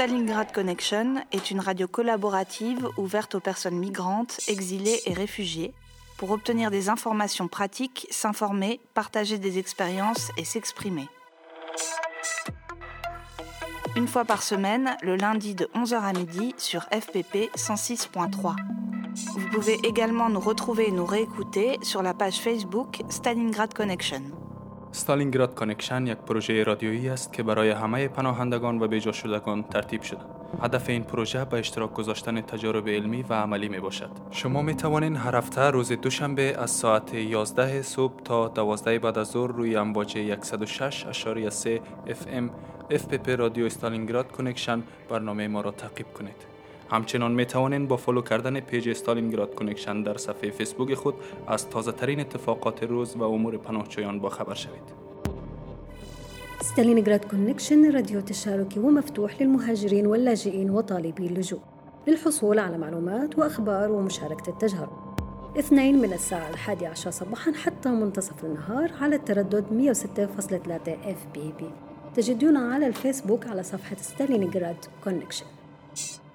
Stalingrad 0.00 0.50
Connection 0.50 1.16
est 1.30 1.50
une 1.50 1.60
radio 1.60 1.86
collaborative 1.86 2.88
ouverte 2.96 3.34
aux 3.34 3.40
personnes 3.40 3.76
migrantes, 3.76 4.40
exilées 4.48 4.98
et 5.04 5.12
réfugiées 5.12 5.74
pour 6.16 6.30
obtenir 6.30 6.70
des 6.70 6.88
informations 6.88 7.48
pratiques, 7.48 8.06
s'informer, 8.10 8.80
partager 8.94 9.36
des 9.36 9.58
expériences 9.58 10.30
et 10.38 10.46
s'exprimer. 10.46 11.06
Une 13.94 14.08
fois 14.08 14.24
par 14.24 14.42
semaine, 14.42 14.96
le 15.02 15.16
lundi 15.16 15.54
de 15.54 15.68
11h 15.74 16.00
à 16.00 16.14
midi 16.14 16.54
sur 16.56 16.84
FPP 16.84 17.54
106.3. 17.58 18.56
Vous 19.34 19.48
pouvez 19.50 19.78
également 19.86 20.30
nous 20.30 20.40
retrouver 20.40 20.88
et 20.88 20.92
nous 20.92 21.04
réécouter 21.04 21.76
sur 21.82 22.02
la 22.02 22.14
page 22.14 22.40
Facebook 22.40 23.02
Stalingrad 23.10 23.74
Connection. 23.74 24.39
ستالینگراد 24.92 25.54
کانکشن 25.54 26.06
یک 26.06 26.18
پروژه 26.18 26.62
رادیویی 26.62 27.08
است 27.08 27.32
که 27.32 27.42
برای 27.42 27.70
همه 27.70 28.08
پناهندگان 28.08 28.82
و 28.82 28.88
بیجا 28.88 29.12
شدگان 29.12 29.62
ترتیب 29.62 30.02
شده. 30.02 30.20
هدف 30.62 30.88
این 30.88 31.02
پروژه 31.02 31.44
به 31.44 31.58
اشتراک 31.58 31.94
گذاشتن 31.94 32.40
تجارب 32.40 32.88
علمی 32.88 33.24
و 33.28 33.34
عملی 33.34 33.68
می 33.68 33.80
باشد. 33.80 34.10
شما 34.30 34.62
می 34.62 34.74
توانید 34.74 35.16
هر 35.16 35.36
هفته 35.36 35.60
روز 35.60 35.92
دوشنبه 35.92 36.56
از 36.58 36.70
ساعت 36.70 37.14
11 37.14 37.82
صبح 37.82 38.22
تا 38.22 38.48
12 38.48 38.98
بعد 38.98 39.18
از 39.18 39.30
ظهر 39.30 39.52
روی 39.52 39.76
امواج 39.76 40.34
106.3 40.34 41.80
FM 42.08 42.50
FPP 42.90 43.28
رادیو 43.28 43.66
استالینگراد 43.66 44.32
کنکشن 44.32 44.82
برنامه 45.08 45.48
ما 45.48 45.60
را 45.60 45.70
تعقیب 45.70 46.06
کنید. 46.12 46.59
همچنان 46.90 47.32
می 47.32 47.46
توانید 47.46 47.88
با 47.88 47.96
فالو 47.96 48.22
کردن 48.22 48.60
پیج 48.60 48.88
استالینگراد 48.88 49.54
کنکشن 49.54 50.02
در 50.02 50.16
صفحه 50.16 50.50
فیسبوک 50.50 50.94
خود 50.94 51.14
از 51.46 51.68
تازه 51.68 51.92
ترین 51.92 52.20
اتفاقات 52.20 52.82
روز 52.82 53.16
و 53.16 53.22
امور 53.22 53.56
پناهجویان 53.56 54.20
با 54.20 54.28
خبر 54.28 54.54
شوید. 54.54 55.00
ستالينغراد 56.62 57.24
كونكشن 57.24 57.92
راديو 57.92 58.20
تشاركي 58.20 58.80
ومفتوح 58.80 59.42
للمهاجرين 59.42 60.06
واللاجئين 60.06 60.70
وطالبي 60.70 61.26
اللجوء. 61.26 61.60
للحصول 62.06 62.58
على 62.58 62.78
معلومات 62.78 63.38
وأخبار 63.38 63.92
ومشاركة 63.92 64.48
التجارب 64.50 64.90
اثنين 65.58 65.98
من 66.02 66.12
الساعة 66.12 66.50
الحادية 66.50 66.88
عشر 66.88 67.10
صباحا 67.10 67.52
حتى 67.52 67.88
منتصف 67.88 68.44
النهار 68.44 68.92
على 69.00 69.16
التردد 69.16 69.64
106.3 69.70 70.88
اف 70.88 71.26
بي 71.34 71.52
بي 71.58 71.70
تجدونا 72.14 72.74
على 72.74 72.86
الفيسبوك 72.86 73.46
على 73.46 73.62
صفحة 73.62 73.96
ستالينغراد 73.96 74.76
كونكشن. 75.04 75.46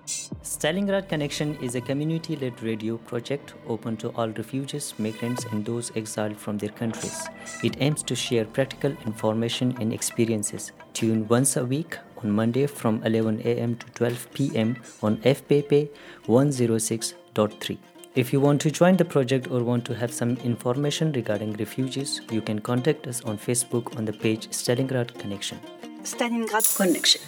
Stalingrad 0.06 1.10
Connection 1.10 1.56
is 1.62 1.76
a 1.76 1.82
community 1.82 2.36
led 2.36 2.62
radio 2.62 2.98
project 2.98 3.56
open 3.68 3.98
to 3.98 4.10
all 4.10 4.30
refugees, 4.30 4.94
migrants, 5.00 5.46
and 5.46 5.66
those 5.66 5.92
exiled 5.96 6.38
from 6.38 6.58
their 6.58 6.70
countries. 6.70 7.28
It 7.64 7.78
aims 7.80 8.04
to 8.04 8.16
share 8.16 8.46
practical 8.46 8.92
information 9.06 9.76
and 9.80 9.92
experiences. 9.92 10.72
Tune 10.94 11.28
once 11.28 11.58
a 11.58 11.66
week 11.66 11.98
on 12.24 12.32
Monday 12.32 12.68
from 12.68 13.04
11 13.04 13.42
a.m. 13.46 13.76
to 13.78 13.86
12 13.92 14.34
p.m. 14.34 14.78
on 15.02 15.18
FPP 15.18 15.90
106.3. 16.28 17.78
If 18.14 18.32
you 18.32 18.40
want 18.40 18.62
to 18.62 18.72
join 18.72 18.98
the 18.98 19.06
project 19.06 19.50
or 19.50 19.64
want 19.64 19.86
to 19.86 19.96
have 19.96 20.14
some 20.14 20.38
information 20.38 21.12
regarding 21.14 21.54
refugees, 21.54 22.22
you 22.32 22.42
can 22.42 22.60
contact 22.60 23.08
us 23.08 23.22
on 23.24 23.38
Facebook 23.38 23.98
on 23.98 24.06
the 24.06 24.14
page 24.14 24.48
Stalingrad 24.50 25.18
Connection. 25.20 25.60
Stalingrad 26.04 26.78
Connection 26.78 27.22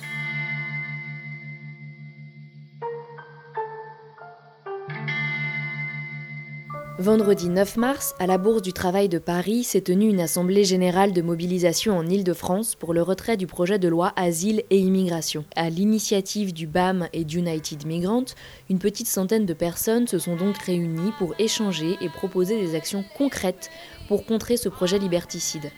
Vendredi 6.99 7.47
9 7.47 7.77
mars, 7.77 8.15
à 8.17 8.25
la 8.25 8.39
Bourse 8.39 8.63
du 8.63 8.73
Travail 8.73 9.07
de 9.07 9.19
Paris, 9.19 9.63
s'est 9.63 9.81
tenue 9.81 10.09
une 10.09 10.19
assemblée 10.19 10.63
générale 10.63 11.13
de 11.13 11.21
mobilisation 11.21 11.95
en 11.95 12.07
Île-de-France 12.07 12.73
pour 12.73 12.91
le 12.91 13.03
retrait 13.03 13.37
du 13.37 13.45
projet 13.45 13.77
de 13.77 13.87
loi 13.87 14.13
Asile 14.15 14.63
et 14.71 14.79
Immigration. 14.79 15.45
À 15.55 15.69
l'initiative 15.69 16.55
du 16.55 16.65
BAM 16.65 17.07
et 17.13 17.23
d'United 17.23 17.85
Migrant, 17.85 18.25
une 18.71 18.79
petite 18.79 19.05
centaine 19.05 19.45
de 19.45 19.53
personnes 19.53 20.07
se 20.07 20.17
sont 20.17 20.37
donc 20.37 20.57
réunies 20.57 21.13
pour 21.19 21.35
échanger 21.37 21.97
et 22.01 22.09
proposer 22.09 22.59
des 22.59 22.73
actions 22.73 23.05
concrètes 23.15 23.69
pour 24.07 24.25
contrer 24.25 24.57
ce 24.57 24.67
projet 24.67 24.97
liberticide. 24.97 25.69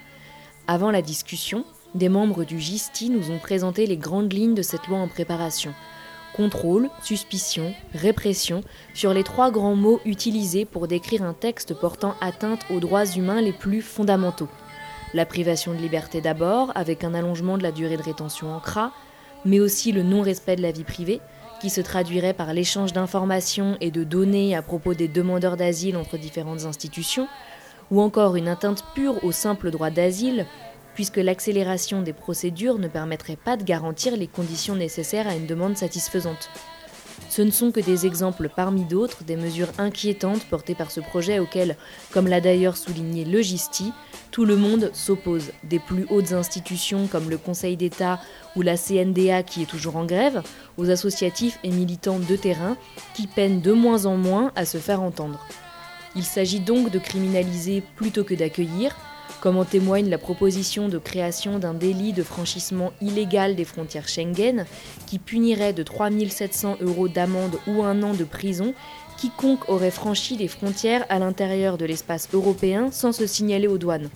Avant 0.67 0.89
la 0.89 1.01
discussion, 1.01 1.65
des 1.95 2.07
membres 2.07 2.45
du 2.45 2.61
GISTI 2.61 3.09
nous 3.09 3.29
ont 3.29 3.39
présenté 3.39 3.87
les 3.87 3.97
grandes 3.97 4.31
lignes 4.31 4.55
de 4.55 4.61
cette 4.61 4.87
loi 4.87 4.99
en 4.99 5.09
préparation 5.09 5.73
contrôle, 6.39 6.89
suspicion, 7.03 7.73
répression, 7.93 8.63
sur 8.93 9.13
les 9.13 9.25
trois 9.25 9.51
grands 9.51 9.75
mots 9.75 9.99
utilisés 10.05 10.63
pour 10.63 10.87
décrire 10.87 11.21
un 11.21 11.33
texte 11.33 11.73
portant 11.73 12.15
atteinte 12.21 12.61
aux 12.69 12.79
droits 12.79 13.05
humains 13.05 13.41
les 13.41 13.51
plus 13.51 13.81
fondamentaux. 13.81 14.47
La 15.13 15.25
privation 15.25 15.73
de 15.73 15.79
liberté 15.79 16.21
d'abord, 16.21 16.71
avec 16.75 17.03
un 17.03 17.13
allongement 17.13 17.57
de 17.57 17.63
la 17.63 17.73
durée 17.73 17.97
de 17.97 18.03
rétention 18.03 18.55
en 18.55 18.61
CRA, 18.61 18.93
mais 19.43 19.59
aussi 19.59 19.91
le 19.91 20.01
non-respect 20.01 20.55
de 20.55 20.61
la 20.61 20.71
vie 20.71 20.85
privée, 20.85 21.19
qui 21.59 21.69
se 21.69 21.81
traduirait 21.81 22.33
par 22.33 22.53
l'échange 22.53 22.93
d'informations 22.93 23.75
et 23.81 23.91
de 23.91 24.05
données 24.05 24.55
à 24.55 24.61
propos 24.61 24.93
des 24.93 25.09
demandeurs 25.09 25.57
d'asile 25.57 25.97
entre 25.97 26.17
différentes 26.17 26.63
institutions, 26.63 27.27
ou 27.91 27.99
encore 27.99 28.37
une 28.37 28.47
atteinte 28.47 28.85
pure 28.95 29.21
au 29.25 29.33
simple 29.33 29.71
droit 29.71 29.89
d'asile, 29.89 30.45
puisque 30.93 31.17
l'accélération 31.17 32.01
des 32.01 32.13
procédures 32.13 32.79
ne 32.79 32.87
permettrait 32.87 33.35
pas 33.35 33.57
de 33.57 33.63
garantir 33.63 34.15
les 34.15 34.27
conditions 34.27 34.75
nécessaires 34.75 35.27
à 35.27 35.35
une 35.35 35.47
demande 35.47 35.77
satisfaisante. 35.77 36.49
Ce 37.27 37.41
ne 37.41 37.51
sont 37.51 37.71
que 37.71 37.79
des 37.79 38.05
exemples 38.05 38.49
parmi 38.53 38.85
d'autres 38.85 39.23
des 39.23 39.35
mesures 39.35 39.69
inquiétantes 39.77 40.45
portées 40.45 40.75
par 40.75 40.89
ce 40.89 40.99
projet 40.99 41.39
auquel, 41.39 41.75
comme 42.11 42.27
l'a 42.27 42.41
d'ailleurs 42.41 42.77
souligné 42.77 43.25
le 43.25 43.41
GISTI, 43.41 43.91
tout 44.31 44.45
le 44.45 44.55
monde 44.55 44.89
s'oppose, 44.93 45.51
des 45.63 45.79
plus 45.79 46.05
hautes 46.09 46.33
institutions 46.33 47.07
comme 47.07 47.29
le 47.29 47.37
Conseil 47.37 47.77
d'État 47.77 48.19
ou 48.55 48.61
la 48.61 48.77
CNDA 48.77 49.43
qui 49.43 49.63
est 49.63 49.69
toujours 49.69 49.97
en 49.97 50.05
grève, 50.05 50.41
aux 50.77 50.89
associatifs 50.89 51.59
et 51.63 51.69
militants 51.69 52.19
de 52.19 52.35
terrain 52.35 52.77
qui 53.13 53.27
peinent 53.27 53.61
de 53.61 53.73
moins 53.73 54.05
en 54.05 54.17
moins 54.17 54.51
à 54.55 54.65
se 54.65 54.77
faire 54.77 55.01
entendre. 55.01 55.45
Il 56.15 56.23
s'agit 56.23 56.59
donc 56.59 56.89
de 56.89 56.99
criminaliser 56.99 57.83
plutôt 57.95 58.23
que 58.23 58.33
d'accueillir, 58.33 58.95
comme 59.41 59.57
en 59.57 59.65
témoigne 59.65 60.09
la 60.09 60.17
proposition 60.17 60.89
de 60.89 60.97
création 60.97 61.59
d'un 61.59 61.73
délit 61.73 62.13
de 62.13 62.23
franchissement 62.23 62.91
illégal 63.01 63.55
des 63.55 63.65
frontières 63.65 64.07
Schengen, 64.07 64.65
qui 65.05 65.19
punirait 65.19 65.73
de 65.73 65.83
3 65.83 66.09
700 66.29 66.77
euros 66.81 67.07
d'amende 67.07 67.57
ou 67.67 67.83
un 67.83 68.03
an 68.03 68.13
de 68.13 68.23
prison 68.23 68.73
quiconque 69.17 69.67
aurait 69.67 69.91
franchi 69.91 70.37
les 70.37 70.47
frontières 70.47 71.05
à 71.09 71.19
l'intérieur 71.19 71.77
de 71.77 71.85
l'espace 71.85 72.29
européen 72.33 72.89
sans 72.91 73.11
se 73.11 73.27
signaler 73.27 73.67
aux 73.67 73.77
douanes. 73.77 74.09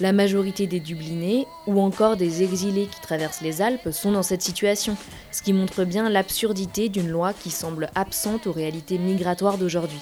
La 0.00 0.12
majorité 0.12 0.66
des 0.66 0.80
Dublinés 0.80 1.46
ou 1.66 1.80
encore 1.80 2.16
des 2.16 2.42
exilés 2.42 2.86
qui 2.86 3.00
traversent 3.00 3.42
les 3.42 3.62
Alpes 3.62 3.90
sont 3.90 4.12
dans 4.12 4.24
cette 4.24 4.42
situation, 4.42 4.96
ce 5.30 5.42
qui 5.42 5.52
montre 5.52 5.84
bien 5.84 6.08
l'absurdité 6.08 6.88
d'une 6.88 7.08
loi 7.08 7.32
qui 7.32 7.50
semble 7.50 7.90
absente 7.94 8.46
aux 8.48 8.52
réalités 8.52 8.98
migratoires 8.98 9.58
d'aujourd'hui. 9.58 10.00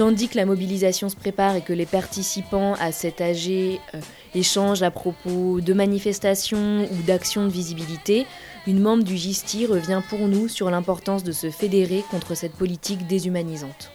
Tandis 0.00 0.28
que 0.28 0.36
la 0.38 0.46
mobilisation 0.46 1.10
se 1.10 1.14
prépare 1.14 1.56
et 1.56 1.60
que 1.60 1.74
les 1.74 1.84
participants 1.84 2.72
à 2.80 2.90
cet 2.90 3.20
AG 3.20 3.50
euh, 3.50 4.00
échangent 4.34 4.82
à 4.82 4.90
propos 4.90 5.60
de 5.60 5.74
manifestations 5.74 6.88
ou 6.90 7.02
d'actions 7.06 7.44
de 7.44 7.50
visibilité, 7.50 8.24
une 8.66 8.80
membre 8.80 9.04
du 9.04 9.18
GISTI 9.18 9.66
revient 9.66 10.00
pour 10.08 10.20
nous 10.20 10.48
sur 10.48 10.70
l'importance 10.70 11.22
de 11.22 11.32
se 11.32 11.50
fédérer 11.50 12.02
contre 12.10 12.34
cette 12.34 12.52
politique 12.52 13.06
déshumanisante. 13.08 13.90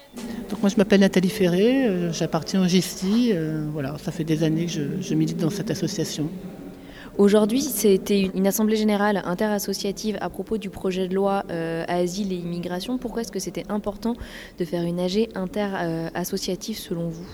Donc 0.52 0.62
moi 0.62 0.70
je 0.70 0.76
m'appelle 0.76 1.00
Nathalie 1.00 1.28
Ferré, 1.28 1.88
euh, 1.88 2.14
j'appartiens 2.14 2.64
au 2.64 2.68
GISTI, 2.68 3.32
euh, 3.34 3.66
voilà, 3.74 3.96
ça 3.98 4.12
fait 4.12 4.24
des 4.24 4.44
années 4.44 4.68
que 4.68 4.74
je, 4.74 4.84
je 5.02 5.14
milite 5.16 5.38
dans 5.38 5.50
cette 5.50 5.72
association. 5.72 6.30
Aujourd'hui, 7.18 7.62
c'était 7.62 8.30
une 8.36 8.46
assemblée 8.46 8.76
générale 8.76 9.22
interassociative 9.24 10.18
à 10.20 10.30
propos 10.30 10.58
du 10.58 10.70
projet 10.70 11.08
de 11.08 11.16
loi 11.16 11.46
euh, 11.50 11.86
asile 11.88 12.34
et 12.34 12.36
immigration. 12.36 12.98
Pourquoi 12.98 13.22
est-ce 13.22 13.32
que 13.32 13.40
c'était 13.40 13.64
important 13.70 14.18
de 14.60 14.66
faire 14.66 14.84
une 14.84 15.00
AG 15.00 15.30
interassociative 15.34 16.78
selon 16.78 17.08
vous? 17.08 17.26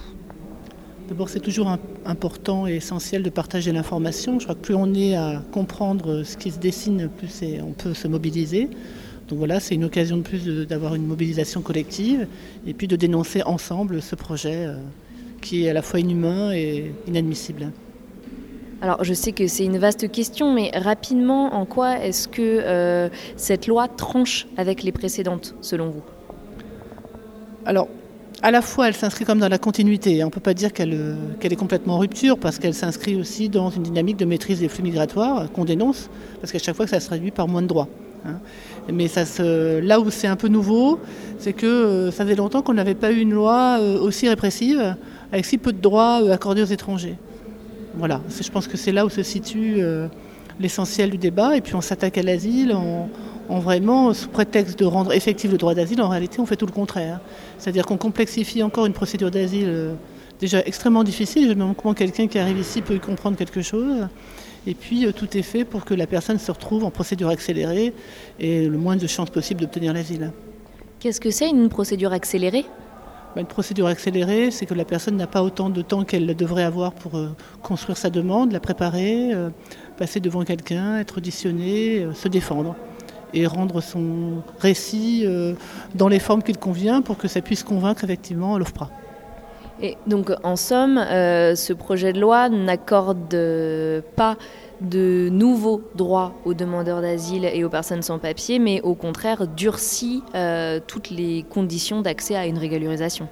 D'abord, 1.07 1.29
c'est 1.29 1.39
toujours 1.39 1.75
important 2.05 2.67
et 2.67 2.75
essentiel 2.75 3.23
de 3.23 3.31
partager 3.31 3.71
l'information. 3.71 4.37
Je 4.37 4.43
crois 4.43 4.53
que 4.53 4.61
plus 4.61 4.75
on 4.75 4.93
est 4.93 5.15
à 5.15 5.41
comprendre 5.51 6.21
ce 6.23 6.37
qui 6.37 6.51
se 6.51 6.59
dessine, 6.59 7.09
plus 7.17 7.43
on 7.63 7.71
peut 7.71 7.95
se 7.95 8.07
mobiliser. 8.07 8.69
Donc 9.29 9.39
voilà, 9.39 9.59
c'est 9.59 9.73
une 9.73 9.85
occasion 9.85 10.17
de 10.17 10.21
plus 10.21 10.45
d'avoir 10.67 10.93
une 10.93 11.07
mobilisation 11.07 11.61
collective 11.61 12.27
et 12.67 12.75
puis 12.75 12.87
de 12.87 12.95
dénoncer 12.95 13.41
ensemble 13.43 14.03
ce 14.03 14.13
projet 14.13 14.67
euh, 14.67 14.75
qui 15.41 15.65
est 15.65 15.71
à 15.71 15.73
la 15.73 15.81
fois 15.81 15.99
inhumain 15.99 16.51
et 16.51 16.93
inadmissible. 17.07 17.71
Alors, 18.83 19.03
je 19.03 19.13
sais 19.13 19.31
que 19.31 19.45
c'est 19.45 19.65
une 19.65 19.77
vaste 19.77 20.11
question, 20.11 20.51
mais 20.53 20.71
rapidement, 20.73 21.53
en 21.53 21.65
quoi 21.65 21.99
est-ce 21.99 22.27
que 22.27 22.41
euh, 22.41 23.09
cette 23.37 23.67
loi 23.67 23.87
tranche 23.87 24.47
avec 24.57 24.81
les 24.81 24.91
précédentes, 24.91 25.53
selon 25.61 25.89
vous? 25.91 26.01
Alors, 27.63 27.87
à 28.41 28.49
la 28.49 28.63
fois, 28.63 28.87
elle 28.87 28.95
s'inscrit 28.95 29.23
comme 29.23 29.37
dans 29.37 29.49
la 29.49 29.59
continuité. 29.59 30.23
On 30.23 30.27
ne 30.27 30.31
peut 30.31 30.39
pas 30.39 30.55
dire 30.55 30.73
qu'elle 30.73 30.95
euh, 30.95 31.15
qu'elle 31.39 31.53
est 31.53 31.57
complètement 31.57 31.93
en 31.97 31.99
rupture, 31.99 32.39
parce 32.39 32.57
qu'elle 32.57 32.73
s'inscrit 32.73 33.15
aussi 33.15 33.49
dans 33.49 33.69
une 33.69 33.83
dynamique 33.83 34.17
de 34.17 34.25
maîtrise 34.25 34.61
des 34.61 34.67
flux 34.67 34.81
migratoires 34.81 35.51
qu'on 35.51 35.63
dénonce, 35.63 36.09
parce 36.39 36.51
qu'à 36.51 36.57
chaque 36.57 36.75
fois 36.75 36.85
que 36.85 36.91
ça 36.91 36.99
se 36.99 37.05
traduit 37.05 37.29
par 37.29 37.47
moins 37.47 37.61
de 37.61 37.67
droits. 37.67 37.87
hein. 38.25 38.39
Mais 38.91 39.07
ça 39.07 39.25
se, 39.25 39.79
là 39.79 39.99
où 39.99 40.09
c'est 40.09 40.25
un 40.25 40.35
peu 40.35 40.47
nouveau, 40.47 40.99
c'est 41.37 41.53
que 41.53 41.67
euh, 41.67 42.11
ça 42.11 42.23
faisait 42.23 42.35
longtemps 42.35 42.63
qu'on 42.63 42.73
n'avait 42.73 42.95
pas 42.95 43.11
eu 43.11 43.19
une 43.19 43.33
loi 43.33 43.77
aussi 43.79 44.27
répressive, 44.27 44.95
avec 45.31 45.45
si 45.45 45.59
peu 45.59 45.71
de 45.71 45.79
droits 45.79 46.31
accordés 46.31 46.63
aux 46.63 46.73
étrangers. 46.73 47.17
Voilà, 47.95 48.21
je 48.29 48.49
pense 48.49 48.67
que 48.67 48.77
c'est 48.77 48.91
là 48.91 49.05
où 49.05 49.09
se 49.09 49.23
situe 49.23 49.75
euh, 49.79 50.07
l'essentiel 50.59 51.09
du 51.09 51.17
débat. 51.17 51.55
Et 51.55 51.61
puis 51.61 51.75
on 51.75 51.81
s'attaque 51.81 52.17
à 52.17 52.23
l'asile 52.23 52.73
en, 52.73 53.09
en 53.49 53.59
vraiment, 53.59 54.13
sous 54.13 54.29
prétexte 54.29 54.79
de 54.79 54.85
rendre 54.85 55.11
effectif 55.11 55.51
le 55.51 55.57
droit 55.57 55.75
d'asile, 55.75 56.01
en 56.01 56.09
réalité, 56.09 56.39
on 56.39 56.45
fait 56.45 56.55
tout 56.55 56.65
le 56.65 56.71
contraire. 56.71 57.19
C'est-à-dire 57.57 57.85
qu'on 57.85 57.97
complexifie 57.97 58.63
encore 58.63 58.85
une 58.85 58.93
procédure 58.93 59.29
d'asile 59.29 59.67
euh, 59.67 59.93
déjà 60.39 60.61
extrêmement 60.65 61.03
difficile. 61.03 61.43
Je 61.43 61.49
me 61.49 61.55
demande 61.55 61.75
comment 61.75 61.93
quelqu'un 61.93 62.27
qui 62.27 62.39
arrive 62.39 62.59
ici 62.59 62.81
peut 62.81 62.95
y 62.95 62.99
comprendre 62.99 63.37
quelque 63.37 63.61
chose. 63.61 64.07
Et 64.67 64.73
puis, 64.73 65.05
euh, 65.05 65.11
tout 65.11 65.37
est 65.37 65.41
fait 65.41 65.65
pour 65.65 65.83
que 65.83 65.93
la 65.93 66.07
personne 66.07 66.39
se 66.39 66.51
retrouve 66.51 66.85
en 66.85 66.91
procédure 66.91 67.27
accélérée 67.29 67.93
et 68.39 68.67
le 68.67 68.77
moins 68.77 68.95
de 68.95 69.07
chances 69.07 69.29
possible 69.29 69.61
d'obtenir 69.61 69.93
l'asile. 69.93 70.31
Qu'est-ce 70.99 71.19
que 71.19 71.31
c'est 71.31 71.49
une 71.49 71.67
procédure 71.67 72.13
accélérée? 72.13 72.65
Une 73.37 73.45
procédure 73.45 73.87
accélérée, 73.87 74.51
c'est 74.51 74.65
que 74.65 74.73
la 74.73 74.85
personne 74.85 75.15
n'a 75.15 75.27
pas 75.27 75.43
autant 75.43 75.69
de 75.69 75.81
temps 75.81 76.03
qu'elle 76.03 76.35
devrait 76.35 76.63
avoir 76.63 76.93
pour 76.93 77.15
euh, 77.15 77.29
construire 77.61 77.97
sa 77.97 78.09
demande, 78.09 78.51
la 78.51 78.59
préparer, 78.59 79.31
passer 79.97 80.19
devant 80.19 80.43
quelqu'un, 80.43 80.97
être 80.97 81.17
auditionnée, 81.17 82.07
se 82.13 82.27
défendre 82.27 82.75
et 83.33 83.47
rendre 83.47 83.81
son 83.81 84.43
récit 84.59 85.23
euh, 85.25 85.53
dans 85.95 86.07
les 86.07 86.19
formes 86.19 86.43
qu'il 86.43 86.57
convient 86.57 87.01
pour 87.01 87.17
que 87.17 87.27
ça 87.27 87.41
puisse 87.41 87.63
convaincre 87.63 88.03
effectivement 88.03 88.57
l'OFPRA. 88.57 88.89
Et 89.81 89.97
donc, 90.05 90.31
en 90.43 90.55
somme, 90.55 90.97
euh, 90.97 91.55
ce 91.55 91.73
projet 91.73 92.13
de 92.13 92.19
loi 92.19 92.49
n'accorde 92.49 93.35
pas 94.15 94.37
de 94.81 95.29
nouveaux 95.31 95.81
droits 95.95 96.33
aux 96.45 96.53
demandeurs 96.53 97.01
d'asile 97.01 97.45
et 97.45 97.63
aux 97.63 97.69
personnes 97.69 98.01
sans 98.01 98.19
papier, 98.19 98.59
mais 98.59 98.81
au 98.81 98.95
contraire 98.95 99.47
durcit 99.47 100.23
euh, 100.35 100.79
toutes 100.85 101.09
les 101.09 101.43
conditions 101.49 102.01
d'accès 102.01 102.35
à 102.35 102.45
une 102.45 102.57
régularisation. 102.57 103.27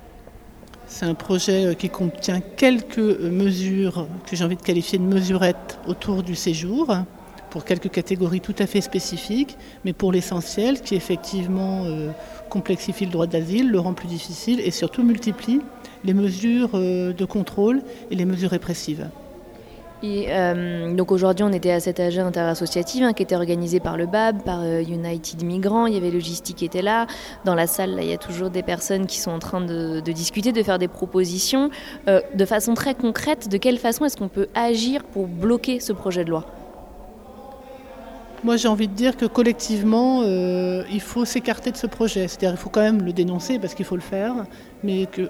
C'est 0.87 1.05
un 1.05 1.13
projet 1.13 1.75
qui 1.77 1.89
contient 1.89 2.41
quelques 2.41 2.97
mesures 2.97 4.07
que 4.27 4.35
j'ai 4.35 4.43
envie 4.43 4.55
de 4.55 4.61
qualifier 4.61 4.97
de 4.97 5.03
mesurettes 5.03 5.77
autour 5.87 6.23
du 6.23 6.35
séjour 6.35 6.95
pour 7.49 7.65
quelques 7.65 7.89
catégories 7.89 8.41
tout 8.41 8.55
à 8.59 8.67
fait 8.67 8.81
spécifiques, 8.81 9.57
mais 9.85 9.93
pour 9.93 10.11
l'essentiel, 10.11 10.81
qui 10.81 10.95
effectivement 10.95 11.83
euh, 11.85 12.09
complexifie 12.49 13.05
le 13.05 13.11
droit 13.11 13.27
d'asile, 13.27 13.69
le 13.69 13.79
rend 13.79 13.93
plus 13.93 14.07
difficile 14.07 14.59
et 14.59 14.71
surtout 14.71 15.03
multiplie 15.03 15.61
les 16.03 16.13
mesures 16.13 16.71
euh, 16.75 17.13
de 17.13 17.25
contrôle 17.25 17.81
et 18.11 18.15
les 18.15 18.25
mesures 18.25 18.51
répressives. 18.51 19.07
Et 20.01 20.27
euh, 20.29 20.95
donc 20.95 21.11
aujourd'hui, 21.11 21.43
on 21.43 21.51
était 21.51 21.71
à 21.71 21.81
cette 21.81 21.99
AG 21.99 22.19
interassociative 22.19 23.03
hein, 23.03 23.11
qui 23.11 23.21
était 23.21 23.35
organisée 23.35 23.81
par 23.81 23.97
le 23.97 24.05
BAB, 24.05 24.43
par 24.43 24.63
United 24.63 25.43
Migrants. 25.43 25.87
Il 25.87 25.93
y 25.93 25.97
avait 25.97 26.09
Logistique 26.09 26.55
qui 26.55 26.63
était 26.63 26.81
là. 26.81 27.05
Dans 27.43 27.53
la 27.53 27.67
salle, 27.67 27.97
il 28.01 28.07
y 28.07 28.13
a 28.13 28.17
toujours 28.17 28.49
des 28.49 28.63
personnes 28.63 29.07
qui 29.07 29.19
sont 29.19 29.31
en 29.31 29.39
train 29.39 29.59
de 29.59 29.99
discuter, 29.99 30.53
de 30.53 30.63
faire 30.63 30.79
des 30.79 30.87
propositions. 30.87 31.69
de 32.07 32.45
façon 32.45 32.75
très 32.75 32.95
concrète, 32.95 33.49
de 33.49 33.57
quelle 33.57 33.77
façon 33.77 34.05
est-ce 34.05 34.15
qu'on 34.15 34.29
peut 34.29 34.47
agir 34.55 35.03
pour 35.03 35.27
bloquer 35.27 35.81
ce 35.81 35.91
projet 35.91 36.23
de 36.23 36.29
loi? 36.29 36.45
Moi, 38.43 38.57
j'ai 38.57 38.67
envie 38.67 38.87
de 38.87 38.93
dire 38.93 39.17
que 39.17 39.25
collectivement, 39.25 40.21
euh, 40.23 40.83
il 40.91 41.01
faut 41.01 41.25
s'écarter 41.25 41.71
de 41.71 41.77
ce 41.77 41.87
projet. 41.87 42.27
C'est-à-dire 42.27 42.51
qu'il 42.51 42.59
faut 42.59 42.69
quand 42.69 42.81
même 42.81 43.01
le 43.01 43.13
dénoncer 43.13 43.59
parce 43.59 43.73
qu'il 43.73 43.85
faut 43.85 43.95
le 43.95 44.01
faire, 44.01 44.45
mais 44.83 45.05
que 45.05 45.29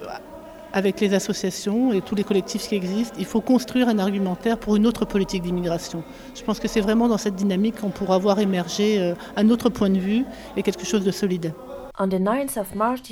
avec 0.72 1.00
les 1.00 1.14
associations 1.14 1.94
et 1.94 2.02
tous 2.02 2.16
les 2.16 2.24
collectifs 2.24 2.68
qui 2.68 2.76
existent, 2.76 3.16
il 3.18 3.26
faut 3.26 3.42
construire 3.42 3.90
un 3.90 3.98
argumentaire 3.98 4.60
pour 4.60 4.76
une 4.76 4.86
autre 4.86 5.06
politique 5.06 5.42
d'immigration. 5.42 6.04
Je 6.36 6.44
pense 6.44 6.60
que 6.60 6.68
c'est 6.68 6.82
vraiment 6.82 7.08
dans 7.08 7.18
cette 7.18 7.36
dynamique 7.36 7.82
qu'on 7.82 7.90
pourra 7.90 8.18
voir 8.20 8.40
émerger 8.40 9.00
euh, 9.00 9.16
un 9.36 9.50
autre 9.50 9.70
point 9.70 9.90
de 9.90 10.00
vue 10.00 10.26
et 10.56 10.64
quelque 10.64 10.86
chose 10.86 11.04
de 11.04 11.12
solide. 11.12 11.54
On 11.98 12.08
the 12.08 12.14
9th 12.14 12.58
of 12.58 12.68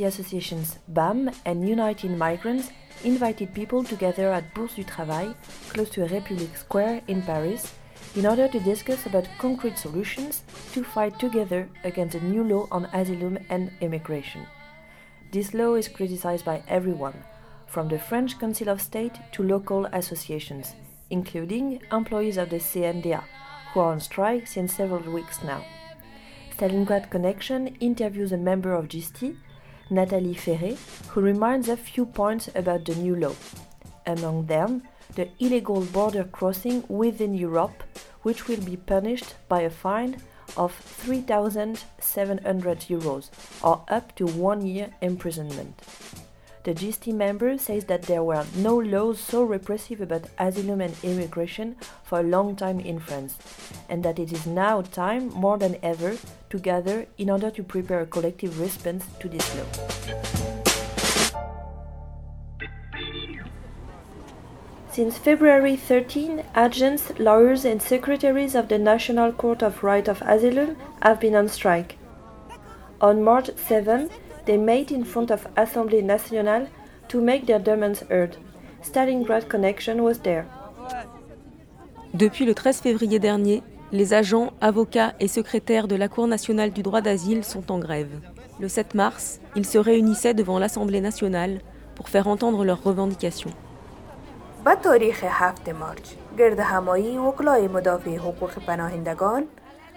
associations 0.05 0.79
BAM 0.87 1.29
and 1.45 1.61
United 1.63 2.11
Migrants 2.11 2.71
invited 3.05 3.53
people 3.53 3.83
together 3.83 4.31
at 4.31 4.43
Bourse 4.55 4.75
du 4.75 4.85
Travail, 4.85 5.29
close 5.73 5.89
to 5.89 6.03
Republic 6.03 6.55
Square 6.55 7.01
in 7.09 7.21
Paris, 7.21 7.73
in 8.17 8.25
order 8.25 8.47
to 8.47 8.59
discuss 8.59 9.05
about 9.05 9.29
concrete 9.37 9.77
solutions 9.77 10.41
to 10.73 10.83
fight 10.83 11.19
together 11.19 11.69
against 11.83 12.15
a 12.15 12.23
new 12.23 12.43
law 12.43 12.67
on 12.71 12.85
asylum 12.85 13.37
and 13.49 13.69
immigration. 13.79 14.41
This 15.31 15.53
law 15.53 15.75
is 15.75 15.87
criticized 15.87 16.43
by 16.43 16.63
everyone, 16.67 17.23
from 17.67 17.89
the 17.89 17.99
French 17.99 18.39
Council 18.39 18.69
of 18.69 18.81
State 18.81 19.13
to 19.33 19.43
local 19.43 19.85
associations, 19.93 20.73
including 21.11 21.79
employees 21.91 22.37
of 22.37 22.49
the 22.49 22.57
CNDA, 22.57 23.23
who 23.71 23.81
are 23.81 23.91
on 23.91 23.99
strike 23.99 24.47
since 24.47 24.73
several 24.73 25.13
weeks 25.13 25.43
now. 25.43 25.63
Stalingrad 26.57 27.11
Connection 27.11 27.67
interviews 27.79 28.31
a 28.31 28.37
member 28.37 28.73
of 28.73 28.87
GST, 28.87 29.35
Nathalie 29.91 30.33
Ferré, 30.33 30.75
who 31.09 31.21
reminds 31.21 31.69
a 31.69 31.77
few 31.77 32.07
points 32.07 32.49
about 32.55 32.83
the 32.83 32.95
new 32.95 33.15
law. 33.15 33.35
Among 34.07 34.47
them, 34.47 34.81
the 35.17 35.27
illegal 35.39 35.81
border 35.81 36.23
crossing 36.23 36.85
within 36.87 37.33
Europe, 37.33 37.83
which 38.21 38.47
will 38.47 38.61
be 38.61 38.77
punished 38.77 39.33
by 39.49 39.59
a 39.61 39.69
fine 39.69 40.21
of 40.55 40.73
3,700 40.73 42.79
euros 42.81 43.29
or 43.63 43.81
up 43.89 44.15
to 44.15 44.27
one 44.27 44.65
year 44.65 44.93
imprisonment. 45.01 45.81
The 46.63 46.75
GST 46.75 47.13
member 47.13 47.57
says 47.57 47.85
that 47.85 48.03
there 48.03 48.23
were 48.23 48.45
no 48.55 48.77
laws 48.77 49.19
so 49.19 49.41
repressive 49.41 50.01
about 50.01 50.29
asylum 50.37 50.81
and 50.81 50.95
immigration 51.01 51.77
for 52.03 52.19
a 52.19 52.23
long 52.23 52.55
time 52.55 52.79
in 52.79 52.99
France, 52.99 53.37
and 53.89 54.03
that 54.03 54.19
it 54.19 54.31
is 54.31 54.45
now 54.45 54.81
time 54.81 55.29
more 55.29 55.57
than 55.57 55.77
ever 55.81 56.15
to 56.51 56.59
gather 56.59 57.07
in 57.17 57.31
order 57.31 57.49
to 57.49 57.63
prepare 57.63 58.01
a 58.01 58.05
collective 58.05 58.59
response 58.59 59.03
to 59.19 59.27
this 59.27 59.55
law. 59.55 60.36
Since 64.97 65.19
February 65.19 65.75
13, 65.75 66.41
agents, 66.55 67.11
lawyers, 67.19 67.65
and 67.65 67.79
secretaries 67.79 68.55
of 68.55 68.67
the 68.67 68.79
National 68.79 69.31
Court 69.31 69.61
of 69.61 69.83
Right 69.83 70.07
of 70.07 70.23
Asylum 70.23 70.75
have 71.03 71.19
been 71.19 71.35
on 71.35 71.47
strike. 71.49 71.99
On 72.99 73.21
March 73.21 73.51
7, 73.57 74.09
they 74.47 74.57
met 74.57 74.89
in 74.89 75.05
front 75.05 75.29
of 75.29 75.45
Assemblée 75.55 76.01
Nationale 76.01 76.67
to 77.09 77.21
make 77.21 77.45
their 77.45 77.59
demands 77.59 78.03
heard. 78.09 78.37
Stalingrad 78.81 79.47
Connection 79.47 80.01
was 80.01 80.17
there. 80.23 80.45
Depuis 82.15 82.45
le 82.45 82.55
13 82.55 82.81
février 82.81 83.19
dernier, 83.19 83.61
les 83.91 84.15
agents, 84.15 84.51
avocats 84.61 85.13
et 85.19 85.27
secrétaires 85.27 85.87
de 85.87 85.95
la 85.95 86.07
Cour 86.07 86.25
nationale 86.25 86.71
du 86.71 86.81
droit 86.81 87.01
d'asile 87.01 87.43
sont 87.43 87.71
en 87.71 87.77
grève. 87.77 88.19
Le 88.59 88.67
7 88.67 88.95
mars, 88.95 89.41
ils 89.55 89.67
se 89.67 89.77
réunissaient 89.77 90.33
devant 90.33 90.57
l'Assemblée 90.57 91.01
nationale 91.01 91.59
pour 91.93 92.09
faire 92.09 92.27
entendre 92.27 92.65
leurs 92.65 92.81
revendications. 92.81 93.53
و 94.64 94.74
تاریخ 94.74 95.24
7 95.24 95.68
مارچ 95.68 96.08
گرد 96.38 96.60
همایی 96.60 97.18
وکلای 97.18 97.68
مدافع 97.68 98.16
حقوق 98.16 98.50
پناهندگان 98.50 99.44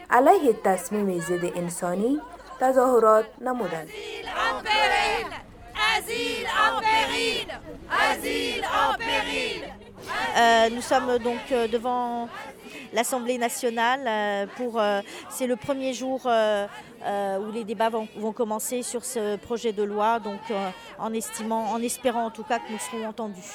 علیه 0.10 0.54
تصمیم 0.64 1.20
ضد 1.20 1.46
انسانی 1.56 2.22
تظاهرات 2.60 3.26
نمودند 3.42 3.90
Euh, 10.38 10.70
nous 10.70 10.82
sommes 10.82 11.18
donc 11.20 11.46
euh, 11.52 11.68
devant 11.68 12.28
l'Assemblée 12.94 13.38
nationale 13.38 14.02
euh, 14.08 14.46
pour 14.56 14.80
euh, 14.80 15.02
c'est 15.30 15.48
le 15.48 15.56
premier 15.56 15.94
jour 15.94 16.22
euh, 16.26 16.66
euh, 17.06 17.38
où 17.40 17.52
les 17.52 17.64
débats 17.64 17.90
vont, 17.90 18.08
vont, 18.18 18.32
commencer 18.32 18.82
sur 18.84 19.04
ce 19.06 19.36
projet 19.36 19.74
de 19.74 19.84
loi 19.84 20.20
donc 20.20 20.42
en 20.98 21.14
estimant 21.14 21.72
en 21.72 21.82
espérant 21.82 22.26
en 22.26 22.32
tout 22.32 22.44
cas 22.44 22.60
que 22.60 22.72
nous 22.72 22.80
serons 22.80 23.08
entendus. 23.08 23.54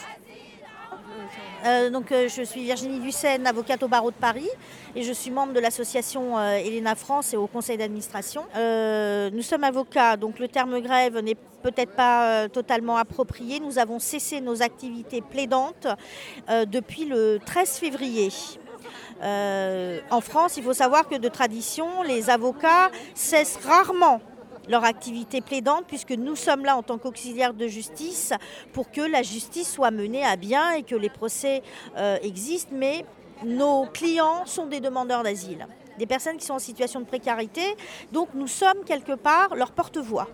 Euh, 1.65 1.89
donc, 1.89 2.11
euh, 2.11 2.27
je 2.27 2.43
suis 2.43 2.63
Virginie 2.63 2.99
Dussen, 2.99 3.45
avocate 3.47 3.81
au 3.83 3.87
barreau 3.87 4.11
de 4.11 4.15
Paris, 4.15 4.49
et 4.95 5.03
je 5.03 5.11
suis 5.11 5.31
membre 5.31 5.53
de 5.53 5.59
l'association 5.59 6.37
euh, 6.37 6.55
Elena 6.55 6.95
France 6.95 7.33
et 7.33 7.37
au 7.37 7.47
conseil 7.47 7.77
d'administration. 7.77 8.43
Nous 9.31 9.41
sommes 9.41 9.63
avocats, 9.63 10.17
donc 10.17 10.39
le 10.39 10.47
terme 10.47 10.79
grève 10.81 11.19
n'est 11.19 11.37
peut-être 11.63 11.95
pas 11.95 12.47
totalement 12.49 12.97
approprié. 12.97 13.59
Nous 13.59 13.79
avons 13.79 13.99
cessé 13.99 14.41
nos 14.41 14.61
activités 14.61 15.21
plaidantes 15.21 15.87
depuis 16.67 17.05
le 17.05 17.39
13 17.43 17.77
février. 17.77 18.29
en 19.21 20.21
France, 20.21 20.57
il 20.57 20.63
faut 20.63 20.73
savoir 20.73 21.07
que 21.07 21.15
de 21.15 21.27
tradition, 21.29 22.03
les 22.03 22.29
avocats 22.29 22.91
cessent 23.13 23.59
rarement 23.65 24.21
leur 24.69 24.83
activité 24.83 25.41
plaidante, 25.41 25.85
puisque 25.87 26.11
nous 26.11 26.35
sommes 26.35 26.65
là 26.65 26.77
en 26.77 26.83
tant 26.83 26.97
qu'auxiliaires 26.97 27.53
de 27.53 27.67
justice 27.67 28.33
pour 28.73 28.91
que 28.91 29.01
la 29.01 29.23
justice 29.23 29.71
soit 29.71 29.91
menée 29.91 30.23
à 30.23 30.35
bien 30.35 30.71
et 30.71 30.83
que 30.83 30.95
les 30.95 31.09
procès 31.09 31.61
euh, 31.97 32.17
existent, 32.21 32.71
mais 32.73 33.05
nos 33.43 33.85
clients 33.87 34.45
sont 34.45 34.65
des 34.65 34.79
demandeurs 34.79 35.23
d'asile, 35.23 35.67
des 35.97 36.05
personnes 36.05 36.37
qui 36.37 36.45
sont 36.45 36.53
en 36.53 36.59
situation 36.59 36.99
de 36.99 37.05
précarité, 37.05 37.61
donc 38.11 38.29
nous 38.33 38.47
sommes 38.47 38.83
quelque 38.85 39.13
part 39.13 39.55
leur 39.55 39.71
porte-voix. 39.71 40.27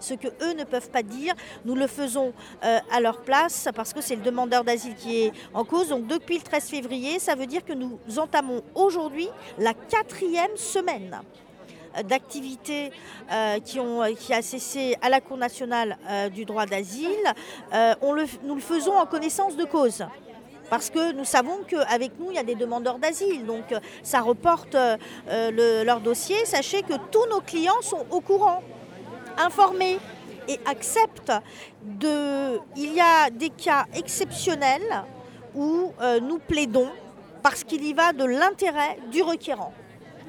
Ce 0.00 0.14
que 0.14 0.26
eux 0.26 0.54
ne 0.54 0.64
peuvent 0.64 0.90
pas 0.90 1.04
dire, 1.04 1.32
nous 1.64 1.76
le 1.76 1.86
faisons 1.86 2.32
euh, 2.64 2.80
à 2.90 3.00
leur 3.00 3.22
place 3.22 3.68
parce 3.72 3.92
que 3.92 4.00
c'est 4.00 4.16
le 4.16 4.22
demandeur 4.22 4.64
d'asile 4.64 4.96
qui 4.96 5.22
est 5.22 5.32
en 5.54 5.64
cause. 5.64 5.90
Donc 5.90 6.08
depuis 6.08 6.38
le 6.38 6.42
13 6.42 6.68
février, 6.68 7.20
ça 7.20 7.36
veut 7.36 7.46
dire 7.46 7.64
que 7.64 7.72
nous 7.72 8.00
entamons 8.18 8.62
aujourd'hui 8.74 9.28
la 9.58 9.74
quatrième 9.74 10.56
semaine 10.56 11.20
d'activités 12.04 12.90
euh, 13.30 13.58
qui, 13.60 13.80
ont, 13.80 14.02
qui 14.18 14.32
a 14.32 14.42
cessé 14.42 14.96
à 15.02 15.08
la 15.08 15.20
Cour 15.20 15.36
nationale 15.36 15.96
euh, 16.08 16.28
du 16.28 16.44
droit 16.44 16.66
d'asile, 16.66 17.10
euh, 17.72 17.94
nous 18.02 18.54
le 18.54 18.60
faisons 18.60 18.96
en 18.96 19.06
connaissance 19.06 19.56
de 19.56 19.64
cause. 19.64 20.04
parce 20.70 20.88
que 20.90 21.12
nous 21.12 21.24
savons 21.24 21.60
qu'avec 21.68 22.12
nous, 22.18 22.30
il 22.30 22.36
y 22.36 22.38
a 22.38 22.42
des 22.42 22.54
demandeurs 22.54 22.98
d'asile. 22.98 23.44
Donc 23.44 23.74
ça 24.02 24.22
reporte 24.22 24.74
leur 25.28 26.00
dossier. 26.00 26.46
Sachez 26.46 26.82
que 26.82 26.94
tous 27.10 27.26
nos 27.30 27.40
clients 27.40 27.82
sont 27.82 28.06
au 28.10 28.20
courant, 28.20 28.62
informés 29.36 29.98
et 30.48 30.58
acceptent 30.64 31.32
de... 31.82 32.58
Il 32.76 32.94
y 32.94 33.00
a 33.00 33.28
des 33.28 33.50
cas 33.50 33.84
exceptionnels 33.94 35.04
où 35.54 35.92
nous 36.22 36.38
plaidons 36.38 36.88
parce 37.42 37.64
qu'il 37.64 37.84
y 37.84 37.92
va 37.92 38.14
de 38.14 38.24
l'intérêt 38.24 38.98
du 39.10 39.22
requérant 39.22 39.74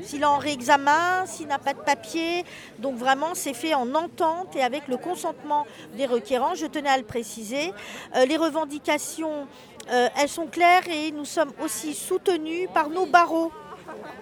s'il 0.02 0.22
est 0.22 0.26
en 0.26 0.38
réexamen, 0.38 1.26
s'il 1.26 1.48
n'a 1.48 1.60
pas 1.60 1.74
de 1.74 1.80
papier. 1.80 2.46
Donc 2.80 2.96
vraiment, 2.96 3.34
c'est 3.34 3.54
fait 3.54 3.74
en 3.74 3.94
entente 3.96 4.56
et 4.56 4.62
avec 4.62 4.88
le 4.88 4.98
consentement 4.98 5.66
des 5.96 6.06
requérants. 6.06 6.56
Je 6.56 6.66
tenais 6.66 6.90
à 6.90 6.98
le 6.98 7.04
préciser. 7.04 7.74
Euh, 8.16 8.26
les 8.26 8.38
revendications, 8.38 9.48
euh, 9.92 10.10
elles 10.18 10.30
sont 10.30 10.48
claires 10.48 10.88
et 10.88 11.12
nous 11.12 11.26
sommes 11.26 11.52
aussi 11.64 11.94
soutenus 11.94 12.70
par 12.74 12.90
nos 12.90 13.06
barreaux 13.06 13.52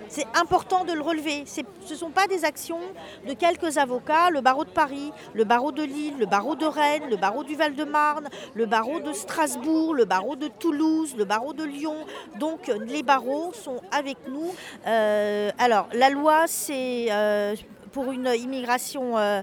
c'est 0.07 0.25
important 0.35 0.83
de 0.83 0.93
le 0.93 1.01
relever. 1.01 1.43
Ce 1.45 1.61
ne 1.61 1.97
sont 1.97 2.09
pas 2.09 2.27
des 2.27 2.43
actions 2.45 2.81
de 3.27 3.33
quelques 3.33 3.77
avocats. 3.77 4.29
Le 4.29 4.41
barreau 4.41 4.65
de 4.65 4.69
Paris, 4.69 5.11
le 5.33 5.43
barreau 5.43 5.71
de 5.71 5.83
Lille, 5.83 6.15
le 6.19 6.25
barreau 6.25 6.55
de 6.55 6.65
Rennes, 6.65 7.09
le 7.09 7.17
barreau 7.17 7.43
du 7.43 7.55
Val-de-Marne, 7.55 8.29
le 8.53 8.65
barreau 8.65 8.99
de 8.99 9.13
Strasbourg, 9.13 9.93
le 9.93 10.05
barreau 10.05 10.35
de 10.35 10.47
Toulouse, 10.47 11.15
le 11.17 11.25
barreau 11.25 11.53
de 11.53 11.63
Lyon. 11.63 11.95
Donc 12.39 12.67
les 12.67 13.03
barreaux 13.03 13.53
sont 13.53 13.81
avec 13.91 14.17
nous. 14.27 14.53
Euh, 14.87 15.51
alors 15.57 15.87
la 15.93 16.09
loi, 16.09 16.45
c'est... 16.47 17.07
Euh, 17.11 17.55
pour 17.91 18.11
une 18.11 18.27
immigration 18.27 19.17
euh, 19.17 19.41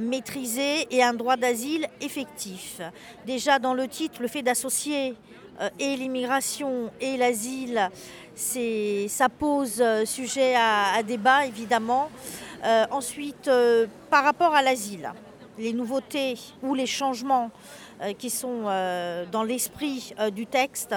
maîtrisée 0.00 0.86
et 0.90 1.02
un 1.02 1.14
droit 1.14 1.36
d'asile 1.36 1.88
effectif. 2.00 2.80
Déjà 3.26 3.58
dans 3.58 3.74
le 3.74 3.88
titre, 3.88 4.22
le 4.22 4.28
fait 4.28 4.42
d'associer 4.42 5.14
et 5.78 5.96
l'immigration 5.96 6.90
et 7.00 7.16
l'asile, 7.16 7.90
ça 9.08 9.28
pose 9.28 9.80
euh, 9.80 10.04
sujet 10.04 10.54
à, 10.56 11.02
débat, 11.02 11.46
évidemment. 11.46 12.08
Euh, 12.64 12.86
ensuite, 12.90 13.48
euh, 13.48 13.86
par 14.10 14.24
rapport 14.24 14.54
à 14.54 14.62
l'asile, 14.62 15.12
les 15.58 15.72
nouveautés 15.72 16.36
ou 16.62 16.74
les 16.74 16.86
changements 16.86 17.50
qui 18.16 18.30
sont 18.30 18.62
dans 19.32 19.42
l'esprit 19.42 20.14
du 20.32 20.46
texte, 20.46 20.94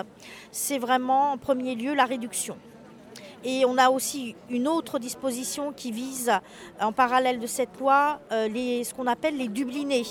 c'est 0.51 0.77
vraiment 0.77 1.31
en 1.31 1.37
premier 1.39 1.73
lieu 1.73 1.95
la 1.95 2.05
réduction. 2.05 2.55
Et 3.43 3.65
on 3.65 3.79
a 3.79 3.89
aussi 3.89 4.35
une 4.51 4.67
autre 4.67 4.99
disposition 4.99 5.73
qui 5.75 5.91
vise, 5.91 6.31
en 6.79 6.91
parallèle 6.91 7.39
de 7.39 7.47
cette 7.47 7.79
loi, 7.79 8.19
ce 8.29 8.93
qu'on 8.93 9.07
appelle 9.07 9.35
les 9.35 9.47
dublinés. 9.47 10.05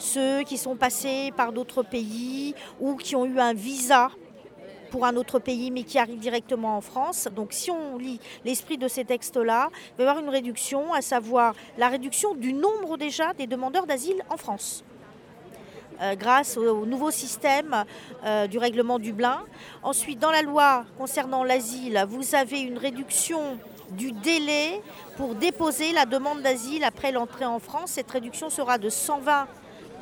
Ceux 0.00 0.44
qui 0.44 0.56
sont 0.56 0.76
passés 0.76 1.30
par 1.36 1.52
d'autres 1.52 1.82
pays 1.82 2.54
ou 2.80 2.96
qui 2.96 3.14
ont 3.14 3.26
eu 3.26 3.38
un 3.38 3.52
visa 3.52 4.10
pour 4.90 5.04
un 5.04 5.14
autre 5.14 5.38
pays, 5.38 5.70
mais 5.70 5.82
qui 5.82 5.98
arrive 5.98 6.18
directement 6.18 6.78
en 6.78 6.80
France. 6.80 7.28
Donc 7.36 7.52
si 7.52 7.70
on 7.70 7.98
lit 7.98 8.18
l'esprit 8.46 8.78
de 8.78 8.88
ces 8.88 9.04
textes-là, 9.04 9.68
il 9.70 9.98
va 9.98 10.04
y 10.04 10.08
avoir 10.08 10.24
une 10.24 10.30
réduction, 10.30 10.94
à 10.94 11.02
savoir 11.02 11.54
la 11.76 11.88
réduction 11.88 12.34
du 12.34 12.54
nombre 12.54 12.96
déjà 12.96 13.34
des 13.34 13.46
demandeurs 13.46 13.86
d'asile 13.86 14.24
en 14.30 14.38
France. 14.38 14.84
Euh, 16.00 16.14
grâce 16.14 16.56
au, 16.56 16.86
nouveau 16.86 17.10
système 17.10 17.84
euh, 18.24 18.46
du 18.46 18.56
règlement 18.56 18.98
Dublin. 18.98 19.42
Ensuite, 19.82 20.18
dans 20.18 20.30
la 20.30 20.40
loi 20.40 20.86
concernant 20.96 21.44
l'asile, 21.44 22.06
vous 22.08 22.34
avez 22.34 22.60
une 22.60 22.78
réduction 22.78 23.58
du 23.90 24.12
délai 24.12 24.80
pour 25.18 25.34
déposer 25.34 25.92
la 25.92 26.06
demande 26.06 26.40
d'asile 26.40 26.84
après 26.84 27.12
l'entrée 27.12 27.44
en 27.44 27.58
France. 27.58 27.90
Cette 27.90 28.10
réduction 28.10 28.48
sera 28.48 28.78
de 28.78 28.88
120, 28.88 29.46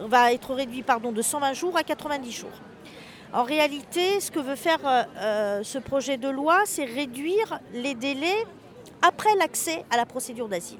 va 0.06 0.32
être 0.32 0.56
pardon, 0.86 1.12
de 1.12 1.22
120 1.22 1.52
jours 1.52 1.76
à 1.76 1.82
90 1.82 2.32
jours. 2.32 2.50
En 3.32 3.42
réalité, 3.42 4.20
ce 4.20 4.30
que 4.30 4.40
veut 4.40 4.56
faire 4.56 4.78
euh, 4.86 5.02
euh, 5.18 5.62
ce 5.62 5.78
projet 5.78 6.16
de 6.16 6.28
loi, 6.28 6.62
c'est 6.64 6.86
réduire 6.86 7.60
les 7.74 7.94
délais 7.94 8.46
après 9.02 9.34
l'accès 9.36 9.84
à 9.90 9.96
la 9.98 10.06
procédure 10.06 10.48
d'asile. 10.48 10.78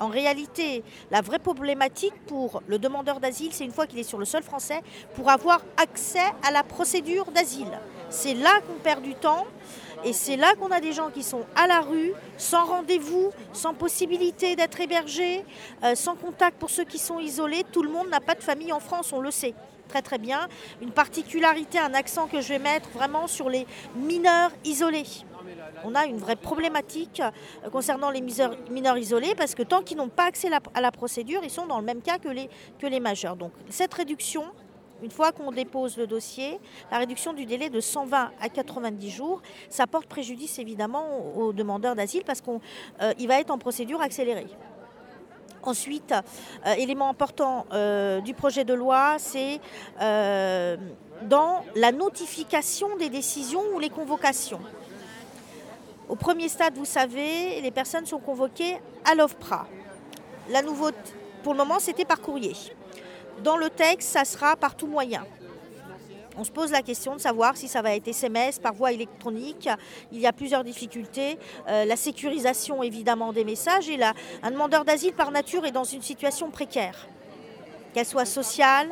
En 0.00 0.08
réalité, 0.08 0.82
la 1.10 1.20
vraie 1.20 1.38
problématique 1.38 2.14
pour 2.26 2.62
le 2.66 2.78
demandeur 2.78 3.20
d'asile, 3.20 3.52
c'est 3.52 3.64
une 3.64 3.72
fois 3.72 3.86
qu'il 3.86 3.98
est 3.98 4.04
sur 4.04 4.18
le 4.18 4.24
sol 4.24 4.42
français, 4.42 4.80
pour 5.14 5.28
avoir 5.28 5.60
accès 5.76 6.18
à 6.42 6.50
la 6.50 6.62
procédure 6.62 7.26
d'asile. 7.30 7.70
C'est 8.08 8.34
là 8.34 8.60
qu'on 8.66 8.80
perd 8.82 9.02
du 9.02 9.14
temps 9.14 9.46
et 10.04 10.12
c'est 10.12 10.36
là 10.36 10.54
qu'on 10.58 10.70
a 10.70 10.80
des 10.80 10.92
gens 10.92 11.10
qui 11.10 11.22
sont 11.22 11.44
à 11.54 11.66
la 11.66 11.80
rue, 11.80 12.12
sans 12.36 12.64
rendez-vous, 12.64 13.30
sans 13.52 13.74
possibilité 13.74 14.56
d'être 14.56 14.80
hébergés, 14.80 15.44
euh, 15.84 15.94
sans 15.94 16.16
contact 16.16 16.58
pour 16.58 16.70
ceux 16.70 16.84
qui 16.84 16.98
sont 16.98 17.20
isolés. 17.20 17.64
Tout 17.70 17.82
le 17.82 17.90
monde 17.90 18.08
n'a 18.08 18.20
pas 18.20 18.34
de 18.34 18.42
famille 18.42 18.72
en 18.72 18.80
France, 18.80 19.12
on 19.12 19.20
le 19.20 19.30
sait 19.30 19.54
très 19.88 20.02
très 20.02 20.18
bien. 20.18 20.48
Une 20.80 20.90
particularité, 20.90 21.78
un 21.78 21.92
accent 21.94 22.26
que 22.26 22.40
je 22.40 22.48
vais 22.48 22.58
mettre 22.58 22.88
vraiment 22.90 23.26
sur 23.26 23.50
les 23.50 23.66
mineurs 23.94 24.50
isolés. 24.64 25.04
On 25.84 25.94
a 25.94 26.06
une 26.06 26.18
vraie 26.18 26.36
problématique 26.36 27.20
euh, 27.20 27.70
concernant 27.70 28.10
les 28.10 28.22
mineurs 28.70 28.98
isolés 28.98 29.34
parce 29.36 29.54
que 29.54 29.62
tant 29.62 29.82
qu'ils 29.82 29.96
n'ont 29.98 30.08
pas 30.08 30.24
accès 30.24 30.48
à 30.74 30.80
la 30.80 30.92
procédure, 30.92 31.40
ils 31.44 31.50
sont 31.50 31.66
dans 31.66 31.78
le 31.78 31.84
même 31.84 32.00
cas 32.00 32.18
que 32.18 32.28
les, 32.28 32.48
que 32.78 32.86
les 32.86 33.00
majeurs. 33.00 33.36
Donc 33.36 33.52
cette 33.68 33.92
réduction, 33.92 34.44
une 35.02 35.10
fois 35.10 35.32
qu'on 35.32 35.50
dépose 35.50 35.96
le 35.96 36.06
dossier, 36.06 36.60
la 36.90 36.98
réduction 36.98 37.32
du 37.32 37.44
délai 37.44 37.70
de 37.70 37.80
120 37.80 38.30
à 38.40 38.48
90 38.48 39.10
jours, 39.10 39.42
ça 39.68 39.86
porte 39.86 40.06
préjudice 40.06 40.58
évidemment 40.58 41.36
aux 41.36 41.52
demandeurs 41.52 41.96
d'asile 41.96 42.22
parce 42.24 42.40
qu'il 42.40 42.60
euh, 43.02 43.26
va 43.26 43.40
être 43.40 43.50
en 43.50 43.58
procédure 43.58 44.00
accélérée. 44.00 44.46
Ensuite, 45.64 46.12
euh, 46.66 46.74
élément 46.74 47.08
important 47.08 47.66
euh, 47.72 48.20
du 48.20 48.34
projet 48.34 48.64
de 48.64 48.74
loi, 48.74 49.16
c'est 49.18 49.60
dans 49.98 51.64
la 51.76 51.92
notification 51.92 52.96
des 52.96 53.08
décisions 53.08 53.62
ou 53.74 53.78
les 53.78 53.90
convocations. 53.90 54.60
Au 56.08 56.16
premier 56.16 56.48
stade, 56.48 56.74
vous 56.74 56.84
savez, 56.84 57.60
les 57.60 57.70
personnes 57.70 58.06
sont 58.06 58.18
convoquées 58.18 58.76
à 59.04 59.14
l'OFPRA. 59.14 59.66
La 60.50 60.62
nouveauté, 60.62 60.98
pour 61.44 61.52
le 61.52 61.58
moment, 61.58 61.78
c'était 61.78 62.04
par 62.04 62.20
courrier. 62.20 62.54
Dans 63.42 63.56
le 63.56 63.70
texte, 63.70 64.10
ça 64.10 64.24
sera 64.24 64.56
par 64.56 64.76
tout 64.76 64.86
moyen. 64.86 65.24
On 66.36 66.44
se 66.44 66.50
pose 66.50 66.70
la 66.70 66.82
question 66.82 67.14
de 67.14 67.20
savoir 67.20 67.56
si 67.56 67.68
ça 67.68 67.82
va 67.82 67.94
être 67.94 68.08
SMS, 68.08 68.58
par 68.58 68.72
voie 68.72 68.92
électronique. 68.92 69.68
Il 70.12 70.20
y 70.20 70.26
a 70.26 70.32
plusieurs 70.32 70.64
difficultés. 70.64 71.38
Euh, 71.68 71.84
la 71.84 71.96
sécurisation 71.96 72.82
évidemment 72.82 73.32
des 73.32 73.44
messages 73.44 73.90
et 73.90 73.98
là, 73.98 74.14
un 74.42 74.50
demandeur 74.50 74.84
d'asile 74.84 75.12
par 75.12 75.30
nature 75.30 75.66
est 75.66 75.72
dans 75.72 75.84
une 75.84 76.02
situation 76.02 76.50
précaire. 76.50 77.06
Qu'elle 77.92 78.06
soit 78.06 78.24
sociale, 78.24 78.88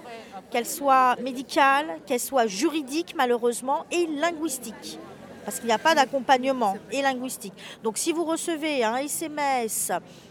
qu'elle 0.51 0.67
soit 0.67 1.17
médicale, 1.23 1.87
qu'elle 2.07 2.21
soit 2.21 2.47
juridique 2.47 3.15
malheureusement 3.17 3.87
et 3.91 4.07
linguistique 4.07 4.99
parce 5.45 5.59
qu'il 5.59 5.67
n'y 5.67 5.73
a 5.73 5.79
pas 5.79 5.95
d'accompagnement 5.95 6.77
et 6.93 7.03
linguistique. 7.03 7.55
Donc 7.83 7.99
si 7.99 8.13
vous 8.13 8.25
recevez 8.25 8.85
un 8.85 8.97
SMS, 8.97 9.91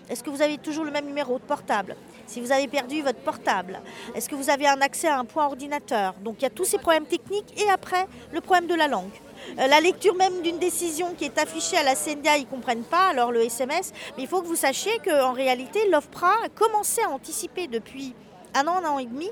est-ce 0.10 0.24
que 0.24 0.30
vous 0.30 0.42
avez 0.42 0.58
toujours 0.58 0.86
le 0.86 0.92
même 0.92 1.06
numéro 1.06 1.40
de 1.40 1.44
portable? 1.44 1.96
Si 2.30 2.40
vous 2.40 2.52
avez 2.52 2.68
perdu 2.68 3.02
votre 3.02 3.20
portable, 3.20 3.82
est-ce 4.14 4.30
que 4.30 4.36
vous 4.36 4.52
avez 4.52 4.68
un 4.68 4.82
accès 4.82 5.08
à 5.08 5.18
un 5.18 5.26
point 5.26 5.48
ordinateur? 5.48 6.14
Donc 6.22 6.36
il 6.40 6.44
y 6.44 6.46
a 6.46 6.52
tous 6.52 6.66
ces 6.66 6.78
problèmes 6.78 7.06
techniques 7.06 7.60
et 7.60 7.70
après 7.72 8.08
le 8.32 8.40
problème 8.40 8.68
de 8.68 8.76
la 8.76 8.88
langue. 8.88 9.10
Euh, 9.58 9.68
la 9.68 9.82
lecture 9.82 10.14
même 10.14 10.42
d'une 10.44 10.60
décision 10.60 11.16
qui 11.18 11.26
est 11.26 11.40
affichée 11.40 11.78
à 11.78 11.84
la 11.84 11.96
CNDA, 11.96 12.38
ils 12.38 12.42
ne 12.42 12.46
comprennent 12.46 12.84
pas, 12.84 13.08
alors 13.10 13.32
le 13.32 13.42
SMS. 13.42 13.94
Mais 14.16 14.24
il 14.24 14.30
faut 14.30 14.42
que 14.42 14.48
vous 14.48 14.56
sachiez 14.56 14.92
qu'en 15.04 15.34
réalité, 15.34 15.80
l'OFPRA 15.90 16.34
a 16.46 16.50
commencé 16.50 17.02
à 17.02 17.10
anticiper 17.10 17.68
depuis 17.68 18.14
un 18.54 18.68
an, 18.68 18.84
un 18.84 18.90
an 18.90 19.00
et 19.00 19.06
demi 19.06 19.30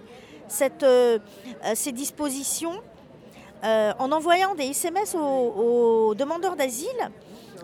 euh, 0.62 1.20
euh, 1.66 1.72
ces 1.76 1.92
dispositions 1.92 2.82
en 3.64 4.12
envoyant 4.12 4.56
des 4.56 4.66
SMS 4.66 5.16
aux 5.16 6.14
demandeurs 6.16 6.56
d'asile 6.56 7.12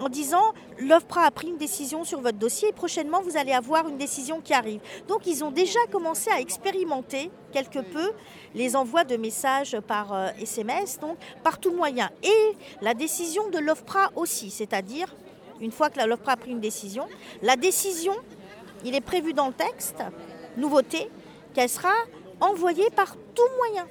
en 0.03 0.09
disant 0.09 0.53
l'OFPRA 0.79 1.23
a 1.23 1.31
pris 1.31 1.47
une 1.47 1.57
décision 1.57 2.03
sur 2.03 2.19
votre 2.19 2.37
dossier 2.37 2.69
et 2.69 2.73
prochainement 2.73 3.21
vous 3.21 3.37
allez 3.37 3.53
avoir 3.53 3.87
une 3.87 3.97
décision 3.97 4.41
qui 4.41 4.53
arrive. 4.53 4.81
Donc 5.07 5.25
ils 5.25 5.45
ont 5.45 5.51
déjà 5.51 5.79
commencé 5.91 6.29
à 6.29 6.41
expérimenter 6.41 7.31
quelque 7.53 7.79
peu 7.79 8.11
les 8.53 8.75
envois 8.75 9.05
de 9.05 9.15
messages 9.15 9.79
par 9.87 10.33
SMS, 10.41 10.97
euh, 10.97 11.07
donc 11.07 11.17
par 11.41 11.57
tout 11.57 11.71
moyen. 11.71 12.09
Et 12.21 12.57
la 12.81 12.93
décision 12.93 13.49
de 13.49 13.59
l'OFPRA 13.59 14.11
aussi, 14.17 14.51
c'est-à-dire 14.51 15.15
une 15.61 15.71
fois 15.71 15.89
que 15.89 16.05
l'OFPRA 16.05 16.33
a 16.33 16.37
pris 16.37 16.51
une 16.51 16.59
décision, 16.59 17.07
la 17.41 17.55
décision, 17.55 18.13
il 18.83 18.95
est 18.95 19.01
prévu 19.01 19.31
dans 19.31 19.47
le 19.47 19.53
texte, 19.53 20.03
nouveauté, 20.57 21.09
qu'elle 21.53 21.69
sera 21.69 21.93
envoyée 22.41 22.89
par 22.89 23.15
tout 23.33 23.49
moyen. 23.57 23.87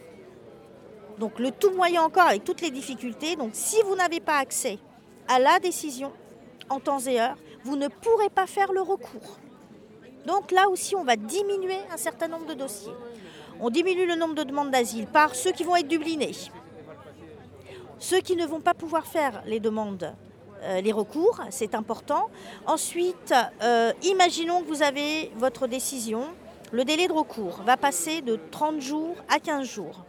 Donc 1.19 1.39
le 1.39 1.53
tout 1.53 1.71
moyen 1.71 2.03
encore 2.03 2.27
avec 2.27 2.45
toutes 2.45 2.61
les 2.61 2.71
difficultés. 2.71 3.35
Donc 3.37 3.51
si 3.55 3.81
vous 3.87 3.95
n'avez 3.95 4.21
pas 4.21 4.37
accès 4.37 4.79
à 5.29 5.39
la 5.39 5.59
décision 5.59 6.13
en 6.69 6.81
temps 6.81 7.01
et 7.01 7.21
heure, 7.21 7.37
vous 7.65 7.77
ne 7.77 7.89
pourrez 7.89 8.31
pas 8.31 8.47
faire 8.47 8.73
le 8.73 8.81
recours. 8.81 9.39
Donc 10.27 10.51
là 10.51 10.69
aussi, 10.69 10.95
on 10.95 11.05
va 11.05 11.17
diminuer 11.17 11.79
un 11.93 11.97
certain 11.97 12.29
nombre 12.29 12.47
de 12.47 12.55
dossiers. 12.55 12.93
On 13.61 13.71
diminue 13.71 14.07
le 14.07 14.15
nombre 14.15 14.35
de 14.35 14.45
demandes 14.45 14.71
d'asile 14.71 15.07
par 15.07 15.35
ceux 15.35 15.53
qui 15.53 15.65
vont 15.65 15.77
être 15.77 15.89
dublinés. 15.89 16.33
Ceux 17.99 18.21
qui 18.21 18.37
ne 18.37 18.47
vont 18.47 18.61
pas 18.61 18.75
pouvoir 18.75 19.07
faire 19.07 19.43
les 19.47 19.61
demandes, 19.61 20.15
euh, 20.63 20.81
les 20.81 20.93
recours, 20.93 21.41
c'est 21.51 21.75
important. 21.75 22.29
Ensuite, 22.67 23.35
euh, 23.63 23.93
imaginons 24.03 24.63
que 24.63 24.67
vous 24.67 24.83
avez 24.83 25.31
votre 25.37 25.67
décision. 25.67 26.25
Le 26.73 26.85
délai 26.85 27.07
de 27.09 27.13
recours 27.13 27.63
va 27.65 27.77
passer 27.77 28.23
de 28.23 28.39
30 28.51 28.81
jours 28.81 29.17
à 29.29 29.39
15 29.39 29.69
jours. 29.69 30.05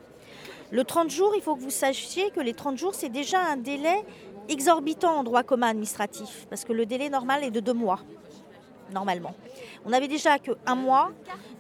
Le 0.71 0.83
30 0.83 1.09
jours, 1.09 1.33
il 1.35 1.41
faut 1.41 1.55
que 1.55 1.61
vous 1.61 1.69
sachiez 1.69 2.31
que 2.31 2.39
les 2.39 2.53
30 2.53 2.77
jours, 2.77 2.95
c'est 2.95 3.09
déjà 3.09 3.39
un 3.41 3.57
délai 3.57 4.03
exorbitant 4.49 5.17
en 5.19 5.23
droit 5.23 5.43
commun 5.43 5.69
administratif, 5.69 6.45
parce 6.49 6.63
que 6.63 6.73
le 6.73 6.85
délai 6.85 7.09
normal 7.09 7.43
est 7.43 7.51
de 7.51 7.59
deux 7.59 7.73
mois, 7.73 7.99
normalement. 8.91 9.33
On 9.85 9.91
avait 9.91 10.07
déjà 10.07 10.39
qu'un 10.39 10.75
mois 10.75 11.11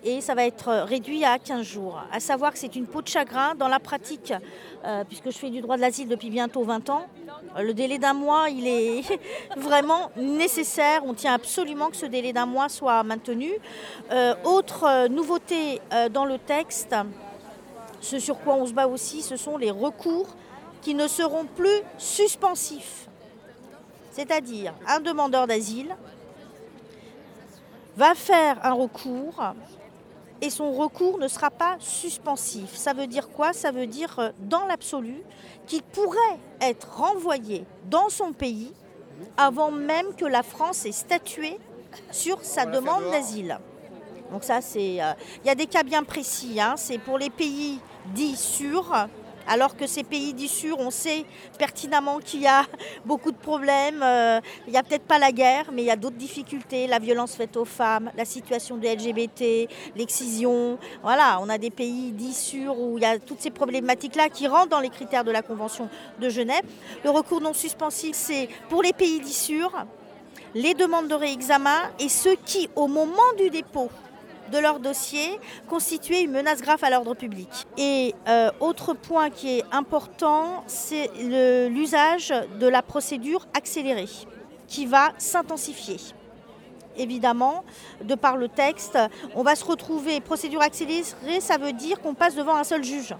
et 0.03 0.21
ça 0.21 0.35
va 0.35 0.45
être 0.45 0.71
réduit 0.87 1.23
à 1.23 1.39
15 1.39 1.65
jours. 1.65 2.01
À 2.11 2.19
savoir 2.19 2.53
que 2.53 2.59
c'est 2.59 2.75
une 2.75 2.85
peau 2.85 3.01
de 3.01 3.07
chagrin. 3.07 3.55
Dans 3.55 3.67
la 3.67 3.79
pratique, 3.79 4.33
euh, 4.85 5.03
puisque 5.05 5.31
je 5.31 5.37
fais 5.37 5.49
du 5.49 5.61
droit 5.61 5.75
de 5.75 5.81
l'asile 5.81 6.07
depuis 6.07 6.29
bientôt 6.29 6.63
20 6.63 6.89
ans, 6.89 7.07
le 7.57 7.73
délai 7.73 7.97
d'un 7.97 8.13
mois, 8.13 8.49
il 8.49 8.67
est 8.67 9.03
vraiment 9.57 10.11
nécessaire. 10.17 11.03
On 11.05 11.13
tient 11.13 11.33
absolument 11.33 11.89
que 11.89 11.97
ce 11.97 12.05
délai 12.05 12.33
d'un 12.33 12.45
mois 12.45 12.69
soit 12.69 13.03
maintenu. 13.03 13.51
Euh, 14.11 14.35
autre 14.43 15.07
nouveauté 15.07 15.81
euh, 15.93 16.09
dans 16.09 16.25
le 16.25 16.37
texte, 16.37 16.95
ce 18.01 18.19
sur 18.19 18.39
quoi 18.39 18.55
on 18.55 18.65
se 18.65 18.73
bat 18.73 18.87
aussi, 18.87 19.21
ce 19.21 19.37
sont 19.37 19.57
les 19.57 19.71
recours 19.71 20.27
qui 20.83 20.93
ne 20.93 21.07
seront 21.07 21.45
plus 21.45 21.81
suspensifs. 21.97 23.07
C'est-à-dire 24.11 24.73
un 24.87 24.99
demandeur 24.99 25.47
d'asile 25.47 25.95
va 27.97 28.13
faire 28.15 28.63
un 28.63 28.73
recours 28.73 29.41
et 30.41 30.49
son 30.49 30.73
recours 30.73 31.19
ne 31.19 31.27
sera 31.27 31.49
pas 31.49 31.77
suspensif. 31.79 32.75
Ça 32.75 32.93
veut 32.93 33.07
dire 33.07 33.29
quoi? 33.29 33.53
Ça 33.53 33.71
veut 33.71 33.87
dire 33.87 34.19
euh, 34.19 34.29
dans 34.39 34.65
l'absolu 34.65 35.23
qu'il 35.67 35.81
pourrait 35.83 36.19
être 36.59 36.97
renvoyé 36.97 37.65
dans 37.85 38.09
son 38.09 38.33
pays 38.33 38.73
avant 39.37 39.71
même 39.71 40.13
que 40.15 40.25
la 40.25 40.43
France 40.43 40.85
ait 40.85 40.91
statué 40.91 41.57
sur 42.11 42.43
sa 42.43 42.65
demande 42.65 43.09
d'asile. 43.11 43.57
Donc 44.31 44.43
ça, 44.43 44.61
c'est... 44.61 45.01
Euh, 45.01 45.13
il 45.43 45.47
y 45.47 45.49
a 45.49 45.55
des 45.55 45.67
cas 45.67 45.83
bien 45.83 46.03
précis. 46.03 46.59
Hein. 46.59 46.73
C'est 46.75 46.97
pour 46.97 47.17
les 47.17 47.29
pays 47.29 47.79
dits 48.13 48.35
sûrs 48.35 48.91
alors 49.47 49.75
que 49.75 49.87
ces 49.87 50.03
pays 50.03 50.33
d'issue, 50.33 50.73
on 50.77 50.91
sait 50.91 51.25
pertinemment 51.57 52.19
qu'il 52.19 52.41
y 52.41 52.47
a 52.47 52.65
beaucoup 53.05 53.31
de 53.31 53.37
problèmes. 53.37 54.01
Euh, 54.01 54.39
il 54.67 54.71
n'y 54.71 54.77
a 54.77 54.83
peut-être 54.83 55.05
pas 55.05 55.19
la 55.19 55.31
guerre, 55.31 55.69
mais 55.71 55.83
il 55.83 55.85
y 55.85 55.91
a 55.91 55.95
d'autres 55.95 56.17
difficultés, 56.17 56.87
la 56.87 56.99
violence 56.99 57.35
faite 57.35 57.57
aux 57.57 57.65
femmes, 57.65 58.11
la 58.15 58.25
situation 58.25 58.77
des 58.77 58.95
LGBT, 58.95 59.69
l'excision. 59.95 60.77
Voilà, 61.01 61.39
on 61.41 61.49
a 61.49 61.57
des 61.57 61.71
pays 61.71 62.11
d'issue 62.11 62.67
où 62.67 62.97
il 62.97 63.01
y 63.01 63.05
a 63.05 63.19
toutes 63.19 63.41
ces 63.41 63.51
problématiques-là 63.51 64.29
qui 64.29 64.47
rentrent 64.47 64.69
dans 64.69 64.79
les 64.79 64.89
critères 64.89 65.23
de 65.23 65.31
la 65.31 65.41
Convention 65.41 65.89
de 66.19 66.29
Genève. 66.29 66.63
Le 67.03 67.09
recours 67.09 67.41
non 67.41 67.53
suspensif, 67.53 68.15
c'est 68.15 68.49
pour 68.69 68.81
les 68.81 68.93
pays 68.93 69.19
d'issue, 69.19 69.63
les 70.53 70.73
demandes 70.73 71.07
de 71.07 71.15
réexamen 71.15 71.91
et 71.99 72.09
ceux 72.09 72.35
qui, 72.45 72.69
au 72.75 72.87
moment 72.87 73.33
du 73.37 73.49
dépôt, 73.49 73.89
de 74.51 74.57
leur 74.57 74.79
dossier 74.79 75.39
constituer 75.67 76.21
une 76.21 76.31
menace 76.31 76.61
grave 76.61 76.83
à 76.83 76.89
l'ordre 76.89 77.13
public. 77.13 77.49
Et 77.77 78.13
euh, 78.27 78.51
autre 78.59 78.93
point 78.93 79.29
qui 79.29 79.59
est 79.59 79.63
important, 79.71 80.63
c'est 80.67 81.09
l'usage 81.69 82.33
de 82.59 82.67
la 82.67 82.81
procédure 82.81 83.47
accélérée 83.55 84.09
qui 84.67 84.85
va 84.85 85.11
s'intensifier. 85.17 85.97
Évidemment, 86.95 87.63
de 88.03 88.15
par 88.15 88.37
le 88.37 88.47
texte, 88.47 88.97
on 89.35 89.43
va 89.43 89.55
se 89.55 89.65
retrouver, 89.65 90.19
procédure 90.21 90.61
accélérée, 90.61 91.03
ça 91.39 91.57
veut 91.57 91.73
dire 91.73 91.99
qu'on 92.01 92.13
passe 92.13 92.35
devant 92.35 92.55
un 92.55 92.63
seul 92.63 92.83
juge. 92.83 93.15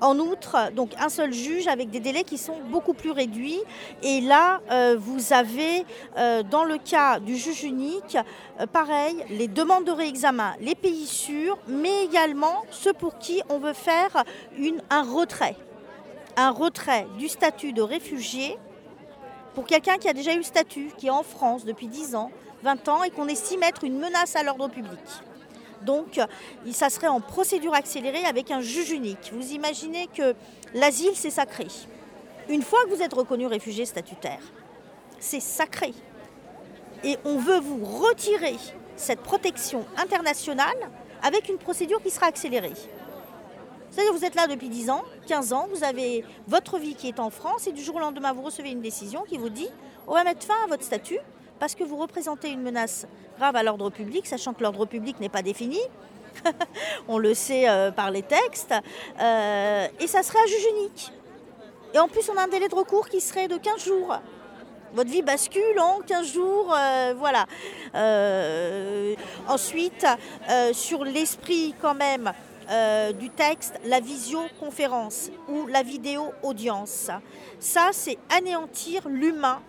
En 0.00 0.18
outre, 0.18 0.72
donc 0.72 0.90
un 0.98 1.08
seul 1.08 1.32
juge 1.32 1.68
avec 1.68 1.88
des 1.90 2.00
délais 2.00 2.24
qui 2.24 2.36
sont 2.36 2.58
beaucoup 2.70 2.94
plus 2.94 3.12
réduits. 3.12 3.60
Et 4.02 4.20
là, 4.20 4.60
euh, 4.70 4.96
vous 4.98 5.32
avez, 5.32 5.86
euh, 6.18 6.42
dans 6.42 6.64
le 6.64 6.78
cas 6.78 7.20
du 7.20 7.36
juge 7.36 7.62
unique, 7.62 8.18
euh, 8.60 8.66
pareil, 8.66 9.24
les 9.30 9.48
demandes 9.48 9.84
de 9.84 9.92
réexamen, 9.92 10.54
les 10.60 10.74
pays 10.74 11.06
sûrs, 11.06 11.58
mais 11.68 12.04
également 12.04 12.64
ceux 12.70 12.92
pour 12.92 13.18
qui 13.18 13.40
on 13.48 13.58
veut 13.58 13.72
faire 13.72 14.24
un 14.90 15.02
retrait. 15.02 15.56
Un 16.36 16.50
retrait 16.50 17.06
du 17.16 17.28
statut 17.28 17.72
de 17.72 17.82
réfugié 17.82 18.58
pour 19.54 19.64
quelqu'un 19.64 19.96
qui 19.98 20.08
a 20.08 20.12
déjà 20.12 20.34
eu 20.34 20.38
le 20.38 20.42
statut, 20.42 20.90
qui 20.98 21.06
est 21.06 21.10
en 21.10 21.22
France 21.22 21.64
depuis 21.64 21.86
10 21.86 22.16
ans, 22.16 22.32
20 22.64 22.88
ans, 22.88 23.02
et 23.04 23.10
qu'on 23.10 23.28
estime 23.28 23.62
être 23.62 23.84
une 23.84 23.98
menace 23.98 24.34
à 24.34 24.42
l'ordre 24.42 24.68
public. 24.68 24.98
Donc, 25.84 26.20
ça 26.72 26.90
serait 26.90 27.08
en 27.08 27.20
procédure 27.20 27.74
accélérée 27.74 28.24
avec 28.24 28.50
un 28.50 28.60
juge 28.60 28.90
unique. 28.90 29.30
Vous 29.32 29.52
imaginez 29.52 30.08
que 30.08 30.34
l'asile, 30.74 31.12
c'est 31.14 31.30
sacré. 31.30 31.66
Une 32.48 32.62
fois 32.62 32.84
que 32.84 32.90
vous 32.90 33.02
êtes 33.02 33.14
reconnu 33.14 33.46
réfugié 33.46 33.84
statutaire, 33.84 34.40
c'est 35.18 35.40
sacré. 35.40 35.94
Et 37.02 37.16
on 37.24 37.38
veut 37.38 37.60
vous 37.60 37.84
retirer 37.84 38.56
cette 38.96 39.20
protection 39.20 39.84
internationale 39.96 40.76
avec 41.22 41.48
une 41.48 41.58
procédure 41.58 42.02
qui 42.02 42.10
sera 42.10 42.26
accélérée. 42.26 42.72
C'est-à-dire 43.90 44.12
que 44.12 44.18
vous 44.18 44.24
êtes 44.24 44.34
là 44.34 44.46
depuis 44.46 44.68
10 44.68 44.90
ans, 44.90 45.04
15 45.28 45.52
ans, 45.52 45.68
vous 45.72 45.84
avez 45.84 46.24
votre 46.48 46.78
vie 46.78 46.94
qui 46.94 47.08
est 47.08 47.20
en 47.20 47.30
France 47.30 47.66
et 47.66 47.72
du 47.72 47.82
jour 47.82 47.96
au 47.96 48.00
lendemain, 48.00 48.32
vous 48.32 48.42
recevez 48.42 48.70
une 48.70 48.80
décision 48.80 49.22
qui 49.22 49.38
vous 49.38 49.50
dit 49.50 49.68
on 50.06 50.14
va 50.14 50.24
mettre 50.24 50.44
fin 50.44 50.54
à 50.64 50.66
votre 50.66 50.82
statut 50.82 51.18
parce 51.58 51.74
que 51.74 51.84
vous 51.84 51.96
représentez 51.96 52.50
une 52.50 52.60
menace 52.60 53.06
grave 53.38 53.56
à 53.56 53.62
l'ordre 53.62 53.90
public, 53.90 54.26
sachant 54.26 54.52
que 54.52 54.62
l'ordre 54.62 54.86
public 54.86 55.20
n'est 55.20 55.28
pas 55.28 55.42
défini. 55.42 55.80
On 57.08 57.18
le 57.18 57.34
sait 57.34 57.68
euh, 57.68 57.90
par 57.90 58.10
les 58.10 58.22
textes. 58.22 58.74
Euh, 59.20 59.86
et 60.00 60.06
ça 60.06 60.22
serait 60.22 60.38
un 60.42 60.46
juge 60.46 60.66
unique. 60.78 61.12
Et 61.94 61.98
en 61.98 62.08
plus, 62.08 62.28
on 62.28 62.36
a 62.36 62.42
un 62.42 62.48
délai 62.48 62.68
de 62.68 62.74
recours 62.74 63.08
qui 63.08 63.20
serait 63.20 63.46
de 63.46 63.56
15 63.56 63.84
jours. 63.84 64.18
Votre 64.94 65.10
vie 65.10 65.22
bascule 65.22 65.78
en 65.78 66.00
15 66.00 66.32
jours, 66.32 66.74
euh, 66.76 67.14
voilà. 67.16 67.46
ensuite, 69.48 70.06
sur 70.72 71.04
l'esprit 71.04 71.74
quand 71.80 71.94
même 71.94 72.32
du 73.18 73.30
texte, 73.30 73.74
la 73.84 74.00
visioconférence 74.00 75.30
ou 75.48 75.66
la 75.66 75.82
vidéo 75.82 76.32
audience. 76.42 77.10
Ça, 77.60 77.90
c'est 77.92 78.18
anéantir 78.36 79.08
l'humain, 79.08 79.60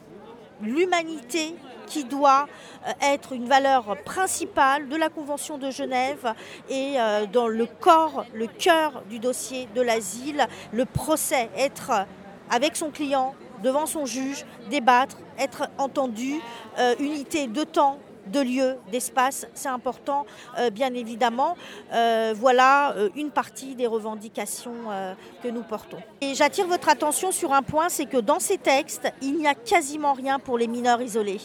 l'humanité 0.61 1.55
qui 1.87 2.03
doit 2.03 2.47
euh, 2.87 2.91
être 3.01 3.33
une 3.33 3.47
valeur 3.47 3.97
principale 4.03 4.89
de 4.89 4.95
la 4.95 5.09
Convention 5.09 5.57
de 5.57 5.69
Genève 5.69 6.33
et 6.69 6.95
euh, 6.97 7.25
dans 7.25 7.47
le 7.47 7.65
corps, 7.65 8.25
le 8.33 8.47
cœur 8.47 9.03
du 9.09 9.19
dossier 9.19 9.67
de 9.75 9.81
l'asile, 9.81 10.47
le 10.71 10.85
procès, 10.85 11.49
être 11.57 12.05
avec 12.49 12.75
son 12.75 12.89
client, 12.89 13.35
devant 13.63 13.85
son 13.85 14.05
juge, 14.05 14.45
débattre, 14.69 15.17
être 15.39 15.69
entendu, 15.77 16.39
euh, 16.79 16.95
unité 16.99 17.47
de 17.47 17.63
temps, 17.63 17.99
de 18.27 18.39
lieu, 18.39 18.75
d'espace, 18.91 19.47
c'est 19.53 19.69
important, 19.69 20.25
bien 20.73 20.93
évidemment. 20.93 21.55
voilà 22.35 22.95
une 23.15 23.31
partie 23.31 23.75
des 23.75 23.88
revendications 23.88 24.73
que 25.43 25.47
nous 25.47 25.63
portons. 25.63 25.97
Et 26.21 26.33
j'attire 26.33 26.67
votre 26.67 26.89
attention 26.89 27.31
sur 27.31 27.53
un 27.53 27.61
point, 27.61 27.89
c'est 27.89 28.05
que 28.05 28.17
dans 28.17 28.39
ces 28.39 28.57
textes, 28.57 29.11
il 29.21 29.38
n'y 29.38 29.47
a 29.47 29.55
quasiment 29.55 30.13
rien 30.13 30.39
pour 30.39 30.57
les 30.57 30.67
mineurs 30.67 31.01
isolés 31.01 31.39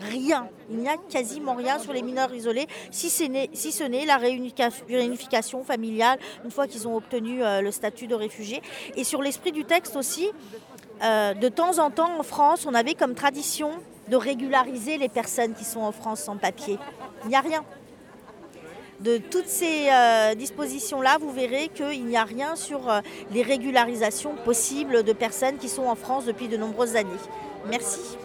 rien. 0.00 0.48
Il 0.70 0.78
n'y 0.78 0.88
a 0.88 0.96
quasiment 0.96 1.54
rien 1.54 1.78
sur 1.78 1.92
les 1.92 2.02
mineurs 2.02 2.34
isolés, 2.34 2.66
si, 2.90 3.10
si 3.10 3.72
ce 3.72 3.84
n'est 3.84 4.04
la 4.06 4.16
réunification 4.16 5.64
familiale 5.64 6.18
une 6.44 6.50
fois 6.50 6.66
qu'ils 6.66 6.88
ont 6.88 6.96
obtenu 6.96 7.42
euh, 7.42 7.60
le 7.60 7.70
statut 7.70 8.06
de 8.06 8.14
réfugié. 8.14 8.62
Et 8.96 9.04
sur 9.04 9.22
l'esprit 9.22 9.52
du 9.52 9.64
texte 9.64 9.96
aussi, 9.96 10.28
euh, 11.02 11.34
de 11.34 11.48
temps 11.48 11.78
en 11.78 11.90
temps 11.90 12.18
en 12.18 12.22
France, 12.22 12.66
on 12.66 12.74
avait 12.74 12.94
comme 12.94 13.14
tradition 13.14 13.70
de 14.08 14.16
régulariser 14.16 14.98
les 14.98 15.08
personnes 15.08 15.54
qui 15.54 15.64
sont 15.64 15.80
en 15.80 15.92
France 15.92 16.20
sans 16.20 16.36
papier. 16.36 16.78
Il 17.24 17.28
n'y 17.28 17.36
a 17.36 17.40
rien. 17.40 17.64
De 19.00 19.18
toutes 19.18 19.48
ces 19.48 19.88
euh, 19.92 20.34
dispositions-là, 20.34 21.18
vous 21.20 21.30
verrez 21.30 21.68
qu'il 21.68 22.06
n'y 22.06 22.16
a 22.16 22.24
rien 22.24 22.56
sur 22.56 22.80
les 23.30 23.42
régularisations 23.42 24.34
possibles 24.44 25.02
de 25.02 25.12
personnes 25.12 25.58
qui 25.58 25.68
sont 25.68 25.84
en 25.84 25.96
France 25.96 26.24
depuis 26.24 26.48
de 26.48 26.56
nombreuses 26.56 26.96
années. 26.96 27.10
Merci. 27.68 28.16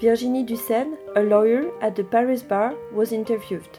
Virginie 0.00 0.44
Dussel, 0.44 0.88
a 1.14 1.22
lawyer 1.22 1.70
at 1.82 1.90
the 1.90 2.02
Paris 2.02 2.42
bar, 2.42 2.72
was 2.90 3.12
interviewed. 3.12 3.78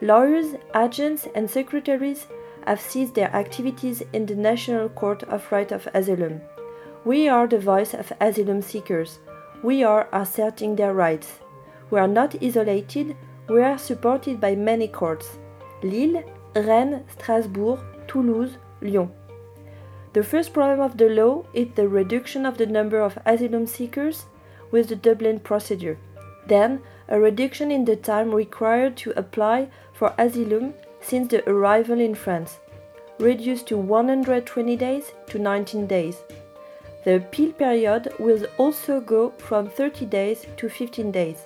Lawyers, 0.00 0.56
agents, 0.72 1.28
and 1.34 1.46
secretaries 1.46 2.26
have 2.68 2.80
ceased 2.82 3.14
their 3.14 3.34
activities 3.34 4.02
in 4.12 4.26
the 4.26 4.34
National 4.34 4.90
Court 4.90 5.22
of 5.22 5.50
Right 5.50 5.72
of 5.72 5.88
Asylum. 5.94 6.42
We 7.02 7.26
are 7.26 7.46
the 7.46 7.58
voice 7.58 7.94
of 7.94 8.12
asylum 8.20 8.60
seekers. 8.60 9.20
We 9.62 9.82
are 9.82 10.06
asserting 10.12 10.76
their 10.76 10.92
rights. 10.92 11.38
We 11.90 11.98
are 11.98 12.06
not 12.06 12.42
isolated, 12.42 13.16
we 13.48 13.62
are 13.62 13.78
supported 13.78 14.38
by 14.38 14.54
many 14.54 14.86
courts 14.86 15.38
Lille, 15.82 16.22
Rennes, 16.54 17.04
Strasbourg, 17.12 17.80
Toulouse, 18.06 18.58
Lyon. 18.82 19.10
The 20.12 20.22
first 20.22 20.52
problem 20.52 20.80
of 20.80 20.98
the 20.98 21.08
law 21.08 21.44
is 21.54 21.68
the 21.74 21.88
reduction 21.88 22.44
of 22.44 22.58
the 22.58 22.66
number 22.66 23.00
of 23.00 23.18
asylum 23.24 23.66
seekers 23.66 24.26
with 24.70 24.90
the 24.90 24.96
Dublin 24.96 25.40
procedure. 25.40 25.96
Then, 26.46 26.82
a 27.08 27.18
reduction 27.18 27.70
in 27.70 27.86
the 27.86 27.96
time 27.96 28.34
required 28.34 28.98
to 28.98 29.12
apply 29.16 29.68
for 29.94 30.12
asylum 30.18 30.74
since 31.00 31.28
the 31.28 31.48
arrival 31.48 32.00
in 32.00 32.14
France, 32.14 32.58
reduced 33.18 33.66
to 33.68 33.76
120 33.76 34.76
days 34.76 35.12
to 35.26 35.38
19 35.38 35.86
days. 35.86 36.16
The 37.04 37.16
appeal 37.16 37.52
period 37.52 38.12
will 38.18 38.44
also 38.58 39.00
go 39.00 39.30
from 39.38 39.68
30 39.68 40.06
days 40.06 40.46
to 40.56 40.68
15 40.68 41.10
days. 41.10 41.44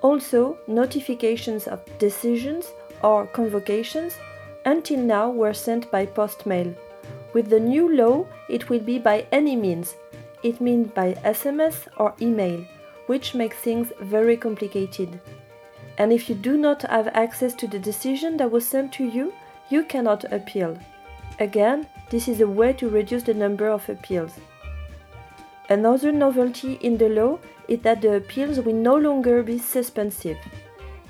Also, 0.00 0.58
notifications 0.66 1.66
of 1.66 1.80
decisions 1.98 2.72
or 3.02 3.26
convocations 3.26 4.16
until 4.64 4.98
now 4.98 5.30
were 5.30 5.54
sent 5.54 5.90
by 5.90 6.06
post 6.06 6.46
mail. 6.46 6.72
With 7.32 7.50
the 7.50 7.60
new 7.60 7.94
law, 7.94 8.26
it 8.48 8.68
will 8.68 8.80
be 8.80 8.98
by 8.98 9.26
any 9.32 9.56
means. 9.56 9.96
It 10.42 10.60
means 10.60 10.88
by 10.92 11.14
SMS 11.24 11.88
or 11.96 12.14
email, 12.20 12.64
which 13.06 13.34
makes 13.34 13.56
things 13.56 13.92
very 14.00 14.36
complicated. 14.36 15.20
And 15.98 16.12
if 16.12 16.28
you 16.28 16.34
do 16.34 16.56
not 16.56 16.82
have 16.82 17.08
access 17.08 17.54
to 17.54 17.66
the 17.66 17.78
decision 17.78 18.36
that 18.36 18.50
was 18.50 18.66
sent 18.66 18.92
to 18.94 19.04
you, 19.04 19.34
you 19.68 19.82
cannot 19.82 20.32
appeal. 20.32 20.78
Again, 21.40 21.86
this 22.10 22.28
is 22.28 22.40
a 22.40 22.46
way 22.46 22.72
to 22.74 22.88
reduce 22.88 23.24
the 23.24 23.34
number 23.34 23.68
of 23.68 23.88
appeals. 23.88 24.32
Another 25.68 26.12
novelty 26.12 26.74
in 26.80 26.96
the 26.96 27.08
law 27.08 27.38
is 27.66 27.80
that 27.80 28.00
the 28.00 28.16
appeals 28.16 28.60
will 28.60 28.74
no 28.74 28.96
longer 28.96 29.42
be 29.42 29.58
suspensive. 29.58 30.38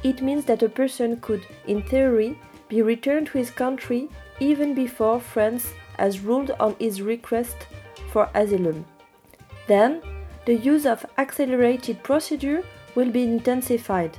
It 0.02 0.22
means 0.22 0.44
that 0.46 0.62
a 0.62 0.68
person 0.68 1.20
could, 1.20 1.46
in 1.66 1.82
theory, 1.82 2.38
be 2.68 2.82
returned 2.82 3.28
to 3.28 3.38
his 3.38 3.50
country 3.50 4.08
even 4.40 4.74
before 4.74 5.20
France 5.20 5.72
has 5.98 6.20
ruled 6.20 6.50
on 6.58 6.74
his 6.78 7.02
request 7.02 7.66
for 8.10 8.28
asylum. 8.34 8.84
Then, 9.66 10.02
the 10.46 10.54
use 10.54 10.86
of 10.86 11.04
accelerated 11.18 12.02
procedure 12.02 12.62
will 12.94 13.10
be 13.10 13.22
intensified. 13.22 14.18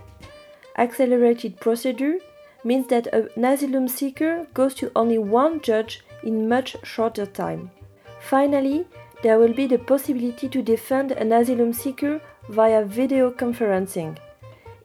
Accelerated 0.79 1.59
procedure 1.59 2.19
means 2.63 2.87
that 2.87 3.07
an 3.07 3.43
asylum 3.43 3.89
seeker 3.89 4.47
goes 4.53 4.73
to 4.75 4.89
only 4.95 5.17
one 5.17 5.59
judge 5.59 6.05
in 6.23 6.47
much 6.47 6.77
shorter 6.83 7.25
time. 7.25 7.69
Finally, 8.21 8.85
there 9.21 9.37
will 9.37 9.53
be 9.53 9.67
the 9.67 9.77
possibility 9.77 10.47
to 10.47 10.61
defend 10.61 11.11
an 11.11 11.33
asylum 11.33 11.73
seeker 11.73 12.21
via 12.47 12.85
video 12.85 13.29
conferencing. 13.29 14.17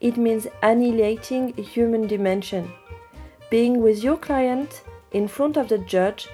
It 0.01 0.17
means 0.17 0.49
annihilating 0.65 1.55
human 1.55 2.09
dimension. 2.09 2.73
Being 3.49 3.81
with 3.81 4.03
your 4.03 4.17
client 4.17 4.83
in 5.13 5.29
front 5.29 5.57
of 5.57 5.69
the 5.69 5.79
judge, 5.79 6.27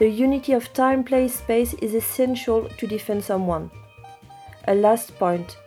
the 0.00 0.08
unity 0.08 0.52
of 0.52 0.72
time, 0.72 1.04
place, 1.04 1.36
space 1.36 1.74
is 1.74 1.94
essential 1.94 2.68
to 2.76 2.86
defend 2.88 3.22
someone. 3.22 3.70
A 4.66 4.74
last 4.74 5.16
point. 5.16 5.58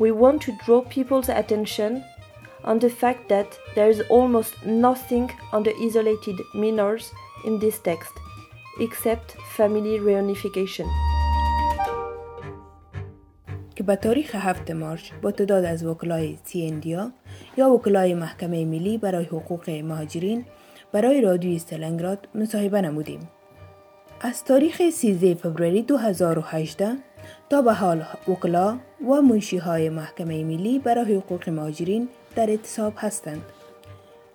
We 0.00 0.10
want 0.10 0.42
to 0.42 0.58
draw 0.64 0.80
people's 0.82 1.28
attention 1.28 2.04
on 2.64 2.78
the 2.78 2.90
fact 2.90 3.28
that 3.28 3.58
there 3.74 3.90
is 3.90 4.00
almost 4.08 4.54
nothing 4.66 5.30
on 5.52 5.62
the 5.62 5.74
isolated 5.86 6.36
minors 6.54 7.10
in 7.44 7.58
this 7.58 7.78
text, 7.78 8.14
except 8.80 9.36
family 9.56 9.98
reunification. 9.98 10.86
که 13.74 13.82
به 13.82 13.96
تاریخ 13.96 14.34
هفت 14.34 14.70
مارچ 14.70 15.10
با 15.22 15.30
تعداد 15.30 15.64
از 15.64 15.84
وکلای 15.84 16.38
سیندیا 16.44 17.12
یا 17.56 17.70
وکلای 17.70 18.14
محکمه 18.14 18.64
ملی 18.64 18.98
برای 18.98 19.24
حقوق 19.24 19.70
مهاجرین 19.70 20.44
برای 20.92 21.20
رادیوی 21.20 21.56
استالنگراد 21.56 22.28
مصاحبه 22.34 22.80
نمودیم. 22.80 23.20
از 24.20 24.44
تاریخ 24.44 24.90
13 24.90 25.34
فوریه 25.34 25.82
2018 25.82 26.96
تا 27.50 27.62
به 27.62 27.72
حال 27.72 28.04
وکلا 28.28 28.78
و 29.08 29.22
منشی 29.22 29.56
های 29.56 29.88
محکمه 29.88 30.44
ملی 30.44 30.78
برای 30.78 31.14
حقوق 31.14 31.48
مهاجرین 31.48 32.08
در 32.34 32.50
اعتصاب 32.50 32.92
هستند. 32.96 33.42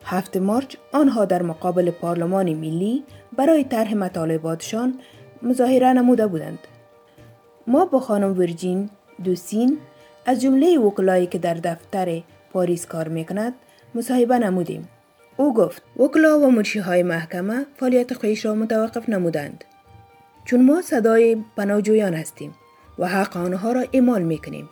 هفت 0.04 0.38
مارچ 0.38 0.76
آنها 0.92 1.26
در 1.26 1.42
مقابل 1.42 1.92
پارلمان 1.92 2.54
ملی 2.54 3.04
برای 3.38 3.64
طرح 3.64 3.94
مطالباتشان 3.94 5.00
مظاهره 5.42 5.94
نموده 5.94 6.28
بودند. 6.28 6.60
ما 7.68 7.86
با 7.86 8.00
خانم 8.00 8.40
ورجین 8.40 8.90
دوسین 9.24 9.78
از 10.26 10.42
جمله 10.42 10.78
وکلایی 10.80 11.28
که 11.28 11.38
در 11.38 11.54
دفتر 11.54 12.22
پاریس 12.54 12.86
کار 12.86 13.08
می‌کند 13.08 13.54
مصاحبه 13.96 14.40
نمودیم. 14.40 14.88
او 15.38 15.54
گفت 15.54 15.82
وکلا 16.00 16.40
و 16.40 16.52
منشی 16.52 16.80
های 16.80 17.04
محکمه 17.04 17.66
فعالیت 17.76 18.14
خودش 18.14 18.46
را 18.46 18.56
متوقف 18.56 19.10
نمودند. 19.10 19.64
چون 20.46 20.66
ما 20.66 20.82
صدای 20.82 21.38
پناهجویان 21.58 22.14
هستیم 22.14 22.56
و 23.00 23.08
حق 23.08 23.38
آنها 23.38 23.72
را 23.72 23.86
اعمال 23.94 24.22
می‌کنیم. 24.22 24.70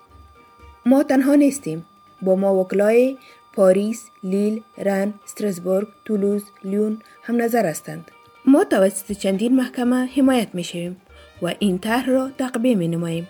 ما 0.86 1.04
تنها 1.04 1.36
نیستیم. 1.36 1.86
با 2.26 2.36
ما 2.36 2.56
وکلای 2.56 3.18
پاریس، 3.54 4.10
لیل، 4.24 4.62
رن، 4.78 5.14
استراسبورگ، 5.24 5.88
تولوز، 6.06 6.44
لیون 6.64 7.02
هم 7.24 7.42
نظر 7.42 7.66
هستند. 7.66 8.12
ما 8.46 8.64
توسط 8.64 9.12
چندین 9.12 9.56
محکمه 9.56 10.06
حمایت 10.06 10.48
می 10.54 10.64
شویم 10.64 11.02
و 11.42 11.54
این 11.60 11.80
طرح 11.80 12.10
را 12.10 12.32
تقبیه 12.38 12.76
می 12.76 12.88
نماییم. 12.88 13.28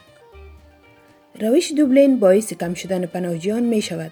روش 1.42 1.72
دوبلین 1.78 2.20
باعث 2.20 2.54
کم 2.54 2.74
شدن 2.74 3.06
پناهجویان 3.06 3.64
می 3.64 3.82
شود. 3.82 4.12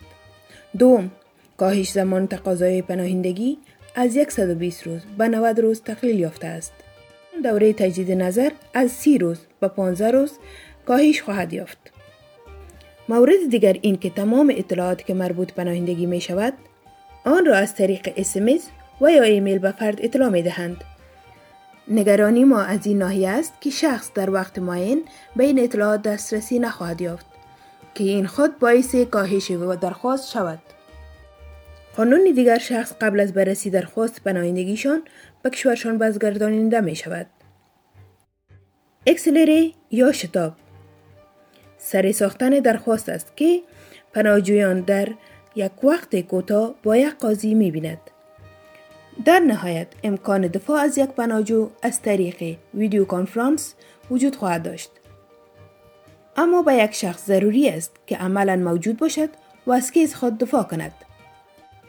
دوم، 0.79 1.11
کاهش 1.57 1.91
زمان 1.91 2.27
تقاضای 2.27 2.81
پناهندگی 2.81 3.57
از 3.95 4.17
120 4.29 4.87
روز 4.87 5.01
به 5.17 5.27
90 5.27 5.59
روز 5.59 5.81
تقلیل 5.81 6.19
یافته 6.19 6.47
است. 6.47 6.73
دوره 7.43 7.73
تجدید 7.73 8.11
نظر 8.11 8.51
از 8.73 8.91
30 8.91 9.17
روز 9.17 9.39
به 9.59 9.67
15 9.67 10.11
روز 10.11 10.31
کاهش 10.85 11.21
خواهد 11.21 11.53
یافت. 11.53 11.92
مورد 13.09 13.49
دیگر 13.49 13.77
این 13.81 13.97
که 13.97 14.09
تمام 14.09 14.53
اطلاعات 14.55 15.05
که 15.05 15.13
مربوط 15.13 15.53
پناهندگی 15.53 16.05
می 16.05 16.21
شود 16.21 16.53
آن 17.25 17.45
را 17.45 17.55
از 17.55 17.75
طریق 17.75 18.13
اسمس 18.17 18.69
و 19.01 19.11
یا 19.11 19.23
ایمیل 19.23 19.59
به 19.59 19.71
فرد 19.71 19.99
اطلاع 20.01 20.29
می 20.29 20.41
دهند. 20.41 20.83
نگرانی 21.87 22.43
ما 22.43 22.61
از 22.61 22.87
این 22.87 22.97
ناحیه 22.97 23.29
است 23.29 23.53
که 23.61 23.69
شخص 23.69 24.11
در 24.15 24.29
وقت 24.29 24.59
معین 24.59 25.01
به 25.35 25.43
این 25.43 25.59
اطلاعات 25.59 26.01
دسترسی 26.01 26.59
نخواهد 26.59 27.01
یافت 27.01 27.25
که 27.93 28.03
این 28.03 28.27
خود 28.27 28.59
باعث 28.59 28.95
کاهش 28.95 29.51
و 29.51 29.75
درخواست 29.75 30.31
شود. 30.31 30.59
قانون 31.97 32.23
دیگر 32.35 32.57
شخص 32.57 32.93
قبل 33.01 33.19
از 33.19 33.33
بررسی 33.33 33.69
درخواست 33.69 34.23
پناهندگیشان 34.23 35.01
به 35.43 35.49
کشورشان 35.49 35.97
بازگردانیده 35.97 36.81
می 36.81 36.95
شود. 36.95 37.27
اکسلری 39.07 39.75
یا 39.91 40.11
شتاب 40.11 40.53
سر 41.83 42.11
ساختن 42.11 42.49
درخواست 42.49 43.09
است 43.09 43.37
که 43.37 43.61
پناهجویان 44.13 44.81
در 44.81 45.07
یک 45.55 45.83
وقت 45.83 46.19
کوتاه 46.19 46.75
با 46.83 46.97
یک 46.97 47.13
قاضی 47.13 47.53
می 47.53 47.71
بیند. 47.71 47.97
در 49.25 49.39
نهایت 49.39 49.87
امکان 50.03 50.41
دفاع 50.41 50.81
از 50.81 50.97
یک 50.97 51.09
پناهجو 51.09 51.69
از 51.81 52.01
طریق 52.01 52.57
ویدیو 52.73 53.05
کنفرانس 53.05 53.73
وجود 54.11 54.35
خواهد 54.35 54.63
داشت. 54.63 54.91
اما 56.37 56.61
به 56.61 56.73
یک 56.73 56.93
شخص 56.93 57.25
ضروری 57.25 57.69
است 57.69 57.91
که 58.07 58.17
عملا 58.17 58.55
موجود 58.55 58.97
باشد 58.97 59.29
و 59.67 59.71
از 59.71 59.91
کیس 59.91 60.15
خود 60.15 60.37
دفاع 60.37 60.63
کند. 60.63 60.93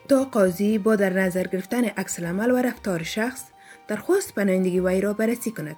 تا 0.09 0.25
قاضی 0.25 0.79
با 0.79 0.97
در 0.97 1.13
نظر 1.13 1.47
گرفتن 1.47 1.85
عکس 1.85 2.21
عمل 2.21 2.51
و 2.51 2.57
رفتار 2.57 3.03
شخص 3.03 3.43
درخواست 3.89 4.35
پناهندگی 4.35 4.81
وی 4.81 5.01
را 5.01 5.13
بررسی 5.13 5.51
کند. 5.51 5.77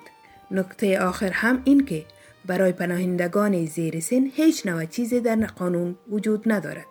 نکته 0.50 1.00
آخر 1.00 1.30
هم 1.30 1.62
این 1.64 1.84
که 1.84 2.04
برای 2.45 2.71
پناهندگان 2.71 3.65
زیر 3.65 3.99
سن 3.99 4.23
هیچ 4.33 4.65
نوع 4.65 4.85
چیزی 4.85 5.19
در 5.19 5.45
قانون 5.45 5.95
وجود 6.11 6.43
ندارد. 6.51 6.85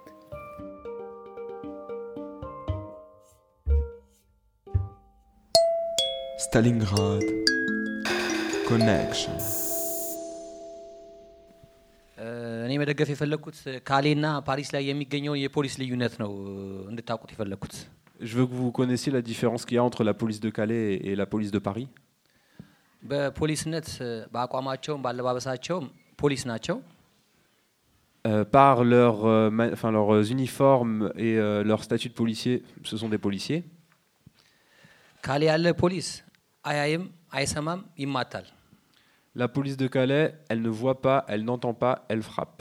Stalingrad 6.47 7.27
Connection 8.69 9.37
እኔ 12.67 12.73
መደገፍ 12.81 13.09
የፈለግኩት 13.13 13.59
ካሌና 13.89 14.27
ፓሪስ 14.49 14.69
ላይ 14.75 14.83
የሚገኘውን 14.91 15.41
የፖሊስ 15.43 15.75
ልዩነት 15.81 16.15
ነው 16.23 16.33
እንድታውቁት 16.91 17.31
የፈለግኩት። 17.35 17.75
Je 18.29 18.35
veux 18.39 18.47
que 18.51 18.57
vous 18.61 18.73
connaissiez 18.79 19.11
la 19.19 19.23
différence 19.31 19.63
qu'il 19.67 19.77
y 19.79 19.81
a 19.83 19.85
entre 19.91 20.03
la 20.09 20.15
police 20.21 20.41
de 20.47 20.51
Calais 20.57 20.89
et 21.09 21.15
la 21.21 21.27
police 21.33 21.53
de 21.57 21.61
Paris. 21.69 21.87
በፖሊስነት 23.05 23.89
በአቋማቸውም 24.35 25.03
ባለባበሳቸውም 25.07 25.87
ፖሊስ 26.23 26.45
ናቸው። 26.53 26.79
Euh, 28.25 28.45
par 28.57 28.85
leur, 28.85 29.15
euh, 29.27 29.49
ma- 29.59 29.73
enfin, 29.75 29.91
leurs 29.97 30.31
uniformes 30.35 30.99
et 31.27 31.31
euh, 31.39 31.63
leur 31.71 31.81
statut 31.87 32.11
de 32.11 32.17
policier, 32.19 32.55
ce 32.89 32.97
sont 33.01 33.09
des 33.15 33.21
policiers. 33.27 33.61
ካሌ 35.25 35.43
ያለ 35.51 35.67
ፖሊስ 35.83 36.09
አያይም፣ 36.65 37.05
አይሰማም፣ 37.39 37.81
ይማታል። 38.05 38.47
La 39.37 39.47
police 39.57 39.77
de 39.83 39.87
Calais, 39.95 40.27
elle 40.51 40.61
ne 40.61 40.73
voit 40.81 40.99
pas, 41.07 41.19
elle 41.33 41.43
n'entend 41.49 41.75
pas, 41.85 41.95
elle 42.13 42.23
frappe. 42.31 42.61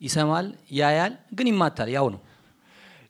ይሰማል፣ 0.00 0.46
ያያል፣ 0.80 1.12
ግን 1.38 1.46
ይማታል። 1.52 1.90
ያው 1.98 2.08
ነው። 2.14 2.22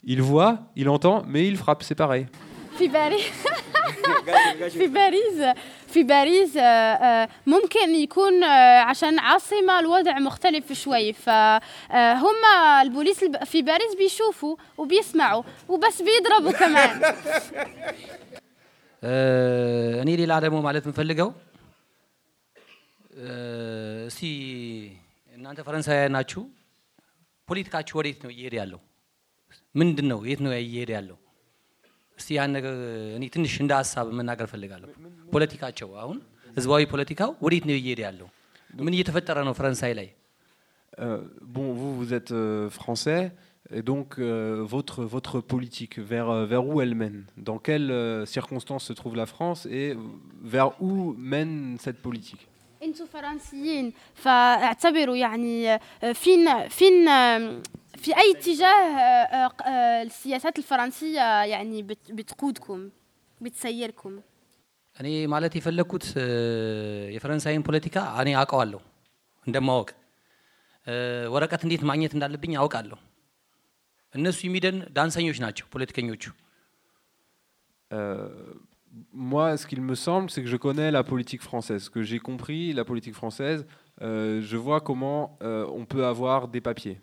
Il 0.05 0.21
voit, 0.23 0.53
il 0.81 0.89
entend, 0.89 1.19
mais 1.33 1.43
il 1.51 1.57
frappe, 1.63 1.83
c'est 1.83 1.99
pareil. 2.03 2.27
في 2.79 2.87
باريس 2.89 3.27
في 4.77 4.87
باريس 4.89 5.37
في 5.89 6.03
باريس 6.03 6.57
آه، 6.57 6.63
آه، 7.09 7.29
ممكن 7.47 7.89
يكون 7.95 8.45
آه، 8.45 8.81
عشان 8.81 9.19
عاصمة 9.19 9.75
الوضع 9.81 10.19
مختلف 10.19 10.73
شوي 10.73 11.13
فهم 11.13 12.41
البوليس 12.83 13.23
الب- 13.23 13.45
في 13.45 13.63
باريس 13.63 13.93
بيشوفوا 13.99 14.57
وبيسمعوا 14.79 15.43
وبس 15.69 15.97
بيضربوا 16.03 16.53
كمان 16.53 16.91
እኔ 20.03 20.09
ሌላ 20.21 20.33
ደግሞ 20.45 20.57
ማለት 20.67 20.85
የምፈልገው 20.87 21.29
እስቲ 24.11 24.23
እናንተ 25.33 25.61
ፈረንሳውያን 25.67 26.15
ናችሁ፣ 26.17 26.43
ፖለቲካችሁ 27.51 27.95
ወዴት 28.01 28.19
ነው 28.25 28.31
እየሄደ 28.35 28.55
ያለው? 28.63 28.81
ምንድን 29.81 30.07
ነው? 30.13 30.19
የት 30.31 30.41
ነው 30.47 30.53
እየሄደ 30.67 30.91
ያለው? 30.99 31.19
እስቲ 32.19 32.29
ያን 32.39 32.51
ነገር 32.57 32.75
እኔ 33.17 33.25
ትንሽ 33.35 33.55
እንደ 33.65 33.73
ሀሳብ 33.81 34.07
መናገር 34.19 34.47
ፈልጋለሁ። 34.53 34.89
ፖለቲካቸው 35.35 35.89
አሁን 36.03 36.19
ህዝባዊ 36.59 36.83
ፖለቲካው 36.93 37.31
ወዴት 37.47 37.65
ነው 37.71 37.77
እየሄደ 37.81 38.01
ያለው? 38.09 38.29
ምን 38.85 38.93
እየተፈጠረ 38.99 39.39
ነው 39.49 39.57
ፈረንሳይ 39.61 39.95
ላይ? 40.01 40.09
Euh, 40.99 41.21
bon, 41.55 41.67
vous, 41.79 41.93
vous 41.99 42.15
êtes 42.19 42.31
euh, 42.33 42.71
français, 42.71 43.23
et 43.77 43.83
donc 43.83 44.09
euh, 44.19 44.63
votre, 44.75 45.05
votre 45.05 45.41
politique, 45.41 45.99
vers, 45.99 46.29
euh, 46.31 46.47
vers 46.47 46.65
où 46.67 46.81
elle 46.81 46.95
mène 46.95 47.19
Dans 47.37 47.59
quelles 47.59 47.91
euh, 47.91 48.25
circonstances 48.25 48.85
se 48.85 48.95
trouve 48.95 49.15
la 49.17 49.27
France 49.27 49.67
et 49.67 49.95
vers 50.55 50.71
où 50.81 50.93
mène 51.19 51.77
cette 51.79 52.01
politique 52.01 52.45
انتوا 52.83 53.07
فرنسيين 53.07 53.87
فاعتبروا 54.15 55.17
يعني 55.17 55.75
آه، 55.75 56.13
فين 56.15 56.45
فين 56.71 57.09
آه، 57.11 57.63
في 57.97 58.17
اي 58.17 58.31
اتجاه 58.33 58.69
آه، 58.69 59.51
آه، 59.63 60.03
السياسات 60.03 60.59
الفرنسيه 60.59 61.21
يعني 61.45 61.83
بت- 61.83 62.13
بتقودكم 62.13 62.81
بتسيركم 63.41 64.15
እኔ 64.97 65.09
ማለት 65.27 65.53
የፈለግኩት 65.57 66.05
እ፣ 66.19 66.29
የፈረንሳይን 67.15 67.63
ፖለቲካ 67.63 67.97
እኔ 68.23 68.29
አውቀዋለሁ 68.41 68.81
እንደማወቅ 69.47 69.89
እ፣ 70.87 70.95
ወረቀት 71.35 71.63
እንዴት 71.67 71.83
ማግኘት 71.91 72.13
እንዳለብኝ 72.17 72.53
አውቃለሁ። 72.63 72.99
እነሱ 74.15 74.39
የሚደን 74.47 74.77
ዳንሰኞች 74.97 75.39
ናቸው 75.45 75.67
ፖለቲከኞቹ። 75.75 76.25
Euh, 77.91 78.53
moi, 79.13 79.57
ce 79.57 79.67
qu'il 79.67 79.83
me 79.83 79.95
semble, 79.95 80.31
c'est 80.31 80.43
que 80.43 80.49
je 80.49 80.57
connais 80.57 80.91
la 80.91 81.05
politique 81.05 81.43
française. 81.43 81.81
Ce 81.85 81.91
que 81.91 82.03
j'ai 82.03 82.19
compris, 82.19 82.73
la 82.73 82.85
politique 82.85 83.15
française, 83.15 83.67
euh, 84.03 84.41
je 84.51 84.57
vois 84.57 84.81
comment 84.81 85.23
euh, 85.43 85.67
on 85.81 85.85
peut 85.85 86.05
avoir 86.07 86.49
des 86.49 86.63
papiers. 86.63 86.99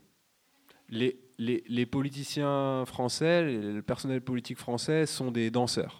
Les, 0.89 1.12
les, 1.38 1.63
les 1.77 1.86
politiciens 1.86 2.83
français, 2.86 3.36
les- 3.47 3.73
le 3.79 3.81
personnel 3.81 4.21
politique 4.21 4.59
français 4.65 5.05
sont 5.05 5.29
des 5.31 5.49
danseurs. 5.51 5.95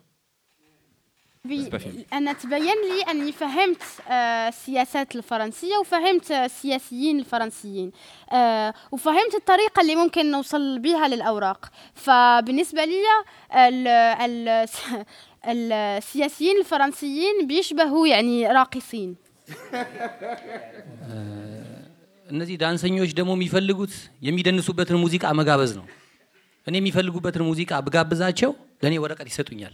بي... 1.46 1.66
C'est 1.66 1.70
pas 1.70 1.80
fini. 1.80 2.06
انا 2.14 2.34
تبين 2.34 2.60
لي 2.62 3.12
اني 3.12 3.32
فهمت 3.32 3.82
آه، 4.10 4.48
السياسات 4.48 5.16
الفرنسيه 5.16 5.78
وفهمت 5.78 6.32
آه، 6.32 6.46
السياسيين 6.46 7.20
الفرنسيين 7.20 7.92
آه، 8.32 8.74
وفهمت 8.92 9.36
الطريقه 9.36 9.82
اللي 9.82 9.96
ممكن 9.96 10.32
نوصل 10.32 10.80
بها 10.80 11.08
للاوراق 11.08 11.70
فبالنسبه 11.94 12.86
لي 12.86 13.04
ال... 13.68 13.88
ال... 13.88 14.68
السياسيين 15.48 16.58
الفرنسيين 16.60 17.48
بيشبهوا 17.48 18.08
يعني 18.08 18.36
راقصين 18.58 19.10
እነዚህ 22.32 22.56
ዳንሰኞች 22.62 23.12
ደግሞ 23.18 23.32
የሚፈልጉት 23.38 23.94
የሚደንሱበትን 24.28 24.98
ሙዚቃ 25.04 25.24
መጋበዝ 25.40 25.72
ነው። 25.80 25.86
እኔ 26.68 26.76
የሚፈልጉበትን 26.82 27.44
ሙዚቃ 27.50 27.72
ብጋብዛቸው 27.86 28.52
ለእኔ 28.84 28.96
ወረቀት 29.04 29.28
ይሰጡኛል። 29.32 29.74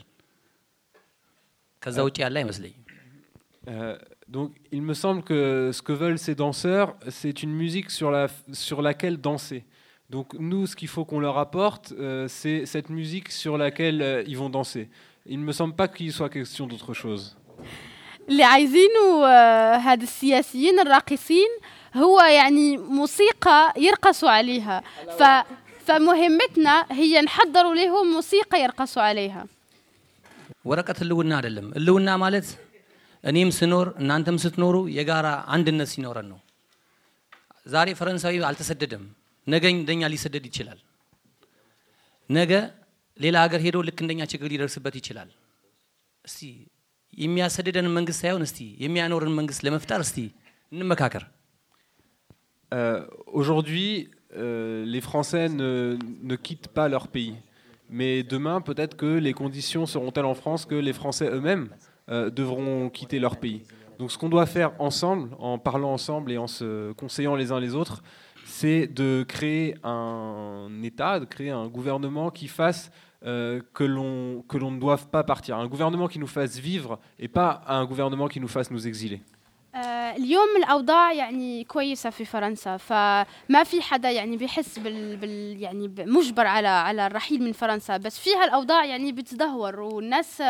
ከዛ 1.81 1.97
ውጭ 2.07 2.17
ያለ 2.25 2.35
አይመስለኝም። 2.41 2.83
Euh, 3.67 3.97
donc, 4.27 4.49
il 4.71 4.81
me 4.81 4.93
semble 4.93 5.21
que 5.23 5.71
ce 5.73 5.81
que 5.81 5.91
veulent 5.91 6.17
ces 6.17 6.35
danseurs, 6.35 6.95
c'est 7.09 7.43
une 7.43 7.51
musique 7.51 7.91
sur, 7.91 8.09
la, 8.12 8.27
sur 8.51 8.81
laquelle 8.81 9.17
danser. 9.19 9.63
Donc, 10.09 10.33
nous, 10.33 10.65
ce 10.65 10.75
qu'il 10.75 10.88
faut 10.88 11.05
qu'on 11.05 11.19
leur 11.19 11.38
apporte, 11.38 11.91
euh, 11.91 12.27
c'est 12.27 12.65
cette 12.65 12.89
musique 12.89 13.31
sur 13.31 13.57
laquelle 13.57 14.01
euh, 14.01 14.23
ils 14.25 14.38
vont 14.38 14.49
danser. 14.49 14.89
Il 15.25 15.39
ne 15.39 15.45
me 15.45 15.51
semble 15.51 15.75
pas 15.75 15.88
qu'il 15.88 16.12
soit 16.12 16.29
question 16.29 16.65
d'autre 16.67 16.93
chose. 16.93 17.23
اللي 18.29 18.43
عايزينه 18.43 19.25
آه، 19.27 19.77
هاد 19.77 20.01
السياسيين 20.01 20.79
الراقصين 20.79 21.51
هو 21.95 22.19
يعني 22.21 22.77
موسيقى 22.77 23.73
يرقصوا 23.77 24.29
عليها 24.29 24.83
ف 25.19 25.23
فمهمتنا 25.88 26.85
هي 26.91 27.21
نحضروا 27.21 27.75
لهم 27.75 28.05
موسيقى 28.13 28.57
يرقصوا 28.63 29.01
عليها 29.01 29.43
ወረቀት 30.65 30.97
ህልውና 31.01 31.31
አይደለም። 31.39 31.67
ህልውና 31.77 32.09
ማለት 32.23 32.47
እኔም 33.23 33.49
ስኖር 33.59 33.88
እናንተም 34.01 34.38
ስትኖሩ 34.43 34.75
የጋራ 34.97 35.27
አንድነት 35.55 35.89
ሲኖረን 35.93 36.27
ነው። 36.31 36.39
ዛሬ 37.65 37.88
ፈረንሳዊ 37.99 38.35
አልተሰደደም፣ 38.49 39.03
ነገ 39.47 39.63
እንደኛ 39.75 40.01
ሊሰደድ 40.13 40.43
ይችላል። 40.49 40.79
ነገ 42.29 42.51
ሌላ 43.17 43.35
ሀገር 43.45 43.62
ሄዶ 43.65 43.77
ልክ 43.88 43.99
እንደኛ 44.03 44.21
ችግር 44.33 44.47
ሊደርስበት 44.53 44.95
ይችላል። 44.99 45.29
እስቲ 46.25 46.41
የሚያሰድደን 47.13 47.88
መንግስት 47.97 48.19
ሳይሆን 48.23 48.43
እስቲ 48.47 48.59
የሚያኖርን 48.85 49.35
መንግስት 49.39 49.63
ለመፍጠር 49.67 50.01
እስቲ 50.07 50.19
እንመካከር። 50.71 51.25
Euh, 52.71 53.01
Aujourd'hui, 53.39 54.09
euh, 54.38 54.85
les 54.85 55.01
Français 55.01 55.45
ne, 55.62 55.97
ne 56.31 56.35
quittent 56.35 56.67
pas 56.67 56.88
leur 56.88 57.05
pays. 57.07 57.33
Mais 57.89 58.21
demain, 58.23 58.62
peut-être 58.62 58.95
que 58.95 59.17
les 59.17 59.33
conditions 59.33 59.85
seront 59.85 60.12
telles 60.12 60.25
en 60.25 60.35
France 60.35 60.65
que 60.65 60.75
les 60.75 60.93
Français 60.93 61.27
eux-mêmes 61.31 61.69
euh, 62.09 62.29
devront 62.29 62.89
quitter 62.89 63.19
leur 63.19 63.38
pays. 63.38 63.63
Donc 63.97 64.12
ce 64.12 64.17
qu'on 64.17 64.29
doit 64.29 64.45
faire 64.45 64.71
ensemble, 64.79 65.29
en 65.39 65.57
parlant 65.57 65.91
ensemble 65.91 66.31
et 66.31 66.38
en 66.38 66.47
se 66.47 66.91
conseillant 66.93 67.35
les 67.35 67.51
uns 67.51 67.59
les 67.59 67.73
autres, 67.75 68.01
c'est 68.56 68.86
de 68.86 69.24
créer 69.26 69.74
un 69.82 70.68
État, 70.84 71.18
de 71.18 71.24
créer 71.24 71.50
un 71.50 71.66
gouvernement 71.66 72.30
qui 72.30 72.46
fasse 72.46 72.92
euh, 73.24 73.60
que 73.72 73.82
l'on 73.82 74.44
que 74.48 74.56
l'on 74.56 74.70
ne 74.70 74.78
doive 74.78 75.08
pas 75.08 75.24
partir, 75.24 75.58
un 75.58 75.66
gouvernement 75.66 76.06
qui 76.06 76.20
nous 76.20 76.28
fasse 76.28 76.56
vivre 76.58 77.00
et 77.18 77.26
pas 77.26 77.62
un 77.66 77.84
gouvernement 77.84 78.28
qui 78.28 78.38
nous 78.38 78.46
fasse 78.48 78.70
nous 78.70 78.86
exiler. 78.86 79.22
آه، 79.74 80.16
اليوم 80.16 80.56
الأوضاع 80.56 81.12
يعني 81.12 81.64
كويسة 81.64 82.10
في 82.10 82.24
فرنسا 82.24 82.76
فما 82.76 83.64
في 83.64 83.82
حدا 83.82 84.10
يعني 84.10 84.37
بيحس 84.37 84.78
بال, 84.78 85.16
بال 85.16 85.62
يعني 85.62 85.92
مجبر 85.98 86.46
على 86.46 86.68
على 86.68 87.06
الرحيل 87.06 87.42
من 87.42 87.52
فرنسا 87.52 87.96
بس 87.96 88.18
فيها 88.18 88.44
الأوضاع 88.44 88.84
يعني 88.84 89.12
بتدهور 89.12 89.80
والناس 89.80 90.42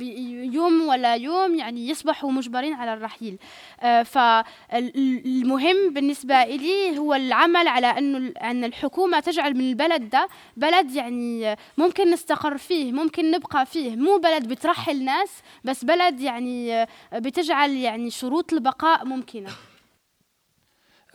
يوم 0.00 0.88
ولا 0.88 1.14
يوم 1.14 1.54
يعني 1.54 1.88
يصبحوا 1.88 2.30
مجبرين 2.32 2.72
على 2.74 2.94
الرحيل. 2.94 3.38
آه، 3.80 4.02
فالمهم 4.02 5.90
بالنسبة 5.92 6.42
إلي 6.42 6.98
هو 6.98 7.14
العمل 7.14 7.68
على 7.68 7.86
أنه 7.86 8.18
ال- 8.18 8.38
أن 8.38 8.64
الحكومة 8.64 9.20
تجعل 9.20 9.54
من 9.54 9.60
البلد 9.70 10.10
ده 10.10 10.28
بلد 10.56 10.92
يعني 10.94 11.56
ممكن 11.78 12.10
نستقر 12.10 12.58
فيه 12.58 12.92
ممكن 12.92 13.30
نبقى 13.30 13.66
فيه 13.66 13.96
مو 13.96 14.16
بلد 14.16 14.48
بترحل 14.48 15.04
ناس 15.04 15.30
بس 15.64 15.84
بلد 15.84 16.20
يعني 16.20 16.86
بتجعل 17.14 17.70
يعني 17.70 18.10
شروط 18.10 18.52
البقاء 18.65 18.99
ممكنة 19.05 19.51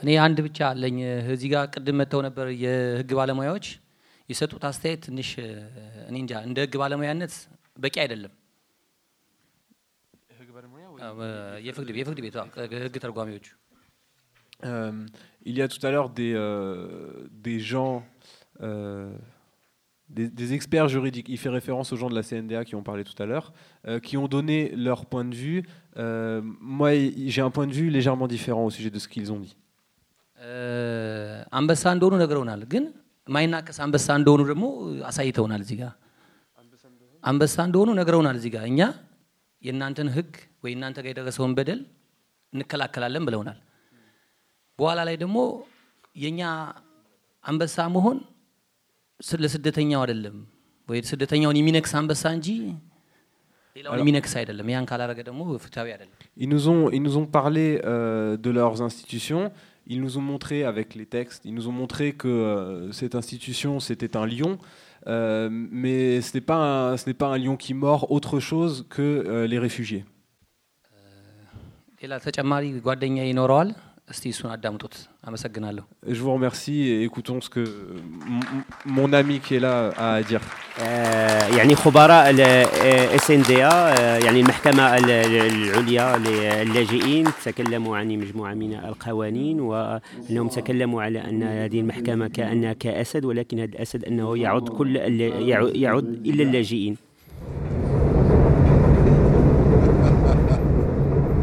እኔ 0.00 0.08
አንድ 0.24 0.38
ብቻ 0.46 0.58
አለኝ። 0.70 0.96
እዚህ 1.34 1.48
ጋር 1.52 1.64
ቅድም 1.74 1.96
መጥተው 2.00 2.20
ነበር 2.26 2.46
የህግ 2.62 3.10
ባለሙያዎች 3.18 3.66
የሰጡት 4.28 4.64
አስተያየት 4.70 5.00
ትንሽ 5.06 5.30
እኔ 6.08 6.16
እንጃ 6.22 6.32
እንደ 6.48 6.58
ህግ 6.64 6.74
ባለሙያነት 6.82 7.34
በቂ 7.76 7.94
አይደለም። 8.04 8.32
አዎ፣ 11.06 11.18
የፍርድ 11.66 11.88
ቤት 11.88 12.00
የፍርድ 12.02 12.20
ቤት 12.24 12.36
አዎ፣ 12.42 12.48
ህግ 12.86 12.96
ተርጓሚዎቹ 13.06 13.46
Euh, 14.66 14.92
il 15.44 15.54
y 15.58 15.62
a 15.62 15.68
tout 15.68 15.82
à 15.86 15.90
l'heure 15.92 16.08
des, 16.10 16.30
euh, 16.34 16.44
des 17.46 17.58
gens, 17.70 17.94
euh, 18.60 19.10
des, 20.10 20.28
des 20.30 20.52
experts 20.54 20.88
juridiques, 20.88 21.28
il 21.28 21.36
fait 21.36 21.48
référence 21.48 21.92
aux 21.92 21.96
gens 21.96 22.08
de 22.08 22.14
la 22.14 22.22
CNDA 22.22 22.64
qui 22.64 22.74
ont 22.76 22.82
parlé 22.82 23.02
tout 23.02 23.20
à 23.22 23.26
l'heure, 23.26 23.52
euh, 23.88 23.98
qui 23.98 24.16
ont 24.16 24.28
donné 24.28 24.70
leur 24.76 25.06
point 25.06 25.24
de 25.24 25.34
vue. 25.34 25.60
Euh, 25.96 26.40
moi, 26.78 26.94
y- 26.94 27.28
j'ai 27.32 27.42
un 27.42 27.50
point 27.50 27.66
de 27.66 27.72
vue 27.72 27.88
légèrement 27.90 28.28
différent 28.28 28.64
au 28.64 28.70
sujet 28.70 28.90
de 28.90 28.98
ce 28.98 29.08
qu'ils 29.08 29.30
ont 29.32 29.40
dit. 29.46 29.54
አንበሳ 31.58 31.82
እንደሆኑ 31.94 32.14
ነግረውናል። 32.22 32.60
ግን 32.72 32.84
ማይናቀስ 33.28 33.78
አንበሳ 33.84 34.06
እንደሆኑ 34.20 34.40
ደግሞ 34.50 34.64
አሳይተውናል። 35.10 35.60
እዚህ 35.64 35.76
ጋር 35.80 35.92
አንበሳ 37.24 37.56
እንደሆኑ 37.68 37.88
ነግረውናል። 38.00 38.36
እዚህ 38.40 38.50
ጋር 38.54 38.64
እኛ 38.72 38.80
የእናንተን 39.62 40.08
ህግ 40.16 40.32
ወይ 40.64 40.72
እናንተ 40.76 40.96
ጋር 41.04 41.10
የደረሰውን 41.12 41.52
በደል 41.58 41.80
እንከላከላለን 42.52 43.24
ብለውናል። 43.28 43.58
በኋላ 44.78 45.00
ላይ 45.08 45.16
ደግሞ 45.24 45.38
የእኛ 46.16 46.40
አንበሳ 47.44 47.76
መሆን 47.96 48.18
ስ- 48.22 48.29
ለስደተኛው 49.44 50.00
አይደለም 50.04 50.36
ወይ 50.88 50.98
ስደተኛውን 51.10 51.56
የሚነክስ 51.60 51.92
አንበሳ 52.00 52.22
እንጂ 52.38 52.48
ሌላውን 53.76 53.92
Alors- 53.92 54.02
የሚነክስ 54.02 54.32
አይደለም። 54.40 54.66
ያን 54.74 54.84
ካላረገ 54.90 55.20
ደግሞ 55.28 55.40
ፍትሃዊ 55.64 55.88
አይደለም። 55.94 56.14
Ils 56.42 56.50
nous 56.54 56.64
ont, 56.72 56.84
ils 56.96 57.02
nous 57.06 57.16
ont 57.20 57.28
parlé 57.38 57.64
euh, 57.92 58.32
de 58.46 58.50
leurs 58.58 58.76
institutions, 58.86 59.44
ils 59.92 60.00
nous 60.04 60.14
ont 60.20 60.26
montré 60.32 60.58
avec 60.72 60.88
les 60.98 61.06
textes, 61.16 61.42
ils 61.48 61.54
nous 61.58 61.66
ont 61.70 61.76
montré 61.82 62.06
que 62.22 62.28
euh, 62.28 62.52
cette 62.98 63.14
institution 63.20 63.72
c'était 63.88 64.14
un 64.22 64.26
lion. 64.34 64.52
Euh, 65.14 65.48
mais 65.82 65.98
ce 66.26 66.30
n'est 66.34 66.46
pas, 66.50 66.60
un, 66.68 66.96
ce 67.00 67.04
n'est 67.08 67.18
pas 67.22 67.28
un 67.34 67.38
lion 67.42 67.56
qui 67.64 67.72
mord 67.86 68.02
autre 68.16 68.36
chose 68.50 68.74
que 68.94 69.02
euh, 69.02 69.46
les 69.52 69.60
réfugiés. 69.66 70.02
Je 76.07 76.21
vous 76.21 76.33
remercie 76.33 76.81
et 76.89 77.03
écoutons 77.03 77.39
ce 77.41 77.49
que 77.49 77.63
mon 78.85 79.13
ami 79.13 79.39
qui 79.39 79.55
est 79.55 79.59
là 79.59 79.89
a 79.97 80.13
à 80.15 80.21
dire. 80.23 80.41
Euh, 80.79 81.55
يعني 81.57 81.75
خبراء 81.75 82.29
الاس 82.29 83.31
ان 83.31 83.41
دي 83.41 83.63
ا 83.65 83.95
يعني 84.23 84.39
المحكمة 84.41 84.97
العليا 84.97 86.17
للاجئين 86.17 87.27
تكلموا 87.45 87.97
عن 87.97 88.07
مجموعة 88.07 88.53
من 88.53 88.73
القوانين 88.73 89.59
وأنهم 89.59 90.47
تكلموا 90.47 91.03
على 91.03 91.19
أن 91.19 91.43
هذه 91.43 91.79
المحكمة 91.79 92.27
كأنها 92.27 92.73
كأسد 92.73 93.25
ولكن 93.25 93.59
هذا 93.59 93.69
الأسد 93.69 94.05
أنه 94.05 94.37
يعد 94.37 94.69
كل 94.69 94.95
يعد 95.75 96.03
إلا 96.25 96.43
اللاجئين. 96.43 96.97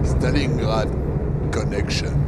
Stalingrad 0.12 0.90
connection. 1.52 2.27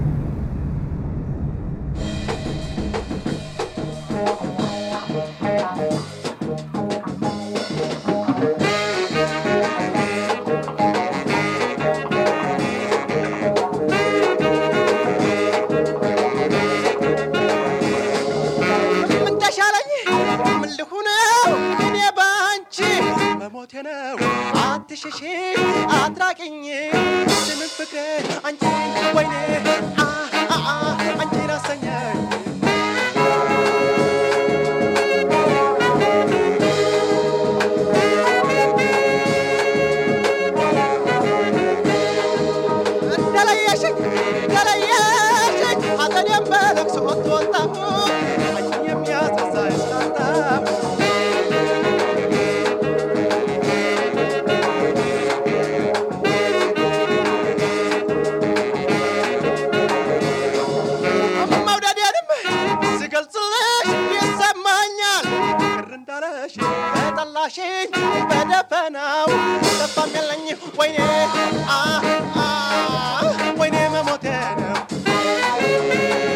መሞቴ 23.70 23.74
ነው 23.86 24.16
አትሸሺ 24.62 25.20
አትራቅኝ 25.98 26.56
ስምን 27.40 27.70
ፍቅር 27.76 28.24
አንቺን 28.48 28.74
ወይኔ 29.18 29.34
አ 30.00 30.08
አ 30.50 30.60
አ 30.68 30.78
አንቺን 31.16 31.52
አሰኘኝ 31.56 32.20
ተለየሽኝ 43.36 43.96
ተለየሽኝ 44.54 45.82
ሐዘኔን 46.00 46.44
በለቅሶ 46.52 46.96
ተወጣሁ 47.20 47.74
አንቺን 47.76 47.89
Yeah. 75.83 76.30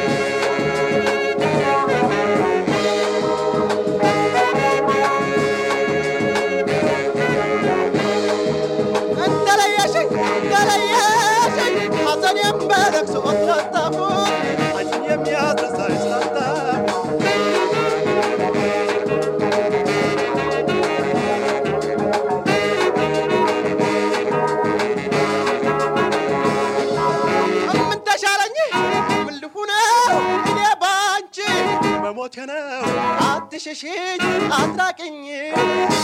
አትሸሽኝ 33.64 34.22
አትራቅኝ 34.56 35.14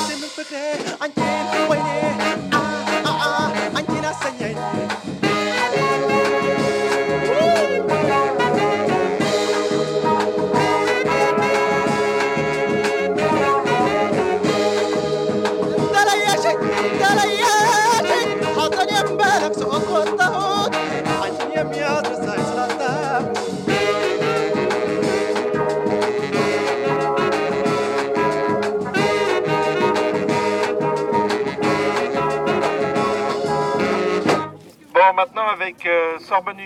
ስም 0.04 0.22
ፍቅር 0.36 0.78
አንቺን 1.04 1.48
ወይኔ 1.70 1.88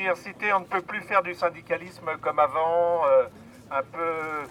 On 0.07 0.61
ne 0.61 0.65
peut 0.67 0.83
plus 0.83 1.01
faire 1.01 1.23
du 1.23 1.35
syndicalisme 1.35 2.19
comme 2.21 2.39
avant, 2.39 3.07
euh, 3.07 3.25
un 3.71 3.83
peu 3.83 4.47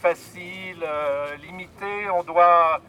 facile, 0.00 0.82
euh, 0.82 1.36
limité. 1.36 2.08
On 2.08 2.22
doit 2.22 2.80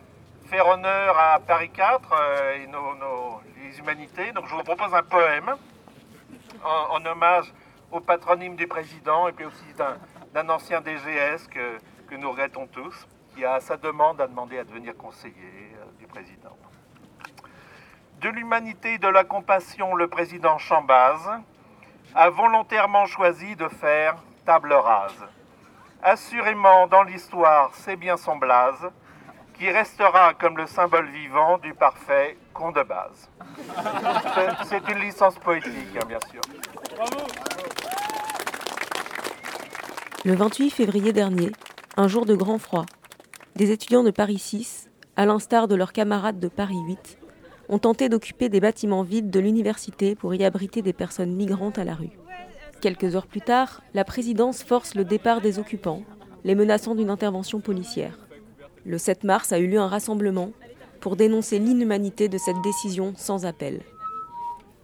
faire 0.45 0.65
honneur 0.65 1.17
à 1.17 1.39
Paris 1.39 1.71
4 1.71 2.09
euh, 2.13 2.63
et 2.63 2.67
nos, 2.67 3.41
les 3.61 3.77
humanités. 3.79 4.31
Donc, 4.31 4.47
je 4.47 4.55
vous 4.55 4.63
propose 4.63 4.93
un 4.93 5.03
poème 5.03 5.55
en, 6.63 7.05
hommage 7.05 7.53
au 7.91 7.99
patronyme 7.99 8.55
du 8.55 8.67
président 8.67 9.27
et 9.27 9.33
puis 9.33 9.45
aussi 9.45 9.65
d'un 10.33 10.49
ancien 10.49 10.79
DGS 10.79 11.47
que, 11.49 12.15
nous 12.15 12.31
regrettons 12.31 12.67
tous, 12.67 13.07
qui 13.35 13.43
a 13.43 13.59
sa 13.59 13.75
demande 13.75 14.21
a 14.21 14.27
demandé 14.27 14.57
à 14.57 14.63
devenir 14.63 14.95
conseiller 14.95 15.75
du 15.99 16.07
président. 16.07 16.55
De 18.21 18.29
l'humanité 18.29 18.93
et 18.93 18.97
de 18.99 19.09
la 19.09 19.25
compassion, 19.25 19.95
le 19.95 20.07
président 20.07 20.57
Chambaz 20.57 21.41
a 22.15 22.29
volontairement 22.29 23.05
choisi 23.05 23.55
de 23.55 23.67
faire 23.67 24.15
table 24.45 24.73
rase. 24.73 25.11
Assurément, 26.01 26.87
dans 26.87 27.03
l'histoire, 27.03 27.71
c'est 27.73 27.95
bien 27.95 28.15
son 28.15 28.37
blaze, 28.37 28.89
qui 29.57 29.69
restera 29.71 30.33
comme 30.33 30.57
le 30.57 30.67
symbole 30.67 31.07
vivant 31.09 31.57
du 31.57 31.73
parfait 31.73 32.37
con 32.53 32.71
de 32.71 32.83
base. 32.83 33.29
C'est- 34.69 34.91
une 34.91 34.99
licence 34.99 35.35
poétique, 35.35 35.71
hein, 35.95 36.05
bien 36.07 36.19
sûr. 36.31 36.41
Le 40.25 40.35
28 40.35 40.69
février 40.71 41.13
dernier, 41.13 41.51
un 41.97 42.07
jour 42.07 42.25
de 42.25 42.35
grand 42.35 42.59
froid, 42.59 42.85
des 43.55 43.71
étudiants 43.71 44.03
de 44.03 44.11
Paris 44.11 44.39
6, 44.39 44.89
à 45.15 45.25
l'instar 45.25 45.67
de 45.67 45.75
leurs 45.75 45.93
camarades 45.93 46.39
de 46.39 46.47
Paris 46.49 46.79
8, 46.87 47.17
ont 47.69 47.79
tenté 47.79 48.09
d'occuper 48.09 48.49
des 48.49 48.59
bâtiments 48.59 49.03
vides 49.03 49.29
de 49.29 49.39
l'université 49.39 50.15
pour 50.15 50.35
y 50.35 50.43
abriter 50.43 50.81
des 50.81 50.93
personnes 50.93 51.35
migrantes 51.35 51.77
à 51.77 51.83
la 51.83 51.95
rue. 51.95 52.17
Quelques 52.81 53.15
heures 53.15 53.27
plus 53.27 53.41
tard, 53.41 53.81
la 53.93 54.03
présidence 54.03 54.63
force 54.63 54.95
le 54.95 55.05
départ 55.05 55.41
des 55.41 55.59
occupants, 55.59 56.03
les 56.43 56.55
menaçant 56.55 56.95
d'une 56.95 57.09
intervention 57.09 57.59
policière. 57.59 58.19
Le 58.85 58.97
7 58.97 59.23
mars 59.23 59.51
a 59.51 59.59
eu 59.59 59.67
lieu 59.67 59.79
un 59.79 59.87
rassemblement 59.87 60.51
pour 60.99 61.15
dénoncer 61.15 61.59
l'inhumanité 61.59 62.29
de 62.29 62.37
cette 62.37 62.61
décision 62.63 63.13
sans 63.17 63.45
appel. 63.45 63.81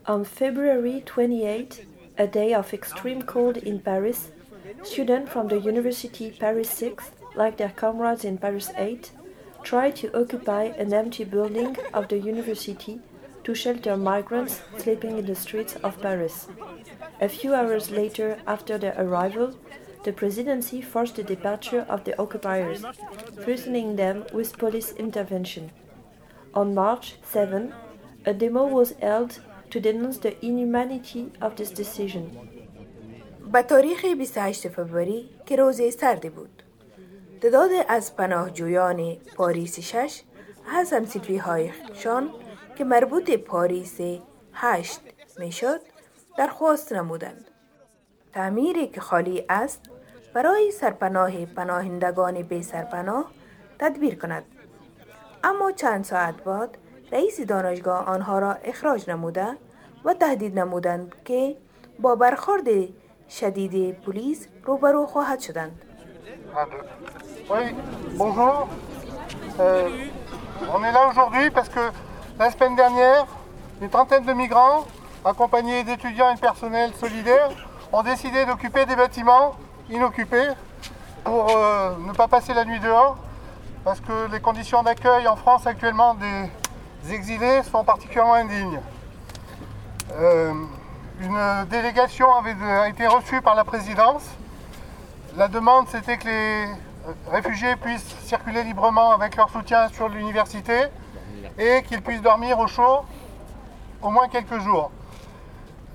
On 0.07 0.23
February 0.23 1.03
28, 1.15 1.88
a 2.17 2.27
day 2.27 2.55
of 2.55 2.73
extreme 2.73 3.23
cold 3.23 3.59
in 3.65 3.77
Paris, 3.77 4.32
students 4.84 5.27
from 5.27 5.47
the 5.47 5.63
University 5.63 6.32
Paris 6.39 6.65
6, 6.65 7.11
like 7.36 7.57
their 7.57 7.73
comrades 7.75 8.25
in 8.25 8.38
Paris 8.38 8.71
8, 8.79 9.13
tried 9.62 9.97
to 9.97 10.20
occupy 10.20 10.64
an 10.64 10.93
empty 10.93 11.24
building 11.24 11.76
of 11.93 12.09
the 12.09 12.18
university 12.18 13.01
to 13.45 13.55
shelter 13.55 13.97
migrants 13.97 14.61
sleeping 14.78 15.18
in 15.18 15.26
the 15.26 15.34
streets 15.34 15.76
of 15.82 16.01
Paris. 16.01 16.49
A 17.20 17.28
few 17.28 17.55
hours 17.55 17.91
later, 17.91 18.39
after 18.47 18.78
their 18.78 18.95
arrival, 18.99 19.55
the 20.05 20.12
presidency 20.12 20.80
forced 20.80 21.16
the 21.16 21.22
departure 21.22 21.84
of 21.89 22.05
the 22.05 22.20
occupiers, 22.20 22.84
threatening 23.43 23.97
them 23.97 24.24
with 24.32 24.57
police 24.59 24.93
intervention. 24.93 25.70
On 26.55 26.74
March 26.74 27.16
7, 27.24 27.74
a 28.24 28.32
demo 28.32 28.66
was 28.66 28.95
held 29.01 29.41
to 29.70 29.80
denounce 29.80 30.18
the 30.18 30.34
inhumanity 30.45 31.32
of 31.41 31.57
this 31.57 31.70
decision. 31.70 32.24
با 33.53 33.62
تاریخ 33.62 34.05
28 34.05 34.68
فوریه 34.68 35.24
که 35.47 35.57
روز 35.57 35.80
سردی 35.99 36.30
بود 36.30 36.59
تعداد 37.42 37.72
از 37.88 38.16
پناهجویان 38.16 39.16
پاریس 39.16 39.80
شش 39.80 40.22
از 40.78 40.94
همسیتوی 40.94 41.38
هایشان 41.38 42.30
که 42.76 42.84
مربوط 42.84 43.32
پاریس 43.32 43.98
هشت 44.54 45.02
می‌شد 45.39 45.80
درخواست 46.38 46.94
نمودند. 46.94 47.48
تعمیری 48.34 48.88
که 48.88 49.02
خالی 49.02 49.46
است 49.50 49.82
برای 50.34 50.72
سرپناه 50.72 51.46
پناهندگان 51.46 52.42
بی 52.42 52.64
سرپناه 52.64 53.32
تدبیر 53.80 54.16
کند. 54.16 54.44
اما 55.44 55.72
چند 55.72 56.04
ساعت 56.04 56.44
بعد 56.44 56.78
رئیس 57.12 57.42
دانشگاه 57.42 58.06
آنها 58.06 58.39
را 58.39 58.54
اخراج 58.54 59.10
نموده 59.10 59.58
و 60.06 60.14
تهدید 60.14 60.60
نمودند 60.60 61.16
که 61.26 61.58
با 62.00 62.16
برخورد 62.16 62.68
شدید 63.30 64.02
پلیس 64.02 64.48
روبرو 64.64 65.06
خواهد 65.06 65.39
شدند. 65.39 65.82
Oui, 67.50 67.76
bonjour. 68.18 68.68
Euh, 69.60 69.89
on 70.74 70.84
est 70.84 70.92
là 70.92 71.08
aujourd'hui 71.10 71.50
parce 71.50 71.70
que 71.70 71.80
la 72.38 72.52
semaine 72.52 72.76
dernière, 72.76 73.26
une 73.82 73.89
trentaine 73.89 74.26
de 74.26 74.34
migrants, 74.34 74.86
accompagnés 75.26 75.84
d'étudiants 75.84 76.32
et 76.32 76.36
de 76.36 76.39
personnel 76.39 76.92
solidaire, 77.00 77.50
ont 77.92 78.04
décidé 78.04 78.46
d'occuper 78.46 78.86
des 78.86 78.96
bâtiments 78.96 79.56
inoccupés 79.89 80.50
pour 81.24 81.50
euh, 81.56 81.96
ne 82.00 82.14
pas 82.14 82.28
passer 82.28 82.54
la 82.54 82.66
nuit 82.66 82.80
dehors, 82.80 83.18
parce 83.84 84.00
que 84.00 84.32
les 84.32 84.39
conditions 84.39 84.84
d'accueil 84.84 85.28
en 85.28 85.36
France 85.36 85.66
actuellement 85.68 86.16
des 86.16 87.14
exilés 87.14 87.64
sont 87.64 87.84
particulièrement 87.84 88.36
indignes. 88.36 88.80
Euh, 90.14 90.54
une 91.20 91.66
délégation 91.70 92.34
avait 92.36 92.56
a 92.64 92.89
été 92.89 93.08
reçue 93.08 93.42
par 93.42 93.56
la 93.56 93.64
présidence. 93.64 94.24
La 95.38 95.48
demande, 95.48 95.88
c'était 95.89 96.18
que 96.18 96.28
les 96.28 96.68
réfugiés 97.30 97.76
puissent 97.76 98.16
circuler 98.24 98.64
librement 98.64 99.12
avec 99.12 99.36
leur 99.36 99.49
soutien 99.49 99.89
sur 99.89 100.10
l'université 100.10 100.84
et 101.58 101.84
qu'ils 101.84 102.02
puissent 102.02 102.22
dormir 102.22 102.60
au 102.60 102.68
chaud 102.68 103.06
au 104.02 104.10
moins 104.10 104.28
quelques 104.28 104.60
jours. 104.60 104.91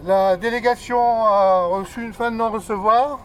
La 0.05 0.37
délégation 0.37 1.25
a 1.25 1.67
reçu 1.67 2.03
une 2.03 2.13
fin 2.13 2.31
de 2.31 2.37
non-recevoir. 2.37 3.19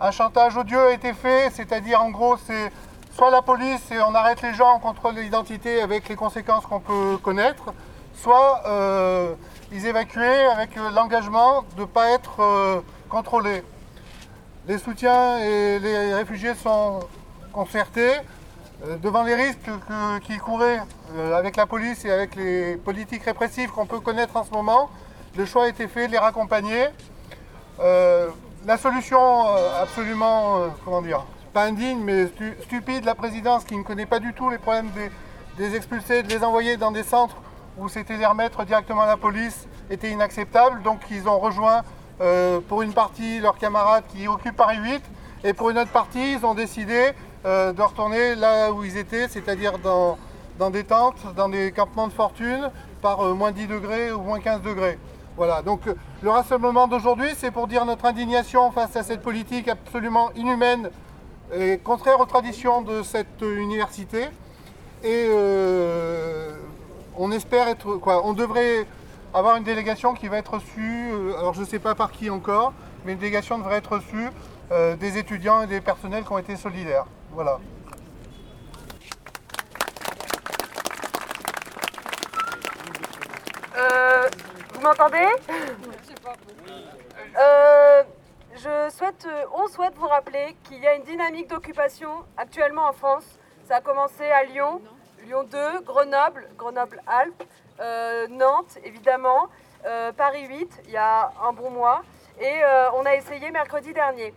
Un 0.00 0.10
chantage 0.10 0.56
odieux 0.56 0.88
a 0.88 0.92
été 0.92 1.12
fait, 1.12 1.50
c'est-à-dire 1.52 2.00
en 2.00 2.10
gros 2.10 2.36
c'est 2.36 2.70
soit 3.14 3.30
la 3.30 3.42
police 3.42 3.90
et 3.90 4.00
on 4.00 4.14
arrête 4.14 4.42
les 4.42 4.54
gens, 4.54 4.76
on 4.76 4.80
contrôle 4.80 5.14
l'identité 5.14 5.80
avec 5.80 6.08
les 6.08 6.16
conséquences 6.16 6.66
qu'on 6.66 6.80
peut 6.80 7.16
connaître, 7.22 7.72
soit 8.14 8.62
euh, 8.66 9.34
ils 9.72 9.86
évacuaient 9.86 10.46
avec 10.46 10.70
l'engagement 10.76 11.64
de 11.76 11.82
ne 11.82 11.86
pas 11.86 12.10
être 12.10 12.40
euh, 12.40 12.80
contrôlés. 13.08 13.62
Les 14.66 14.78
soutiens 14.78 15.38
et 15.38 15.78
les 15.78 16.14
réfugiés 16.14 16.54
sont 16.54 17.00
concertés 17.52 18.12
euh, 18.86 18.96
devant 18.96 19.22
les 19.22 19.34
risques 19.34 19.70
qu'ils 20.24 20.40
couraient 20.40 20.80
avec 21.34 21.56
la 21.56 21.66
police 21.66 22.04
et 22.04 22.10
avec 22.10 22.34
les 22.34 22.76
politiques 22.76 23.24
répressives 23.24 23.70
qu'on 23.70 23.86
peut 23.86 24.00
connaître 24.00 24.36
en 24.36 24.44
ce 24.44 24.50
moment. 24.50 24.90
Le 25.36 25.44
choix 25.44 25.64
a 25.64 25.68
été 25.68 25.86
fait 25.86 26.06
de 26.06 26.12
les 26.12 26.18
raccompagner. 26.18 26.86
la 27.78 28.78
solution 28.78 29.20
absolument, 29.80 30.70
comment 30.84 31.02
dire, 31.02 31.24
pas 31.54 31.64
indigne, 31.64 32.00
mais 32.02 32.26
stupide, 32.62 33.04
la 33.04 33.14
présidence 33.14 33.64
qui 33.64 33.76
ne 33.76 33.84
connaît 33.84 34.06
pas 34.06 34.18
du 34.18 34.34
tout 34.34 34.50
les 34.50 34.58
problèmes 34.58 34.90
des, 35.56 35.76
expulsés, 35.76 36.24
de 36.24 36.28
les 36.28 36.42
envoyer 36.42 36.76
dans 36.76 36.90
des 36.90 37.04
centres 37.04 37.36
où 37.78 37.88
c'était 37.88 38.16
les 38.16 38.26
remettre 38.26 38.64
directement 38.64 39.02
à 39.02 39.06
la 39.06 39.16
police, 39.16 39.68
était 39.88 40.10
inacceptable. 40.10 40.82
Donc 40.82 41.00
ils 41.10 41.28
ont 41.28 41.38
rejoint 41.38 41.82
euh, 42.20 42.60
pour 42.68 42.82
une 42.82 42.92
partie 42.92 43.40
leurs 43.40 43.58
camarades 43.58 44.04
qui 44.08 44.28
occupent 44.28 44.56
Paris 44.56 44.78
8, 44.80 45.02
et 45.42 45.52
pour 45.52 45.70
une 45.70 45.78
autre 45.78 45.90
partie, 45.90 46.34
ils 46.34 46.46
ont 46.46 46.54
décidé 46.54 47.10
euh, 47.44 47.72
de 47.72 47.82
retourner 47.82 48.36
là 48.36 48.70
où 48.72 48.84
ils 48.84 48.96
étaient, 48.96 49.26
c'est-à-dire 49.28 49.78
dans, 49.78 50.16
dans, 50.58 50.70
des 50.70 50.84
tentes, 50.84 51.34
dans 51.36 51.48
des 51.48 51.72
campements 51.72 52.06
de 52.06 52.12
fortune, 52.12 52.70
par 53.02 53.20
euh, 53.20 53.34
moins 53.34 53.50
10 53.50 53.66
degrés 53.66 54.12
ou 54.12 54.20
moins 54.20 54.38
15 54.38 54.62
degrés. 54.62 54.98
Voilà, 55.36 55.62
donc 55.62 55.80
le 56.22 56.30
rassemblement 56.30 56.86
d'aujourd'hui, 56.86 57.30
c'est 57.36 57.50
pour 57.50 57.66
dire 57.66 57.84
notre 57.84 58.04
indignation 58.04 58.70
face 58.70 58.94
à 58.94 59.02
cette 59.02 59.20
politique 59.20 59.66
absolument 59.66 60.30
inhumaine 60.36 60.90
et 61.52 61.78
contraire 61.78 62.20
aux 62.20 62.26
traditions 62.26 62.82
de 62.82 63.02
cette 63.02 63.42
université. 63.42 64.28
Et 65.02 65.28
on 67.16 67.32
espère 67.32 67.66
être 67.66 67.96
quoi 67.96 68.24
On 68.24 68.32
devrait 68.32 68.86
avoir 69.34 69.56
une 69.56 69.64
délégation 69.64 70.14
qui 70.14 70.28
va 70.28 70.38
être 70.38 70.54
reçue, 70.54 71.10
euh, 71.12 71.36
alors 71.38 71.54
je 71.54 71.60
ne 71.60 71.66
sais 71.66 71.78
pas 71.78 71.94
par 71.94 72.12
qui 72.12 72.30
encore, 72.30 72.72
mais 73.04 73.12
une 73.12 73.18
délégation 73.18 73.58
devrait 73.58 73.76
être 73.76 73.96
reçue 73.96 74.28
euh, 74.72 74.96
des 74.96 75.18
étudiants 75.18 75.62
et 75.62 75.66
des 75.66 75.80
personnels 75.80 76.24
qui 76.24 76.32
ont 76.32 76.38
été 76.38 76.56
solidaires. 76.56 77.06
Voilà. 77.32 77.58
vous 84.74 84.80
m'entendez? 84.80 85.26
Je 88.64 88.88
souhaite, 88.88 89.26
euh, 89.26 89.44
on 89.52 89.66
souhaite 89.66 89.94
vous 89.96 90.06
rappeler 90.06 90.56
qu'il 90.64 90.78
y 90.78 90.86
a 90.86 90.94
une 90.94 91.02
dynamique 91.02 91.50
d'occupation 91.50 92.24
actuellement 92.38 92.88
en 92.88 92.94
France. 92.94 93.26
Ça 93.66 93.76
a 93.76 93.80
commencé 93.82 94.24
à 94.24 94.44
Lyon, 94.44 94.80
Lyon 95.26 95.44
2, 95.44 95.80
Grenoble, 95.82 96.48
Grenoble-Alpes, 96.56 97.42
euh, 97.42 97.44
Nantes 98.30 98.78
évidemment, 98.84 99.48
euh, 99.84 100.12
Paris 100.12 100.46
8 100.46 100.82
il 100.86 100.90
y 100.90 100.96
a 100.96 101.32
un 101.42 101.52
bon 101.52 101.70
mois 101.70 102.02
et 102.40 102.62
on 102.94 103.06
a 103.06 103.14
essayé 103.14 103.50
mercredi 103.50 103.92
dernier. 103.92 104.34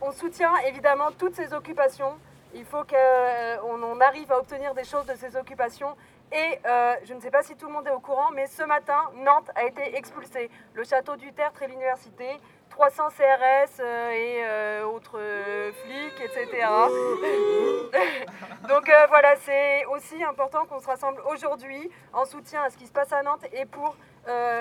on 0.00 0.12
soutient 0.12 0.56
évidemment 0.66 1.10
toutes 1.16 1.34
ces 1.34 1.52
occupations. 1.52 2.18
Il 2.54 2.64
faut 2.64 2.82
qu'on 2.84 4.00
arrive 4.00 4.32
à 4.32 4.38
obtenir 4.38 4.74
des 4.74 4.84
choses 4.84 5.06
de 5.06 5.14
ces 5.14 5.36
occupations 5.36 5.94
et 6.32 6.58
je 7.04 7.14
ne 7.14 7.20
sais 7.20 7.30
pas 7.30 7.42
si 7.44 7.54
tout 7.54 7.66
le 7.66 7.72
monde 7.72 7.86
est 7.86 7.92
au 7.92 8.00
courant, 8.00 8.30
mais 8.34 8.48
ce 8.48 8.64
matin, 8.64 8.98
Nantes 9.14 9.50
a 9.54 9.64
été 9.64 9.96
expulsée. 9.96 10.50
Le 10.74 10.82
château 10.82 11.14
du 11.14 11.32
Tertre 11.32 11.62
et 11.62 11.68
l'université 11.68 12.40
300 12.70 13.08
CRS 13.08 13.80
euh, 13.80 14.10
et 14.10 14.44
euh, 14.44 14.84
autres 14.84 15.18
euh, 15.18 15.72
flics, 15.72 16.20
etc. 16.20 16.66
Donc 18.68 18.90
voilà, 19.08 19.34
c'est 19.36 19.84
aussi 19.86 20.22
important 20.22 20.64
qu'on 20.66 20.78
se 20.78 20.86
rassemble 20.86 21.20
aujourd'hui 21.30 21.90
en 22.12 22.24
soutien 22.24 22.62
à 22.62 22.70
ce 22.70 22.76
qui 22.76 22.86
se 22.86 22.92
passe 22.92 23.12
à 23.12 23.22
Nantes 23.22 23.44
et 23.52 23.66
pour 23.66 23.96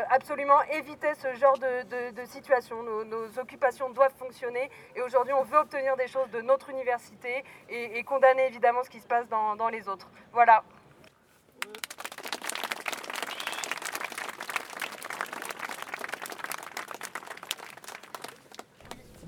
absolument 0.09 0.61
éviter 0.71 1.13
ce 1.15 1.33
genre 1.35 1.57
de, 1.59 2.25
situation. 2.25 2.83
Nos, 2.83 3.37
occupations 3.37 3.89
doivent 3.89 4.15
fonctionner 4.17 4.71
et 4.95 5.01
aujourd'hui 5.01 5.33
on 5.33 5.43
veut 5.43 5.57
obtenir 5.57 5.97
des 5.97 6.07
choses 6.07 6.29
de 6.31 6.39
notre 6.41 6.69
université 6.69 7.43
et, 7.69 8.01
condamner 8.03 8.47
évidemment 8.47 8.81
ce 8.83 8.89
qui 8.89 9.01
se 9.01 9.07
passe 9.07 9.27
dans, 9.27 9.57
dans 9.57 9.67
les 9.67 9.89
autres. 9.89 10.09
Voilà. 10.31 10.63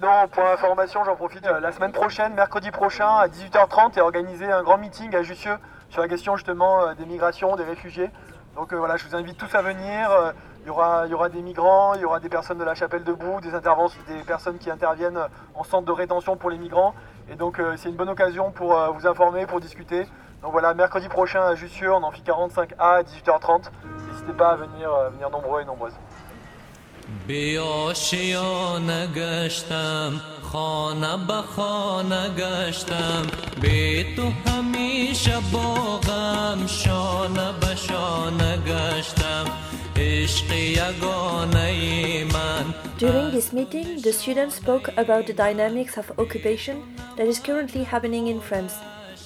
Non, 0.02 0.30
pour 0.32 0.45
information, 0.45 1.04
j'en 1.04 1.18
profite. 1.18 1.45
Euh, 1.45 1.60
la 1.60 1.74
semaine 1.74 1.91
prochaine, 1.91 2.34
mercredi 2.34 2.72
prochain, 2.72 3.18
à 3.18 3.28
18h30, 3.28 3.97
est 3.97 4.02
organisé 4.02 4.50
un 4.50 4.64
grand 4.64 4.78
meeting 4.78 5.14
à 5.14 5.24
Jussieu 5.24 5.52
sur 5.89 6.02
la 6.02 6.08
question 6.08 6.38
justement 6.38 6.84
euh, 6.84 6.93
des 6.93 7.06
migrations, 7.06 7.58
des 7.58 7.66
réfugiés. 7.66 8.10
Donc 8.56 8.72
euh, 8.72 8.78
voilà, 8.78 8.95
je 8.95 9.06
vous 9.06 9.14
invite 9.18 9.38
tous 9.38 9.54
à 9.56 9.62
venir. 9.62 10.10
Il 10.62 10.68
y, 10.68 10.70
aura, 10.70 11.28
des 11.28 11.41
migrants, 11.41 11.95
il 11.95 12.02
y 12.02 12.06
aura 12.06 12.22
des 12.22 12.30
personnes 12.30 12.60
de 12.60 12.64
la 12.64 12.76
chapelle 12.76 13.04
debout, 13.04 13.41
des 13.41 13.54
interventions, 13.54 14.00
des 14.08 14.24
personnes 14.24 14.58
qui 14.58 14.72
interviennent 14.72 15.20
en 15.54 15.66
centre 15.66 15.86
de 15.86 15.91
rétention 15.91 16.38
pour 16.38 16.50
les 16.50 16.58
migrants. 16.58 16.93
Et 17.30 17.36
donc 17.36 17.62
c'est 17.76 17.89
une 17.89 17.95
bonne 17.95 18.10
occasion 18.10 18.52
pour 18.52 18.78
vous 18.93 19.08
informer, 19.08 19.47
pour 19.47 19.60
discuter. 19.60 20.06
Donc 20.43 20.52
voilà, 20.52 20.74
mercredi 20.74 21.10
prochain 21.10 21.41
à 21.41 21.56
Jussieu, 21.56 21.91
en 21.93 22.04
amphi 22.04 22.22
45A 22.22 22.74
à 22.78 23.02
18h30. 23.02 23.70
N'hésitez 24.12 24.34
pas 24.34 24.52
à 24.52 24.56
venir, 24.56 24.91
venir 25.12 25.30
nombreux 25.30 25.62
et 25.62 25.66
nombreuses. 25.66 25.95
به 27.28 27.61
آشیانه 27.61 29.07
گشتم 29.07 30.20
خانه 30.42 31.16
به 31.26 31.42
خانه 31.57 32.28
گشتم 32.28 33.26
به 33.61 34.07
تو 34.16 34.51
همیشه 34.51 35.36
باغم 35.53 36.66
شانه 36.66 37.53
به 37.61 37.76
شانه 37.76 38.57
گشتم 38.57 39.45
During 42.99 43.30
this 43.30 43.53
meeting, 43.53 44.01
the 44.01 44.12
students 44.12 44.57
spoke 44.57 44.88
about 44.97 45.28
the 45.28 45.32
dynamics 45.32 45.97
of 45.97 46.11
occupation 46.18 46.82
that 47.16 47.28
is 47.28 47.38
currently 47.38 47.84
happening 47.84 48.26
in 48.26 48.40
France, 48.40 48.74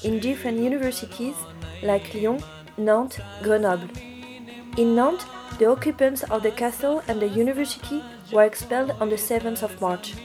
in 0.04 0.20
different 0.20 0.58
universities 0.58 1.36
like 1.82 2.12
Lyon, 2.12 2.42
Nantes, 2.76 3.18
Grenoble. 3.42 3.88
In 4.75 4.95
Nantes, 4.95 5.25
the 5.59 5.67
occupants 5.67 6.23
of 6.23 6.41
the 6.41 6.49
castle 6.49 7.03
and 7.07 7.21
the 7.21 7.27
university 7.27 8.03
were 8.31 8.43
expelled 8.43 8.89
on 8.99 9.09
the 9.09 9.17
7th 9.17 9.61
of 9.61 9.79
March. 9.79 10.15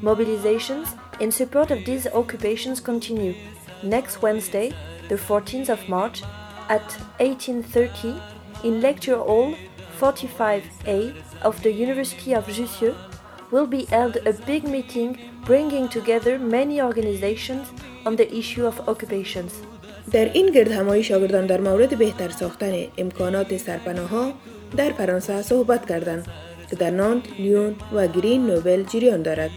Mobilizations 0.00 0.96
in 1.18 1.32
support 1.32 1.72
of 1.72 1.84
these 1.84 2.06
occupations 2.06 2.78
continue. 2.78 3.34
Next 3.82 4.22
Wednesday, 4.22 4.72
the 5.08 5.16
14th 5.16 5.70
of 5.70 5.88
March, 5.88 6.22
at 6.68 6.88
18:30 7.18 8.22
in 8.62 8.80
lecture 8.80 9.18
hall 9.18 9.56
45A 9.98 11.12
of 11.42 11.60
the 11.64 11.72
University 11.72 12.32
of 12.32 12.46
Jussieu, 12.46 12.94
will 13.50 13.66
be 13.66 13.86
held 13.86 14.18
a 14.18 14.32
big 14.46 14.62
meeting 14.62 15.18
bringing 15.44 15.88
together 15.88 16.38
many 16.38 16.80
organizations 16.80 17.66
on 18.06 18.14
the 18.14 18.32
issue 18.32 18.66
of 18.66 18.88
occupations. 18.88 19.52
در 20.12 20.24
این 20.24 20.46
گرد 20.46 20.72
همایی 20.72 21.02
شاگردان 21.04 21.46
در 21.46 21.60
مورد 21.60 21.98
بهتر 21.98 22.28
ساختن 22.28 22.72
امکانات 22.98 23.56
سرپناه 23.56 24.08
ها 24.08 24.32
در 24.76 24.92
فرانسه 24.92 25.42
صحبت 25.42 25.86
کردند 25.88 26.26
که 26.70 26.76
در 26.76 26.90
نانت، 26.90 27.24
لیون 27.38 27.76
و 27.92 28.06
گرین 28.06 28.46
نوبل 28.46 28.82
جریان 28.82 29.22
دارد. 29.22 29.50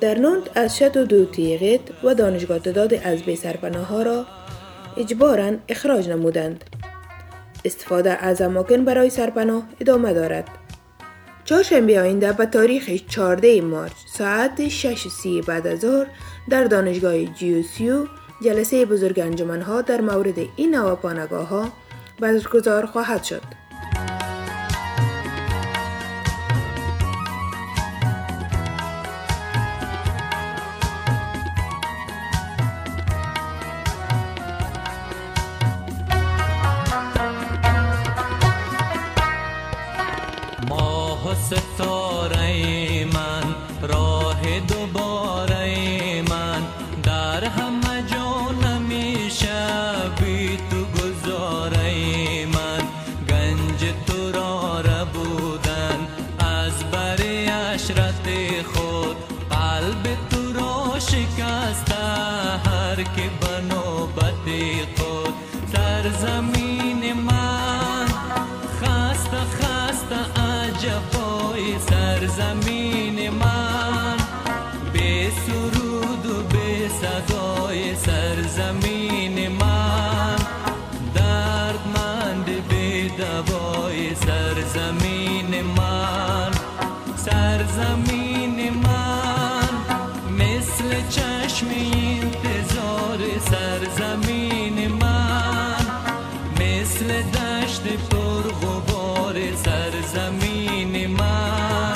در 0.00 0.18
نانت 0.18 0.56
از 0.56 0.76
شت 0.76 0.96
و 0.96 1.04
دو 1.04 1.24
تیغت 1.24 1.80
و 2.04 2.14
دانشگاه 2.14 2.58
تعداد 2.58 2.94
از 2.94 3.22
به 3.22 3.34
سرپناه 3.34 3.86
ها 3.86 4.02
را 4.02 4.26
اجبارا 4.96 5.52
اخراج 5.68 6.08
نمودند. 6.08 6.64
استفاده 7.64 8.10
از 8.10 8.40
اماکن 8.40 8.84
برای 8.84 9.10
سرپناه 9.10 9.62
ادامه 9.80 10.12
دارد. 10.12 10.48
چهارشنبه 11.44 12.00
آینده 12.00 12.32
به 12.32 12.46
تاریخ 12.46 12.90
14 13.08 13.60
مارچ 13.60 13.92
ساعت 14.18 14.68
6 14.68 15.08
سی 15.08 15.42
بعد 15.42 15.66
از 15.66 15.80
ظهر 15.80 16.06
در 16.50 16.64
دانشگاه 16.64 17.24
جیوسیو 17.24 18.06
جلسه 18.40 18.86
بزرگ 18.86 19.20
انجمنها 19.20 19.82
در 19.82 20.00
مورد 20.00 20.38
این 20.56 20.74
نوع 20.74 20.94
پانگاه 20.94 21.48
ها 21.48 21.72
برگزار 22.20 22.86
خواهد 22.86 23.24
شد. 23.24 23.65
سرزمین 100.15 101.07
من 101.07 101.93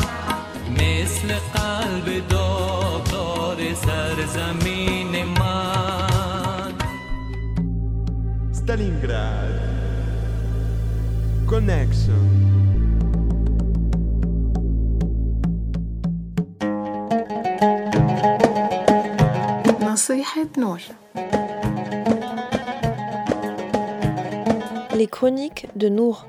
مثل 0.72 1.34
قلب 1.53 2.28
داغدار 2.28 3.57
سرزمین 3.74 5.26
من 5.26 6.74
Stalingrad 8.53 9.55
Connection 11.47 12.26
نصيحة 19.82 20.47
نور 20.57 20.80
Les 24.97 25.07
chroniques 25.07 25.68
de 25.76 25.89
Nour. 25.89 26.26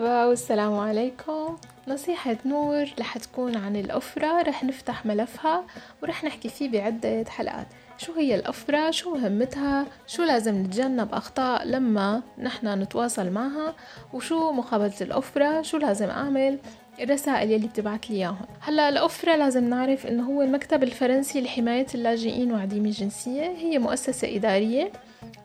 مرحبا 0.00 0.24
والسلام 0.24 0.78
عليكم. 0.78 1.56
نصيحة 1.88 2.36
نور 2.46 2.88
رح 3.00 3.18
تكون 3.18 3.56
عن 3.56 3.76
الأفرة 3.76 4.42
رح 4.42 4.64
نفتح 4.64 5.06
ملفها 5.06 5.64
ورح 6.02 6.24
نحكي 6.24 6.48
فيه 6.48 6.68
بعدة 6.68 7.24
حلقات. 7.28 7.66
شو 7.98 8.12
هي 8.12 8.34
الأفرة؟ 8.34 8.90
شو 8.90 9.14
مهمتها؟ 9.14 9.86
شو 10.06 10.22
لازم 10.22 10.62
نتجنب 10.62 11.14
أخطاء 11.14 11.66
لما 11.66 12.22
نحن 12.38 12.82
نتواصل 12.82 13.30
معها؟ 13.30 13.74
وشو 14.12 14.52
مقابلة 14.52 14.94
الأفرة؟ 15.00 15.62
شو 15.62 15.76
لازم 15.78 16.08
أعمل؟ 16.10 16.58
الرسائل 17.00 17.50
يلي 17.50 17.66
بتبعت 17.66 18.10
لي 18.10 18.16
إياهم. 18.16 18.46
هلأ 18.60 18.88
الأفرة 18.88 19.36
لازم 19.36 19.64
نعرف 19.64 20.06
إنه 20.06 20.22
هو 20.22 20.42
المكتب 20.42 20.82
الفرنسي 20.82 21.40
لحماية 21.40 21.86
اللاجئين 21.94 22.52
وعديمي 22.52 22.88
الجنسية. 22.88 23.42
هي 23.42 23.78
مؤسسة 23.78 24.36
إدارية. 24.36 24.92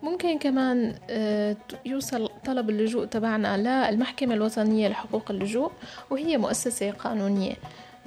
ممكن 0.04 0.40
كمان 0.40 0.96
آه، 1.10 1.56
يوصل 1.86 2.30
طلب 2.46 2.70
اللجوء 2.70 3.06
تبعنا 3.06 3.58
للمحكمة 3.92 4.34
الوطنية 4.34 4.88
لحقوق 4.88 5.32
اللجوء 5.32 5.72
وهي 6.10 6.38
مؤسسة 6.38 6.92
قانونية. 6.92 7.54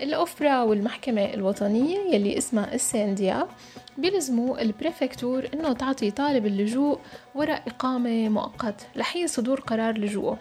الأوفرا 0.03 0.63
والمحكمة 0.63 1.25
الوطنية 1.25 1.99
يلي 2.15 2.39
اسمها 2.39 2.75
السنديا 2.75 3.49
بيلزموا 3.99 4.63
البريفكتور 4.63 5.49
إنه 5.55 5.73
تعطي 5.73 6.11
طالب 6.11 6.47
اللجوء 6.47 6.99
ورق 7.35 7.63
إقامة 7.67 8.29
مؤقت 8.29 8.87
لحين 8.97 9.27
صدور 9.27 9.61
قرار 9.61 9.99
لجوءه. 9.99 10.39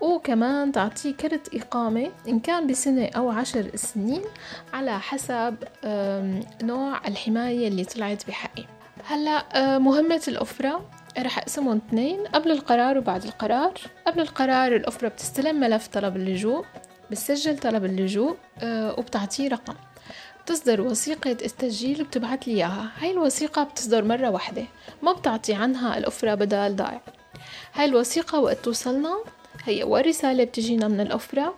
وكمان 0.00 0.72
تعطيه 0.72 1.12
كرت 1.12 1.54
إقامة 1.54 2.10
إن 2.28 2.40
كان 2.40 2.66
بسنة 2.66 3.10
أو 3.16 3.30
عشر 3.30 3.70
سنين 3.76 4.22
على 4.72 5.00
حسب 5.00 5.56
نوع 6.62 7.06
الحماية 7.08 7.68
اللي 7.68 7.84
طلعت 7.84 8.28
بحقي. 8.28 8.79
هلا 9.04 9.46
آه، 9.74 9.78
مهمة 9.78 10.22
الأفرة. 10.28 10.90
رح 11.18 11.38
أقسمهم 11.38 11.80
اثنين 11.88 12.26
قبل 12.26 12.50
القرار 12.50 12.98
وبعد 12.98 13.24
القرار. 13.24 13.72
قبل 14.06 14.20
القرار 14.20 14.76
الأفرة 14.76 15.08
بتستلم 15.08 15.60
ملف 15.60 15.86
طلب 15.86 16.16
اللجوء 16.16 16.64
بتسجل 17.10 17.58
طلب 17.58 17.84
اللجوء 17.84 18.36
آه، 18.58 18.94
وبتعطيه 18.98 19.48
رقم. 19.48 19.74
بتصدر 20.42 20.80
وثيقة 20.80 21.30
التسجيل 21.30 22.02
وبتبعت 22.02 22.48
لي 22.48 22.54
إياها. 22.54 22.90
هاي 22.98 23.10
الوثيقة 23.10 23.64
بتصدر 23.64 24.04
مرة 24.04 24.30
واحدة 24.30 24.64
ما 25.02 25.12
بتعطي 25.12 25.54
عنها 25.54 25.98
الأفرة 25.98 26.34
بدل 26.34 26.76
ضايع 26.76 27.00
هاي 27.74 27.84
الوثيقة 27.84 28.40
وقت 28.40 28.64
توصلنا 28.64 29.14
هي 29.64 29.82
أول 29.82 30.06
رسالة 30.06 30.44
بتجينا 30.44 30.88
من 30.88 31.00
الأفرة. 31.00 31.54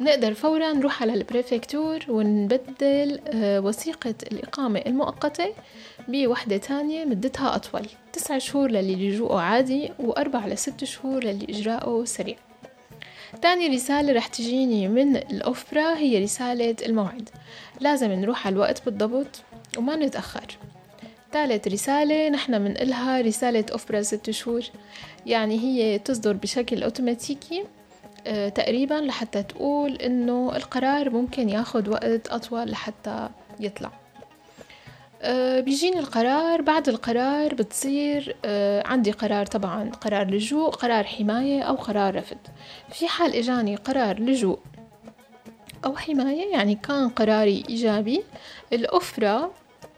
نقدر 0.00 0.34
فورا 0.34 0.72
نروح 0.72 1.02
على 1.02 1.14
البريفكتور 1.14 1.98
ونبدل 2.08 3.20
آه، 3.28 3.60
وثيقة 3.60 4.14
الإقامة 4.32 4.82
المؤقتة. 4.86 5.54
بوحدة 6.08 6.56
تانية 6.56 7.04
مدتها 7.04 7.56
أطول. 7.56 7.86
تسعة 8.12 8.38
شهور 8.38 8.70
للي 8.70 8.94
لجوءه 8.94 9.40
عادي 9.40 9.90
وأربع 9.98 10.46
لست 10.46 10.84
شهور 10.84 11.24
للي 11.24 11.46
إجراءه 11.48 12.04
سريع. 12.04 12.36
تاني 13.42 13.66
رسالة 13.66 14.12
رح 14.12 14.26
تجيني 14.26 14.88
من 14.88 15.16
الأوفرا 15.16 15.96
هي 15.96 16.22
رسالة 16.22 16.76
الموعد. 16.86 17.28
لازم 17.80 18.12
نروح 18.12 18.46
على 18.46 18.52
الوقت 18.52 18.84
بالضبط 18.84 19.42
وما 19.78 19.96
نتأخر. 19.96 20.58
ثالث 21.32 21.68
رسالة 21.68 22.28
نحن 22.28 22.62
منقلها 22.62 23.20
رسالة 23.20 23.64
أوفرا 23.72 24.02
ست 24.02 24.30
شهور. 24.30 24.62
يعني 25.26 25.60
هي 25.60 25.98
تصدر 25.98 26.32
بشكل 26.32 26.82
أوتوماتيكي 26.82 27.64
آه، 28.26 28.48
تقريبا 28.48 28.94
لحتى 28.94 29.42
تقول 29.42 29.96
إنه 29.96 30.56
القرار 30.56 31.10
ممكن 31.10 31.48
ياخد 31.48 31.88
وقت 31.88 32.28
أطول 32.28 32.70
لحتى 32.70 33.28
يطلع. 33.60 34.01
بيجيني 35.60 35.98
القرار 35.98 36.62
بعد 36.62 36.88
القرار 36.88 37.54
بتصير 37.54 38.36
آه، 38.44 38.86
عندي 38.86 39.10
قرار 39.10 39.46
طبعا 39.46 39.90
قرار 39.90 40.30
لجوء 40.30 40.70
قرار 40.70 41.04
حماية 41.04 41.62
أو 41.62 41.74
قرار 41.74 42.16
رفض. 42.16 42.36
في 42.92 43.08
حال 43.08 43.36
إجاني 43.36 43.76
قرار 43.76 44.20
لجوء 44.20 44.58
أو 45.84 45.96
حماية 45.96 46.52
يعني 46.52 46.74
كان 46.74 47.08
قراري 47.08 47.64
إيجابي 47.68 48.22
الأفرة 48.72 49.50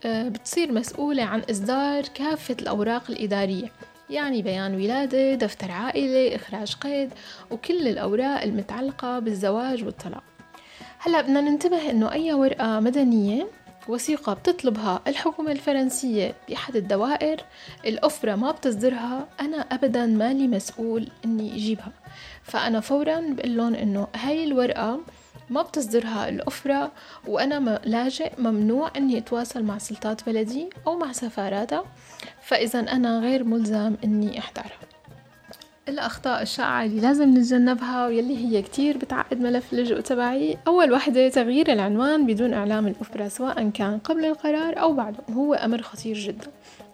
آه، 0.05 0.29
بتصير 0.29 0.73
مسؤولة 0.73 1.23
عن 1.23 1.43
إصدار 1.51 2.03
كافة 2.03 2.57
الأوراق 2.61 3.11
الإدارية 3.11 3.73
يعني 4.11 4.43
بيان 4.43 4.75
ولادة، 4.75 5.35
دفتر 5.35 5.71
عائلة، 5.71 6.37
إخراج 6.37 6.75
قيد 6.75 7.11
وكل 7.51 7.89
الأوراق 7.89 8.43
المتعلقة 8.43 9.19
بالزواج 9.19 9.85
والطلاق. 9.85 10.23
هلأ 10.99 11.21
بدنا 11.21 11.41
ننتبه 11.41 11.91
إنه 11.91 12.13
أي 12.13 12.33
ورقة 12.33 12.81
مدنية 12.81 13.47
وثيقة 13.89 14.35
بتطلبها 14.35 15.01
الحكومة 15.07 15.53
الفرنسية 15.53 16.35
بأحد 16.49 16.77
الدوائر. 16.77 17.41
الأفرة 17.87 18.35
ما 18.35 18.51
بتصدرها. 18.51 19.27
أنا 19.41 19.57
أبدا 19.57 20.07
مالي 20.07 20.49
مسؤول 20.49 21.09
إني 21.25 21.55
أجيبها. 21.55 21.93
فأنا 22.43 22.81
فورا 22.81 23.21
بقول 23.21 23.57
لهم 23.57 23.75
إنه 23.75 24.07
هاي 24.17 24.45
الورقة 24.45 25.01
ما 25.51 25.63
بتصدرها 25.63 26.29
الأفرة 26.29 26.93
وأنا 27.27 27.81
لاجئ 27.85 28.33
ممنوع 28.39 28.91
أني 28.97 29.19
أتواصل 29.19 29.63
مع 29.63 29.79
سلطات 29.79 30.27
بلدي 30.27 30.71
أو 30.87 30.99
مع 30.99 31.13
سفاراتها. 31.13 31.85
فإذا 32.43 32.81
أنا 32.81 33.19
غير 33.19 33.45
ملزم 33.45 33.97
أني 34.05 34.39
أحضرها. 34.39 34.94
الأخطاء 35.89 36.43
الشائعة 36.43 36.85
اللي 36.85 37.01
لازم 37.01 37.31
نتجنبها 37.31 38.07
واللي 38.07 38.37
هي 38.37 38.63
كتير 38.63 38.97
بتعقد 38.99 39.41
ملف 39.41 39.73
اللجوء 39.73 40.01
تبعي. 40.01 40.59
أول 40.67 40.93
وحدة 40.93 41.29
تغيير 41.29 41.73
العنوان 41.73 42.27
بدون 42.27 42.53
إعلام 42.53 42.87
الأفرة 42.87 43.29
سواء 43.29 43.69
كان 43.69 43.99
قبل 43.99 44.25
القرار 44.25 44.81
أو 44.81 44.93
بعده 44.93 45.19
وهو 45.29 45.55
أمر 45.55 45.83
خطير 45.83 46.19
جدا. 46.19 46.47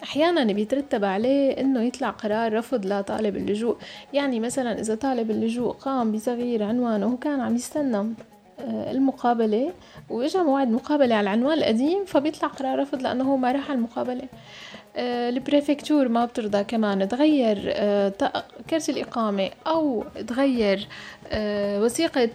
أحيانا 0.03 0.53
بيترتب 0.53 1.05
عليه 1.05 1.61
إنه 1.61 1.83
يطلع 1.83 2.11
قرار 2.11 2.53
رفض 2.53 2.87
لطالب 2.87 3.37
اللجوء. 3.37 3.77
يعني 4.13 4.41
مثلا 4.41 4.81
إذا 4.81 4.95
طالب 4.95 5.31
اللجوء 5.31 5.73
قام 5.73 6.13
بتغيير 6.13 6.63
عنوانه 6.63 7.07
وكان 7.07 7.41
عم 7.41 7.55
يستنى 7.55 8.15
المقابلة 8.69 9.73
وإجا 10.11 10.43
موعد 10.43 10.71
مقابلة 10.71 11.15
على 11.15 11.21
العنوان 11.21 11.59
القديم 11.59 12.05
فبيطلع 12.05 12.49
قرار 12.49 12.79
رفض 12.79 13.03
لأنه 13.03 13.25
هو 13.25 13.37
ما 13.37 13.53
راح 13.53 13.71
المقابلة. 13.71 14.23
البريفكتور 14.97 16.09
ما 16.09 16.25
بترضى 16.25 16.65
كمان 16.65 17.09
تغير 17.09 17.57
كرت 18.71 18.89
الإقامة 18.89 19.51
أو 19.67 20.05
تغير 20.29 20.89
وثيقة 21.83 22.31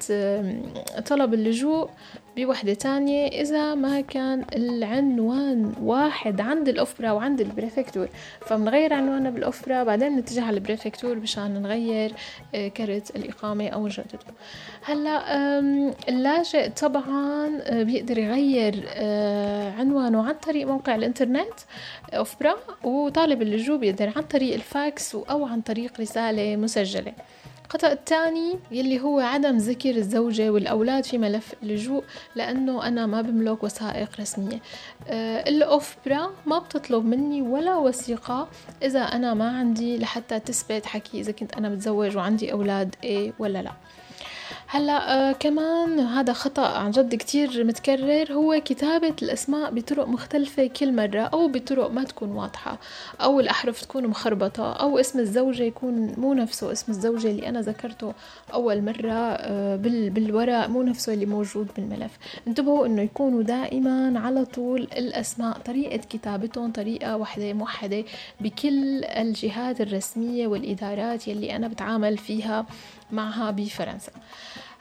طلب 1.10 1.34
اللجوء 1.34 1.90
بوحدة 2.36 2.74
تانية 2.74 3.28
إذا 3.28 3.76
ما 3.76 4.02
كان 4.02 4.46
العنوان 4.56 5.74
واحد 5.82 6.42
عند 6.42 6.70
الأوفرا 6.70 7.12
وعند 7.12 7.42
البريفكتور. 7.42 8.08
فمنغير 8.42 8.94
عنواننا 8.94 9.30
بالأوفرا 9.30 9.84
بعدين 9.84 10.16
نتجه 10.16 10.46
على 10.46 10.56
البريفكتور 10.56 11.16
مشان 11.16 11.62
نغير 11.62 12.14
كرت 12.78 13.16
الإقامة 13.16 13.68
أو 13.68 13.88
نجدده. 13.88 14.20
هلأ 14.84 15.60
اللاجئ 16.10 16.70
طبعا 16.70 17.50
بيقدر 17.84 18.18
يغير 18.18 18.90
عنوانه 19.80 20.28
عن 20.28 20.34
طريق 20.34 20.68
موقع 20.68 20.96
الإنترنت 20.96 21.54
أوفرا 22.14 22.56
وطالب 22.84 23.42
اللجوء 23.42 23.78
بيقدر 23.78 24.12
عن 24.16 24.24
طريق 24.24 24.54
الفاكس 24.54 25.16
أو 25.16 25.46
عن 25.46 25.62
طريق 25.62 26.00
رسالة 26.00 26.56
مسجلة. 26.56 27.14
الخطأ 27.66 27.92
الثاني 27.92 28.60
يلي 28.72 29.02
هو 29.02 29.20
عدم 29.20 29.58
ذكر 29.58 29.90
الزوجة 29.90 30.50
والأولاد 30.50 31.06
في 31.06 31.18
ملف 31.18 31.54
اللجوء 31.64 32.04
لأنه 32.36 32.88
أنا 32.88 33.06
ما 33.06 33.22
بملك 33.22 33.64
وثائق 33.64 34.10
رسمية. 34.20 34.60
أه 35.08 35.50
الأوفبرا 35.50 36.32
ما 36.46 36.60
بتطلب 36.60 37.06
مني 37.06 37.42
ولا 37.42 37.76
وثيقة 37.76 38.48
إذا 38.84 39.00
أنا 39.00 39.34
ما 39.34 39.58
عندي 39.58 39.98
لحتى 39.98 40.40
تثبت 40.40 40.86
حكي 40.86 41.20
إذا 41.20 41.32
كنت 41.32 41.54
أنا 41.54 41.70
متزوج 41.70 42.18
وعندي 42.18 42.52
أولاد 42.52 42.96
إيه 43.04 43.34
ولا 43.40 43.62
لا. 43.62 43.72
هلا 44.76 45.30
آه 45.30 45.32
كمان 45.32 46.00
هذا 46.00 46.34
خطأ 46.34 46.68
عن 46.68 46.92
جد 46.92 47.16
كتير 47.16 47.64
متكرر. 47.64 48.34
هو 48.34 48.62
كتابة 48.66 49.14
الأسماء 49.22 49.72
بطرق 49.72 50.08
مختلفة 50.08 50.68
كل 50.68 50.96
مرة 50.96 51.22
أو 51.22 51.48
بطرق 51.48 51.92
ما 51.92 52.04
تكون 52.04 52.32
واضحة. 52.32 52.78
أو 53.22 53.40
الأحرف 53.40 53.82
تكون 53.82 54.08
مخربطة 54.08 54.74
أو 54.74 55.00
اسم 55.00 55.20
الزوجة 55.20 55.64
يكون 55.64 56.14
مو 56.18 56.34
نفسه 56.34 56.72
اسم 56.72 56.92
الزوجة 56.92 57.28
اللي 57.28 57.50
أنا 57.50 57.62
ذكرته 57.62 58.14
أول 58.54 58.82
مرة 58.82 59.14
آه 59.14 59.76
بال 59.76 60.10
بالورق 60.10 60.68
مو 60.68 60.84
نفسه 60.84 61.14
اللي 61.14 61.26
موجود 61.26 61.68
بالملف. 61.78 62.18
انتبهوا 62.48 62.86
إنه 62.86 63.02
يكونوا 63.02 63.44
دائما 63.44 64.20
على 64.20 64.46
طول 64.46 64.82
الأسماء 64.82 65.58
طريقة 65.58 65.98
كتابتهم 65.98 66.72
طريقة 66.72 67.18
واحدة 67.18 67.54
موحدة 67.54 68.04
بكل 68.42 69.06
الجهات 69.06 69.82
الرسمية 69.82 70.48
والإدارات 70.48 71.28
يلي 71.28 71.56
أنا 71.56 71.68
بتعامل 71.68 72.18
فيها 72.18 72.66
معها 73.12 73.52
بفرنسا. 73.52 74.12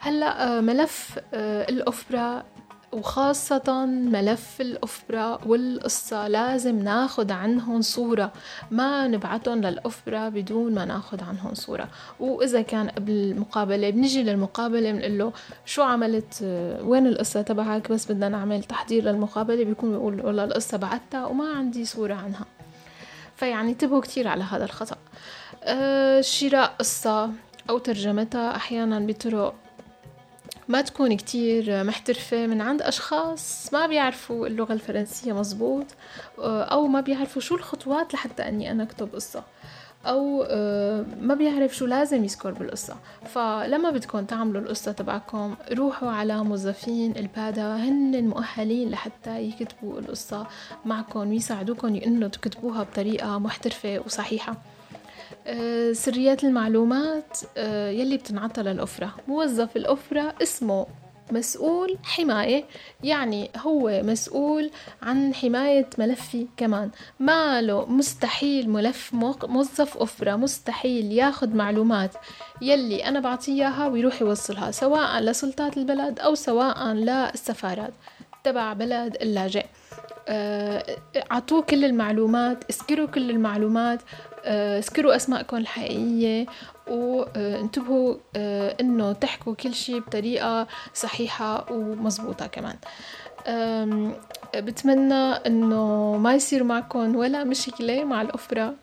هلأ 0.05 0.61
ملف 0.61 1.19
الأوفرا 1.33 2.43
وخاصة 2.91 3.85
ملف 3.85 4.61
الأوفرا 4.61 5.39
والقصة 5.45 6.27
لازم 6.27 6.79
ناخد 6.83 7.31
عنهم 7.31 7.81
صورة. 7.81 8.31
ما 8.71 9.07
نبعتهم 9.07 9.61
للأوفرا 9.61 10.29
بدون 10.29 10.75
ما 10.75 10.85
ناخد 10.85 11.23
عنهم 11.23 11.53
صورة. 11.53 11.89
وإذا 12.19 12.61
كان 12.61 12.89
قبل 12.89 13.11
المقابلة 13.11 13.89
بنجي 13.89 14.23
للمقابلة 14.23 14.91
بنقول 14.91 15.17
له 15.17 15.33
شو 15.65 15.81
عملت 15.81 16.43
وين 16.81 17.07
القصة 17.07 17.41
تبعك؟ 17.41 17.91
بس 17.91 18.11
بدنا 18.11 18.29
نعمل 18.29 18.63
تحضير 18.63 19.03
للمقابلة. 19.03 19.63
بيكون 19.63 19.91
بيقول 19.91 20.25
والله 20.25 20.43
القصة 20.43 20.77
بعتها 20.77 21.25
وما 21.25 21.49
عندي 21.53 21.85
صورة 21.85 22.13
عنها. 22.13 22.45
فيعني 23.35 23.71
انتبهوا 23.71 24.01
كتير 24.01 24.27
على 24.27 24.43
هذا 24.43 24.65
الخطأ. 24.65 24.97
أه 25.63 26.21
شراء 26.21 26.75
قصة 26.79 27.31
أو 27.69 27.77
ترجمتها 27.77 28.55
أحيانا 28.55 28.99
بطرق 28.99 29.55
ما 30.67 30.81
تكون 30.81 31.17
كتير 31.17 31.83
محترفة 31.83 32.47
من 32.47 32.61
عند 32.61 32.81
أشخاص 32.81 33.73
ما 33.73 33.87
بيعرفوا 33.87 34.47
اللغة 34.47 34.73
الفرنسية 34.73 35.33
مزبوط 35.33 35.85
أو 36.39 36.87
ما 36.87 37.01
بيعرفوا 37.01 37.41
شو 37.41 37.55
الخطوات 37.55 38.13
لحتى 38.13 38.47
أني 38.47 38.71
أنا 38.71 38.83
أكتب 38.83 39.15
قصة 39.15 39.43
أو 40.05 40.43
ما 41.21 41.33
بيعرف 41.33 41.75
شو 41.75 41.85
لازم 41.85 42.23
يذكر 42.23 42.51
بالقصة. 42.51 42.95
فلما 43.25 43.89
بدكم 43.89 44.25
تعملوا 44.25 44.61
القصة 44.61 44.91
تبعكم 44.91 45.55
روحوا 45.71 46.09
على 46.09 46.43
موظفين 46.43 47.13
البادا 47.17 47.75
هن 47.75 48.27
مؤهلين 48.27 48.89
لحتى 48.89 49.41
يكتبوا 49.41 49.99
القصة 49.99 50.47
معكم 50.85 51.29
ويساعدوكم 51.29 51.95
إنه 51.95 52.27
تكتبوها 52.27 52.83
بطريقة 52.83 53.39
محترفة 53.39 53.99
وصحيحة. 54.05 54.55
سريات 55.91 56.43
المعلومات 56.43 57.37
يلي 57.87 58.17
بتنعطى 58.17 58.61
للأفرة 58.61 59.15
موظف 59.27 59.77
الأفرة 59.77 60.35
اسمه 60.41 60.87
مسؤول 61.31 61.97
حماية 62.03 62.65
يعني 63.03 63.49
هو 63.57 64.01
مسؤول 64.03 64.71
عن 65.01 65.33
حماية 65.33 65.89
ملفي 65.97 66.47
كمان. 66.57 66.89
ما 67.19 67.61
له 67.61 67.85
مستحيل 67.85 68.69
ملف 68.69 69.13
موظف 69.47 69.97
أفرة 69.97 70.35
مستحيل 70.35 71.11
ياخد 71.11 71.55
معلومات 71.55 72.11
يلي 72.61 73.07
أنا 73.07 73.19
بعطيه 73.19 73.53
إياها 73.53 73.87
ويروح 73.87 74.21
يوصلها 74.21 74.71
سواء 74.71 75.19
لسلطات 75.19 75.77
البلد 75.77 76.19
أو 76.19 76.35
سواء 76.35 76.87
للسفارات 76.87 77.93
تبع 78.43 78.73
بلد 78.73 79.17
اللاجئ. 79.21 79.65
أعطوه 81.31 81.61
كل 81.61 81.85
المعلومات 81.85 82.63
اسكروا 82.69 83.07
كل 83.07 83.29
المعلومات 83.29 84.01
اذكروا 84.45 85.15
أسماءكم 85.15 85.57
الحقيقية 85.57 86.45
وانتبهوا 86.87 88.15
إنه 88.81 89.11
تحكوا 89.13 89.53
كل 89.55 89.73
شيء 89.73 89.99
بطريقة 89.99 90.67
صحيحة 90.93 91.65
ومزبوطه 91.71 92.47
كمان. 92.47 92.75
بتمنى 94.55 95.13
إنه 95.31 96.17
ما 96.17 96.33
يصير 96.35 96.63
معكم 96.63 97.15
ولا 97.15 97.43
مشكلة 97.43 98.03
مع 98.03 98.21
الأفرة 98.21 98.73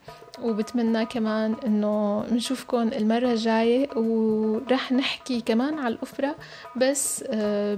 وبتمنى 0.42 1.06
كمان 1.06 1.56
إنه 1.66 2.24
نشوفكم 2.32 2.78
المرة 2.88 3.32
الجاية 3.32 3.88
ورح 3.96 4.92
نحكي 4.92 5.40
كمان 5.40 5.78
على 5.78 5.94
الأفرة 5.94 6.34
بس 6.76 7.24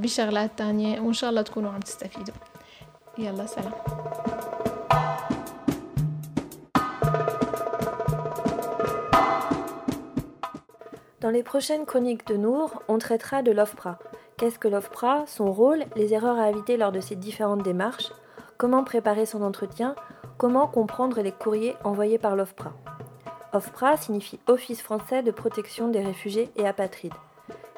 بشغلات 0.02 0.50
تانية 0.58 1.00
وإن 1.00 1.12
شاء 1.12 1.30
الله 1.30 1.42
تكونوا 1.42 1.72
عم 1.72 1.80
تستفيدوا. 1.80 2.34
يلا 3.17 3.45
سلام 3.45 3.73
Dans 11.21 11.31
les 11.31 11.43
prochaines 11.43 11.85
chroniques 11.85 12.25
de 12.27 12.37
Nour, 12.37 12.81
on 12.87 12.97
traitera 12.97 13.43
de 13.43 13.51
l'OFPRA. 13.51 13.99
Qu'est-ce 14.37 14.57
que 14.57 14.69
l'OFPRA 14.69 15.25
Son 15.27 15.51
rôle, 15.51 15.83
les 15.97 16.13
erreurs 16.13 16.39
à 16.39 16.49
éviter 16.49 16.77
lors 16.77 16.93
de 16.93 17.01
ses 17.01 17.17
différentes 17.17 17.61
démarches, 17.61 18.13
comment 18.57 18.85
préparer 18.85 19.25
son 19.25 19.43
entretien, 19.43 19.95
comment 20.37 20.65
comprendre 20.65 21.21
les 21.21 21.33
courriers 21.33 21.75
envoyés 21.83 22.17
par 22.17 22.37
l'OFPRA. 22.37 22.71
OFPRA 23.51 23.97
signifie 23.97 24.39
Office 24.47 24.81
français 24.81 25.21
de 25.21 25.31
protection 25.31 25.89
des 25.89 25.99
réfugiés 25.99 26.51
et 26.55 26.65
apatrides. 26.65 27.13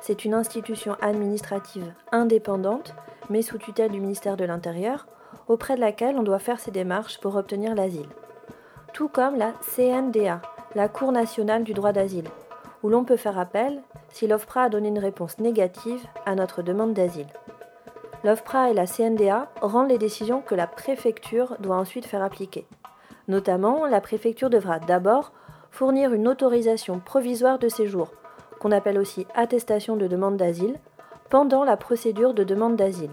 C'est 0.02 0.26
une 0.26 0.34
institution 0.34 0.96
administrative 1.02 1.94
indépendante, 2.12 2.94
mais 3.30 3.42
sous 3.42 3.58
tutelle 3.58 3.92
du 3.92 4.00
ministère 4.00 4.38
de 4.38 4.46
l'Intérieur, 4.46 5.08
auprès 5.49 5.77
de 5.77 5.81
laquelle 5.81 6.17
on 6.19 6.23
doit 6.23 6.39
faire 6.39 6.61
ses 6.61 6.71
démarches 6.71 7.19
pour 7.21 7.37
obtenir 7.37 7.75
l'asile. 7.75 8.09
Tout 8.93 9.09
comme 9.09 9.37
la 9.37 9.53
CNDA, 9.75 10.41
la 10.75 10.89
Cour 10.89 11.13
nationale 11.13 11.65
du 11.65 11.75
droit 11.75 11.93
d'asile, 11.93 12.29
où 12.83 12.89
l'on 12.89 13.05
peut 13.05 13.17
faire 13.17 13.39
appel 13.39 13.83
si 14.11 14.27
l'OFPRA 14.27 14.63
a 14.63 14.69
donné 14.69 14.89
une 14.89 14.99
réponse 14.99 15.39
négative 15.39 16.05
à 16.25 16.35
notre 16.35 16.63
demande 16.63 16.95
d'asile. 16.95 17.27
L'OFPRA 18.25 18.71
et 18.71 18.75
la 18.75 18.87
CNDA 18.87 19.51
rendent 19.61 19.91
les 19.91 19.99
décisions 19.99 20.41
que 20.41 20.55
la 20.55 20.67
préfecture 20.67 21.57
doit 21.61 21.77
ensuite 21.77 22.07
faire 22.07 22.23
appliquer. 22.23 22.67
Notamment, 23.29 23.87
la 23.87 24.01
préfecture 24.01 24.51
devra 24.51 24.79
d'abord 24.79 25.33
fournir 25.71 26.13
une 26.13 26.29
autorisation 26.29 26.99
provisoire 26.99 27.59
de 27.59 27.69
séjour, 27.69 28.13
qu'on 28.61 28.73
appelle 28.73 28.99
aussi 28.99 29.27
attestation 29.35 29.97
de 29.97 30.07
demande 30.07 30.37
d'asile, 30.37 30.79
pendant 31.29 31.65
la 31.65 31.77
procédure 31.77 32.35
de 32.35 32.45
demande 32.45 32.77
d'asile. 32.77 33.11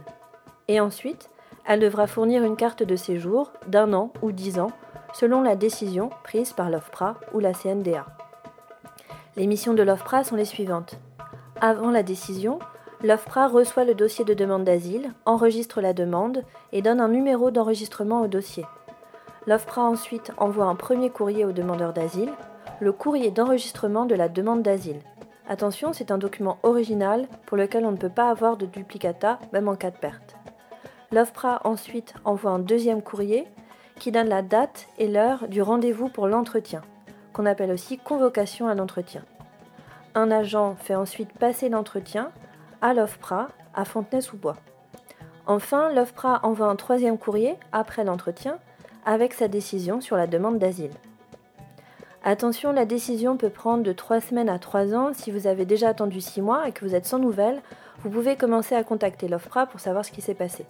Et 0.67 0.79
ensuite, 0.79 1.29
elle 1.65 1.79
devra 1.79 2.07
fournir 2.07 2.43
une 2.43 2.55
carte 2.55 2.83
de 2.83 2.95
séjour 2.95 3.51
d'un 3.67 3.93
an 3.93 4.11
ou 4.21 4.31
dix 4.31 4.59
ans, 4.59 4.71
selon 5.13 5.41
la 5.41 5.55
décision 5.55 6.09
prise 6.23 6.53
par 6.53 6.69
l'OFPRA 6.69 7.15
ou 7.33 7.39
la 7.39 7.53
CNDA. 7.53 8.05
Les 9.35 9.47
missions 9.47 9.73
de 9.73 9.83
l'OFPRA 9.83 10.23
sont 10.23 10.35
les 10.35 10.45
suivantes. 10.45 10.99
Avant 11.61 11.91
la 11.91 12.03
décision, 12.03 12.59
L'OFPRA 13.03 13.49
reçoit 13.49 13.83
le 13.83 13.95
dossier 13.95 14.23
de 14.23 14.33
demande 14.33 14.63
d'asile, 14.63 15.11
enregistre 15.25 15.81
la 15.81 15.91
demande 15.91 16.45
et 16.71 16.81
donne 16.81 17.01
un 17.01 17.09
numéro 17.09 17.51
d'enregistrement 17.51 18.21
au 18.21 18.27
dossier. 18.27 18.65
L'OFPRA 19.45 19.83
ensuite 19.83 20.31
envoie 20.37 20.67
un 20.67 20.75
premier 20.75 21.09
courrier 21.09 21.43
au 21.43 21.51
demandeur 21.51 21.91
d'asile, 21.91 22.31
le 22.79 22.93
courrier 22.93 23.29
d'enregistrement 23.29 24.05
de 24.05 24.15
la 24.15 24.29
demande 24.29 24.61
d'asile. 24.61 25.01
Attention, 25.49 25.91
c'est 25.91 26.11
un 26.11 26.17
document 26.17 26.59
original 26.63 27.27
pour 27.45 27.57
lequel 27.57 27.85
on 27.85 27.91
ne 27.91 27.97
peut 27.97 28.07
pas 28.07 28.29
avoir 28.29 28.55
de 28.55 28.65
duplicata, 28.65 29.37
même 29.51 29.67
en 29.67 29.75
cas 29.75 29.91
de 29.91 29.97
perte. 29.97 30.37
L'OFPRA 31.13 31.61
ensuite 31.63 32.15
envoie 32.25 32.49
un 32.49 32.57
deuxième 32.57 33.03
courrier 33.03 33.47
qui 33.99 34.11
donne 34.11 34.29
la 34.29 34.41
date 34.41 34.87
et 34.97 35.07
l'heure 35.07 35.47
du 35.47 35.61
rendez-vous 35.61 36.09
pour 36.09 36.27
l'entretien, 36.27 36.81
qu'on 37.33 37.45
appelle 37.45 37.69
aussi 37.69 37.99
convocation 37.99 38.67
à 38.67 38.73
l'entretien. 38.73 39.21
Un 40.15 40.31
agent 40.31 40.75
fait 40.79 40.95
ensuite 40.95 41.31
passer 41.33 41.69
l'entretien 41.69 42.31
à 42.81 42.95
l'OFPRA 42.95 43.49
à 43.75 43.85
Fontenay-sous-Bois. 43.85 44.55
Enfin, 45.45 45.93
l'OFPRA 45.93 46.39
envoie 46.41 46.65
un 46.65 46.75
troisième 46.75 47.19
courrier 47.19 47.57
après 47.71 48.03
l'entretien 48.03 48.57
avec 49.05 49.35
sa 49.35 49.47
décision 49.47 50.01
sur 50.01 50.17
la 50.17 50.25
demande 50.25 50.57
d'asile. 50.57 50.93
Attention, 52.23 52.71
la 52.71 52.85
décision 52.85 53.37
peut 53.37 53.51
prendre 53.51 53.83
de 53.83 53.93
3 53.93 54.19
semaines 54.19 54.49
à 54.49 54.57
3 54.57 54.95
ans. 54.95 55.11
Si 55.13 55.29
vous 55.29 55.45
avez 55.45 55.65
déjà 55.65 55.89
attendu 55.89 56.21
6 56.21 56.41
mois 56.41 56.67
et 56.67 56.71
que 56.71 56.83
vous 56.83 56.95
êtes 56.95 57.05
sans 57.05 57.19
nouvelles, 57.19 57.61
vous 57.99 58.09
pouvez 58.09 58.35
commencer 58.35 58.73
à 58.73 58.83
contacter 58.83 59.27
l'OFPRA 59.27 59.67
pour 59.67 59.79
savoir 59.79 60.03
ce 60.03 60.11
qui 60.11 60.21
s'est 60.21 60.33
passé. 60.33 60.65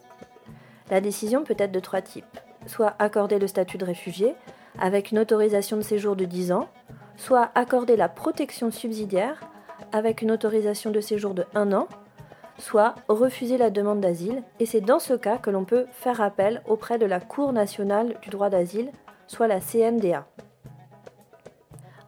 La 0.94 1.02
décision 1.02 1.44
peut 1.44 1.56
être 1.58 1.72
de 1.72 1.80
trois 1.80 2.04
types. 2.04 2.40
Soit 2.68 2.94
accorder 3.00 3.40
le 3.40 3.48
statut 3.48 3.80
de 3.80 3.84
réfugié 3.84 4.36
avec 4.78 5.10
une 5.10 5.18
autorisation 5.18 5.76
de 5.76 5.82
séjour 5.82 6.16
de 6.16 6.26
10 6.26 6.52
ans, 6.52 6.70
soit 7.18 7.50
accorder 7.56 7.96
la 7.96 8.10
protection 8.10 8.70
subsidiaire 8.70 9.42
avec 9.92 10.22
une 10.22 10.30
autorisation 10.30 10.92
de 10.92 11.02
séjour 11.02 11.34
de 11.34 11.46
1 11.56 11.74
an, 11.74 11.88
soit 12.60 12.94
refuser 13.08 13.58
la 13.58 13.72
demande 13.72 14.02
d'asile, 14.02 14.44
et 14.60 14.68
c'est 14.68 14.82
dans 14.82 15.00
ce 15.00 15.16
cas 15.16 15.40
que 15.40 15.50
l'on 15.50 15.66
peut 15.66 15.88
faire 15.94 16.22
appel 16.22 16.62
auprès 16.68 17.00
de 17.00 17.08
la 17.08 17.20
Cour 17.20 17.54
nationale 17.54 18.16
du 18.22 18.30
droit 18.30 18.52
d'asile, 18.52 18.92
soit 19.26 19.48
la 19.48 19.62
CNDA. 19.62 20.28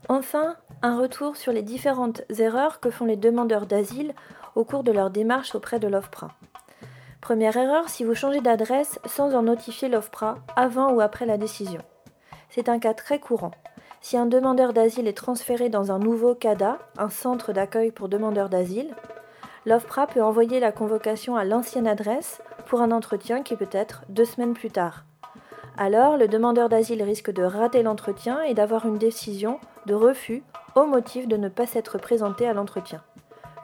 Enfin, 0.09 0.57
un 0.83 0.99
retour 0.99 1.37
sur 1.37 1.51
les 1.51 1.63
différentes 1.63 2.21
erreurs 2.37 2.79
que 2.79 2.91
font 2.91 3.05
les 3.05 3.17
demandeurs 3.17 3.65
d'asile 3.65 4.13
au 4.53 4.63
cours 4.63 4.83
de 4.83 4.91
leur 4.91 5.09
démarche 5.09 5.55
auprès 5.55 5.79
de 5.79 5.87
l'OFPRA. 5.87 6.29
Première 7.25 7.57
erreur, 7.57 7.89
si 7.89 8.03
vous 8.03 8.13
changez 8.13 8.39
d'adresse 8.39 8.99
sans 9.07 9.33
en 9.33 9.41
notifier 9.41 9.89
l'OFPRA 9.89 10.35
avant 10.55 10.93
ou 10.93 11.01
après 11.01 11.25
la 11.25 11.39
décision. 11.39 11.81
C'est 12.51 12.69
un 12.69 12.77
cas 12.77 12.93
très 12.93 13.17
courant. 13.17 13.49
Si 13.99 14.15
un 14.15 14.27
demandeur 14.27 14.73
d'asile 14.73 15.07
est 15.07 15.17
transféré 15.17 15.69
dans 15.69 15.91
un 15.91 15.97
nouveau 15.97 16.35
CADA, 16.35 16.77
un 16.99 17.09
centre 17.09 17.51
d'accueil 17.51 17.89
pour 17.89 18.09
demandeurs 18.09 18.49
d'asile, 18.49 18.93
l'OFPRA 19.65 20.05
peut 20.05 20.21
envoyer 20.21 20.59
la 20.59 20.71
convocation 20.71 21.35
à 21.35 21.45
l'ancienne 21.45 21.87
adresse 21.87 22.43
pour 22.67 22.81
un 22.81 22.91
entretien 22.91 23.41
qui 23.41 23.55
peut 23.55 23.65
être 23.71 24.03
deux 24.07 24.25
semaines 24.25 24.53
plus 24.53 24.69
tard. 24.69 25.03
Alors, 25.79 26.17
le 26.17 26.27
demandeur 26.27 26.69
d'asile 26.69 27.01
risque 27.01 27.31
de 27.31 27.41
rater 27.41 27.81
l'entretien 27.81 28.43
et 28.43 28.53
d'avoir 28.53 28.85
une 28.85 28.99
décision 28.99 29.59
de 29.87 29.95
refus 29.95 30.43
au 30.75 30.85
motif 30.85 31.27
de 31.27 31.37
ne 31.37 31.49
pas 31.49 31.65
s'être 31.65 31.97
présenté 31.97 32.47
à 32.47 32.53
l'entretien. 32.53 33.01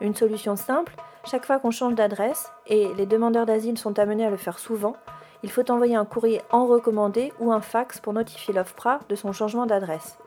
Une 0.00 0.16
solution 0.16 0.56
simple, 0.56 0.96
chaque 1.24 1.46
fois 1.46 1.58
qu'on 1.58 1.70
change 1.70 1.94
d'adresse, 1.94 2.50
et 2.66 2.88
les 2.94 3.06
demandeurs 3.06 3.46
d'asile 3.46 3.78
sont 3.78 3.98
amenés 3.98 4.26
à 4.26 4.30
le 4.30 4.36
faire 4.36 4.58
souvent, 4.58 4.96
il 5.42 5.50
faut 5.50 5.70
envoyer 5.70 5.96
un 5.96 6.04
courrier 6.04 6.40
en 6.50 6.66
recommandé 6.66 7.32
ou 7.40 7.52
un 7.52 7.60
fax 7.60 8.00
pour 8.00 8.12
notifier 8.12 8.54
l'OFPRA 8.54 9.00
de 9.08 9.14
son 9.14 9.32
changement 9.32 9.66
d'adresse. 9.66 10.18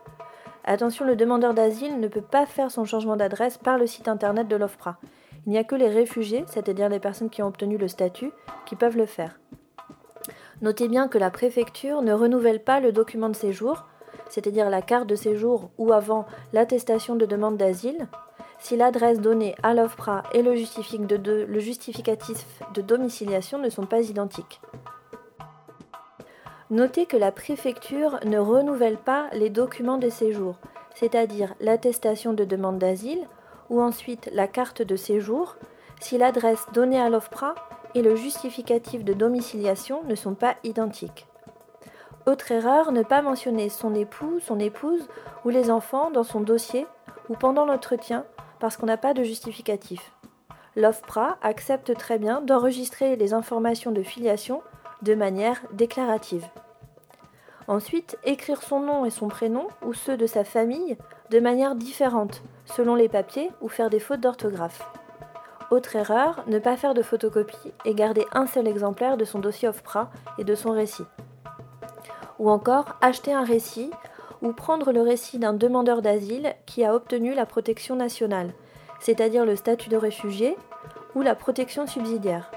Attention, 0.64 1.04
le 1.04 1.16
demandeur 1.16 1.54
d'asile 1.54 2.00
ne 2.00 2.08
peut 2.08 2.20
pas 2.20 2.44
faire 2.44 2.70
son 2.70 2.84
changement 2.84 3.16
d'adresse 3.16 3.56
par 3.56 3.78
le 3.78 3.86
site 3.86 4.08
internet 4.08 4.48
de 4.48 4.56
l'OFPRA. 4.56 4.96
Il 5.46 5.52
n'y 5.52 5.58
a 5.58 5.64
que 5.64 5.76
les 5.76 5.88
réfugiés, 5.88 6.44
c'est-à-dire 6.48 6.88
les 6.88 6.98
personnes 6.98 7.30
qui 7.30 7.42
ont 7.42 7.46
obtenu 7.46 7.78
le 7.78 7.88
statut, 7.88 8.32
qui 8.64 8.74
peuvent 8.74 8.96
le 8.96 9.06
faire. 9.06 9.38
Notez 10.60 10.88
bien 10.88 11.06
que 11.06 11.18
la 11.18 11.30
préfecture 11.30 12.02
ne 12.02 12.12
renouvelle 12.12 12.62
pas 12.62 12.80
le 12.80 12.90
document 12.90 13.28
de 13.28 13.36
séjour, 13.36 13.84
c'est-à-dire 14.28 14.70
la 14.70 14.82
carte 14.82 15.06
de 15.06 15.14
séjour 15.14 15.70
ou 15.78 15.92
avant 15.92 16.26
l'attestation 16.52 17.14
de 17.14 17.26
demande 17.26 17.56
d'asile, 17.56 18.08
si 18.66 18.76
l'adresse 18.76 19.20
donnée 19.20 19.54
à 19.62 19.74
l'OFPRA 19.74 20.24
et 20.32 20.42
le, 20.42 20.56
justificatif 20.56 22.44
de 22.74 22.82
domiciliation 22.82 23.60
ne 23.60 23.70
sont 23.70 23.86
pas 23.86 24.00
identiques. 24.00 24.60
Notez 26.70 27.06
que 27.06 27.16
la 27.16 27.30
préfecture 27.30 28.18
ne 28.24 28.40
renouvelle 28.40 28.96
pas 28.96 29.28
les 29.34 29.50
documents 29.50 29.98
de 29.98 30.08
séjour, 30.08 30.56
c'est-à-dire 30.96 31.54
l'attestation 31.60 32.32
de 32.32 32.42
demande 32.44 32.78
d'asile 32.78 33.28
ou 33.70 33.80
ensuite 33.80 34.28
la 34.32 34.48
carte 34.48 34.82
de 34.82 34.96
séjour, 34.96 35.54
si 36.00 36.18
l'adresse 36.18 36.66
donnée 36.72 37.00
à 37.00 37.08
l'OFPRA 37.08 37.54
et 37.94 38.02
le 38.02 38.16
justificatif 38.16 39.04
de 39.04 39.12
domiciliation 39.12 40.02
ne 40.08 40.16
sont 40.16 40.34
pas 40.34 40.56
identiques. 40.64 41.28
Autre 42.26 42.50
erreur, 42.50 42.90
ne 42.90 43.04
pas 43.04 43.22
mentionner 43.22 43.68
son 43.68 43.94
époux, 43.94 44.40
son 44.40 44.58
épouse 44.58 45.06
ou 45.44 45.50
les 45.50 45.70
enfants 45.70 46.10
dans 46.10 46.24
son 46.24 46.40
dossier 46.40 46.84
ou 47.28 47.34
pendant 47.34 47.64
l'entretien 47.64 48.24
parce 48.60 48.76
qu'on 48.76 48.86
n'a 48.86 48.96
pas 48.96 49.14
de 49.14 49.22
justificatif. 49.22 50.12
L'OFPRA 50.76 51.38
accepte 51.42 51.96
très 51.96 52.18
bien 52.18 52.42
d'enregistrer 52.42 53.16
les 53.16 53.32
informations 53.32 53.92
de 53.92 54.02
filiation 54.02 54.62
de 55.02 55.14
manière 55.14 55.60
déclarative. 55.72 56.46
Ensuite, 57.68 58.16
écrire 58.24 58.62
son 58.62 58.80
nom 58.80 59.04
et 59.04 59.10
son 59.10 59.28
prénom 59.28 59.68
ou 59.84 59.92
ceux 59.92 60.16
de 60.16 60.26
sa 60.26 60.44
famille 60.44 60.96
de 61.30 61.40
manière 61.40 61.74
différente 61.74 62.42
selon 62.64 62.94
les 62.94 63.08
papiers 63.08 63.50
ou 63.60 63.68
faire 63.68 63.90
des 63.90 64.00
fautes 64.00 64.20
d'orthographe. 64.20 64.88
Autre 65.70 65.96
erreur, 65.96 66.44
ne 66.46 66.60
pas 66.60 66.76
faire 66.76 66.94
de 66.94 67.02
photocopie 67.02 67.72
et 67.84 67.94
garder 67.94 68.24
un 68.32 68.46
seul 68.46 68.68
exemplaire 68.68 69.16
de 69.16 69.24
son 69.24 69.40
dossier 69.40 69.68
OFPRA 69.68 70.10
et 70.38 70.44
de 70.44 70.54
son 70.54 70.70
récit. 70.70 71.06
Ou 72.38 72.50
encore, 72.50 72.96
acheter 73.00 73.32
un 73.32 73.44
récit 73.44 73.90
ou 74.42 74.52
prendre 74.52 74.92
le 74.92 75.02
récit 75.02 75.38
d'un 75.38 75.52
demandeur 75.52 76.02
d'asile 76.02 76.54
qui 76.66 76.84
a 76.84 76.94
obtenu 76.94 77.34
la 77.34 77.46
protection 77.46 77.96
nationale, 77.96 78.52
c'est-à-dire 79.00 79.44
le 79.44 79.56
statut 79.56 79.88
de 79.88 79.96
réfugié 79.96 80.56
ou 81.14 81.22
la 81.22 81.34
protection 81.34 81.86
subsidiaire. 81.86 82.50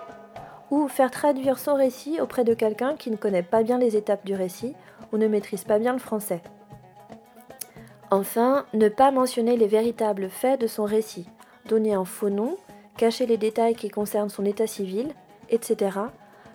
Ou 0.72 0.88
faire 0.88 1.12
traduire 1.12 1.58
son 1.58 1.76
récit 1.76 2.22
auprès 2.22 2.44
de 2.44 2.54
quelqu'un 2.54 2.96
qui 2.96 3.10
ne 3.10 3.16
connaît 3.16 3.44
pas 3.44 3.64
bien 3.64 3.78
les 3.78 3.96
étapes 3.96 4.26
du 4.26 4.36
récit 4.36 4.76
ou 5.12 5.18
ne 5.18 5.28
maîtrise 5.28 5.64
pas 5.64 5.80
bien 5.80 5.94
le 5.94 6.00
français. 6.00 6.42
Enfin, 8.12 8.66
ne 8.74 8.90
pas 8.90 9.12
mentionner 9.12 9.56
les 9.56 9.68
véritables 9.68 10.30
faits 10.30 10.60
de 10.60 10.68
son 10.68 10.84
récit, 10.84 11.28
donner 11.68 11.94
un 11.94 12.06
faux 12.06 12.30
nom, 12.30 12.58
cacher 12.98 13.26
les 13.26 13.38
détails 13.38 13.76
qui 13.76 13.90
concernent 13.90 14.30
son 14.30 14.46
état 14.46 14.68
civil, 14.68 15.14
etc., 15.50 16.00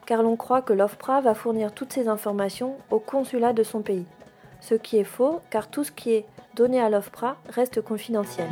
car 0.05 0.23
l'on 0.23 0.37
croit 0.37 0.63
que 0.63 0.73
l'OFPRA 0.73 1.21
va 1.21 1.35
fournir 1.35 1.73
toutes 1.73 1.93
ces 1.93 2.09
informations 2.09 2.77
au 2.91 2.99
consulat 2.99 3.53
de 3.53 3.63
son 3.63 3.81
pays. 3.81 4.07
Ce 4.69 4.75
qui 4.75 4.97
est 4.97 5.11
faux, 5.17 5.41
car 5.51 5.69
tout 5.69 5.85
ce 5.85 5.93
qui 5.93 6.11
est 6.15 6.25
donné 6.57 6.81
à 6.81 6.89
l'OFPRA 6.89 7.37
reste 7.51 7.83
confidentiel. 7.83 8.49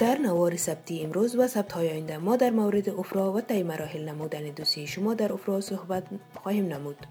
در 0.00 0.18
نوار 0.18 0.56
سبتی 0.56 1.04
امروز 1.04 1.36
و 1.36 1.46
سبت 1.48 1.72
های 1.72 1.90
آینده 1.90 2.18
ما 2.18 2.36
در 2.36 2.50
مورد 2.50 2.88
افرا 2.88 3.32
و 3.32 3.40
طی 3.40 3.62
مراحل 3.62 4.08
نمودن 4.08 4.42
دوسیه 4.42 4.86
شما 4.86 5.14
در 5.14 5.32
افرا 5.32 5.60
صحبت 5.60 6.04
خواهیم 6.34 6.66
نمود 6.66 7.06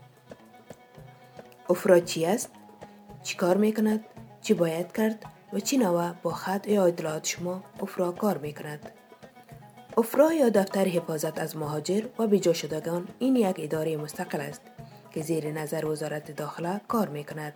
افرا 1.70 2.00
چی 2.00 2.26
است؟ 2.26 2.50
چی 3.24 3.38
کار 3.38 3.58
می 3.58 3.74
کند؟ 3.74 4.06
چی 4.42 4.54
باید 4.54 4.92
کرد؟ 4.92 5.26
و 5.54 5.60
چی 5.60 5.78
نوع 5.78 6.12
با 6.12 6.32
خط 6.32 6.68
یا 6.68 6.86
اطلاعات 6.86 7.26
شما 7.26 7.64
افرا 7.80 8.12
کار 8.12 8.38
می 8.38 8.54
کند؟ 8.54 8.92
افرا 9.98 10.34
یا 10.34 10.50
دفتر 10.50 10.84
حفاظت 10.86 11.40
از 11.40 11.58
مهاجر 11.58 12.06
و 12.20 12.28
بیجا 12.28 12.54
شدگان 12.54 13.08
این 13.20 13.36
یک 13.36 13.56
اداره 13.60 13.98
مستقل 13.98 14.42
است 14.42 14.62
که 15.12 15.22
زیر 15.22 15.52
نظر 15.52 15.86
وزارت 15.86 16.32
داخله 16.32 16.82
کار 16.88 17.08
می 17.08 17.24
کند 17.24 17.54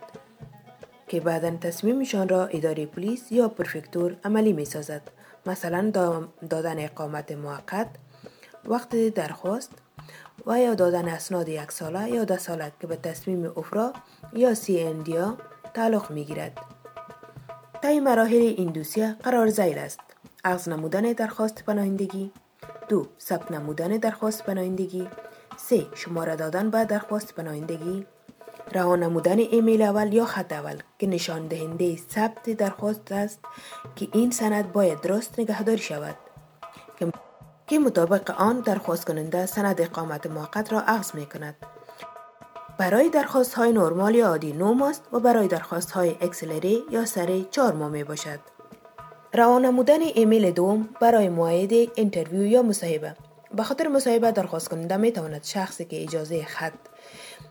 که 1.08 1.20
بعدا 1.20 1.50
تصمیمشان 1.50 2.28
را 2.28 2.46
اداره 2.46 2.86
پلیس 2.86 3.32
یا 3.32 3.48
پرفکتور 3.48 4.16
عملی 4.24 4.52
می 4.52 4.64
سازد 4.64 5.02
مثلا 5.46 5.90
دادن 6.50 6.84
اقامت 6.84 7.32
موقت 7.32 7.88
وقت 8.64 8.96
درخواست 8.96 9.70
و 10.46 10.60
یا 10.60 10.74
دادن 10.74 11.08
اسناد 11.08 11.48
یک 11.48 11.72
ساله 11.72 12.10
یا 12.10 12.24
ده 12.24 12.38
ساله 12.38 12.72
که 12.80 12.86
به 12.86 12.96
تصمیم 12.96 13.52
افرا 13.56 13.92
یا 14.32 14.54
سی 14.54 14.80
اندیا 14.80 15.36
تعلق 15.74 16.10
می 16.10 16.24
گیرد. 16.24 16.58
طی 17.82 18.00
مراحل 18.00 18.54
این 18.56 18.68
دوسیه 18.68 19.16
قرار 19.22 19.48
زیل 19.48 19.78
است. 19.78 20.09
اغز 20.44 20.68
نمودن 20.68 21.02
درخواست 21.02 21.64
پناهندگی 21.64 22.32
دو 22.88 23.06
ثبت 23.20 23.50
نمودن 23.50 23.88
درخواست 23.88 24.44
پناهندگی 24.44 25.08
سه 25.56 25.86
شماره 25.94 26.36
دادن 26.36 26.70
به 26.70 26.84
درخواست 26.84 27.34
پناهندگی 27.34 28.06
رها 28.72 28.96
نمودن 28.96 29.38
ایمیل 29.38 29.82
اول 29.82 30.12
یا 30.12 30.24
خط 30.24 30.52
اول 30.52 30.76
که 30.98 31.06
نشان 31.06 31.46
دهنده 31.46 31.96
ثبت 31.96 32.50
درخواست 32.50 33.12
است 33.12 33.40
که 33.96 34.08
این 34.12 34.30
سند 34.30 34.72
باید 34.72 35.00
درست 35.00 35.40
نگهداری 35.40 35.78
شود 35.78 36.16
که 37.66 37.78
مطابق 37.78 38.30
آن 38.30 38.60
درخواست 38.60 39.06
کننده 39.06 39.46
سند 39.46 39.80
اقامت 39.80 40.26
موقت 40.26 40.72
را 40.72 40.80
اخذ 40.80 41.14
می 41.14 41.26
کند. 41.26 41.56
برای 42.78 43.08
درخواست 43.08 43.54
های 43.54 43.72
نرمال 43.72 44.14
یا 44.14 44.28
عادی 44.28 44.52
9 44.52 44.64
ماست 44.64 45.02
و 45.12 45.20
برای 45.20 45.48
درخواست 45.48 45.90
های 45.90 46.10
اکسلری 46.20 46.82
یا 46.90 47.04
سری 47.04 47.48
4 47.50 47.72
ماه 47.72 47.88
می 47.88 48.04
باشد. 48.04 48.40
روان 49.34 49.64
نمودن 49.64 50.00
ایمیل 50.00 50.50
دوم 50.50 50.88
برای 51.00 51.28
معاید 51.28 51.90
اینترویو 51.94 52.46
یا 52.46 52.62
مصاحبه. 52.62 53.14
به 53.54 53.62
خاطر 53.62 53.88
مصاحبه 53.88 54.32
درخواست 54.32 54.68
کننده 54.68 54.96
می 54.96 55.12
تواند 55.12 55.44
شخصی 55.44 55.84
که 55.84 56.02
اجازه 56.02 56.44
خط 56.44 56.72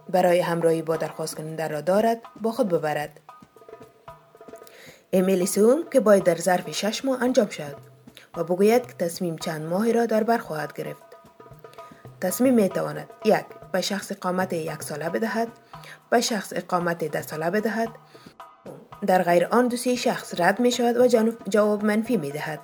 برای 0.10 0.40
همراهی 0.40 0.82
با 0.82 0.96
درخواست 0.96 1.36
کننده 1.36 1.68
را 1.68 1.82
دارد 1.82 2.22
با 2.42 2.52
خود 2.52 2.70
ببرد. 2.70 3.20
ایمیل 5.12 5.46
سوم 5.46 5.90
که 5.92 6.00
باید 6.00 6.24
در 6.24 6.36
ظرف 6.36 6.72
شش 6.72 7.06
ماه 7.06 7.24
انجام 7.24 7.48
شد 7.48 7.76
و 8.38 8.44
بگوید 8.44 8.88
که 8.88 8.94
تصمیم 8.94 9.36
چند 9.36 9.62
ماهی 9.62 9.94
را 9.94 10.06
در 10.06 10.24
بر 10.24 10.38
خواهد 10.38 10.74
گرفت. 10.74 11.04
تصمیم 12.22 12.54
می 12.54 12.70
تواند 12.70 13.10
یک 13.26 13.46
به 13.72 13.82
شخص 13.82 14.12
اقامت 14.12 14.54
یک 14.54 14.84
ساله 14.84 15.10
بدهد 15.10 15.48
به 16.10 16.22
شخص 16.22 16.54
اقامت 16.56 17.04
ده 17.04 17.22
ساله 17.22 17.50
بدهد 17.50 17.90
در 19.08 19.24
غیر 19.24 19.48
آن 19.52 19.68
دوسیه 19.68 19.96
شخص 19.96 20.40
رد 20.40 20.60
می 20.60 20.72
شود 20.72 20.98
و 20.98 21.08
جواب 21.50 21.86
منفی 21.86 22.18
می 22.18 22.32
دهد 22.32 22.60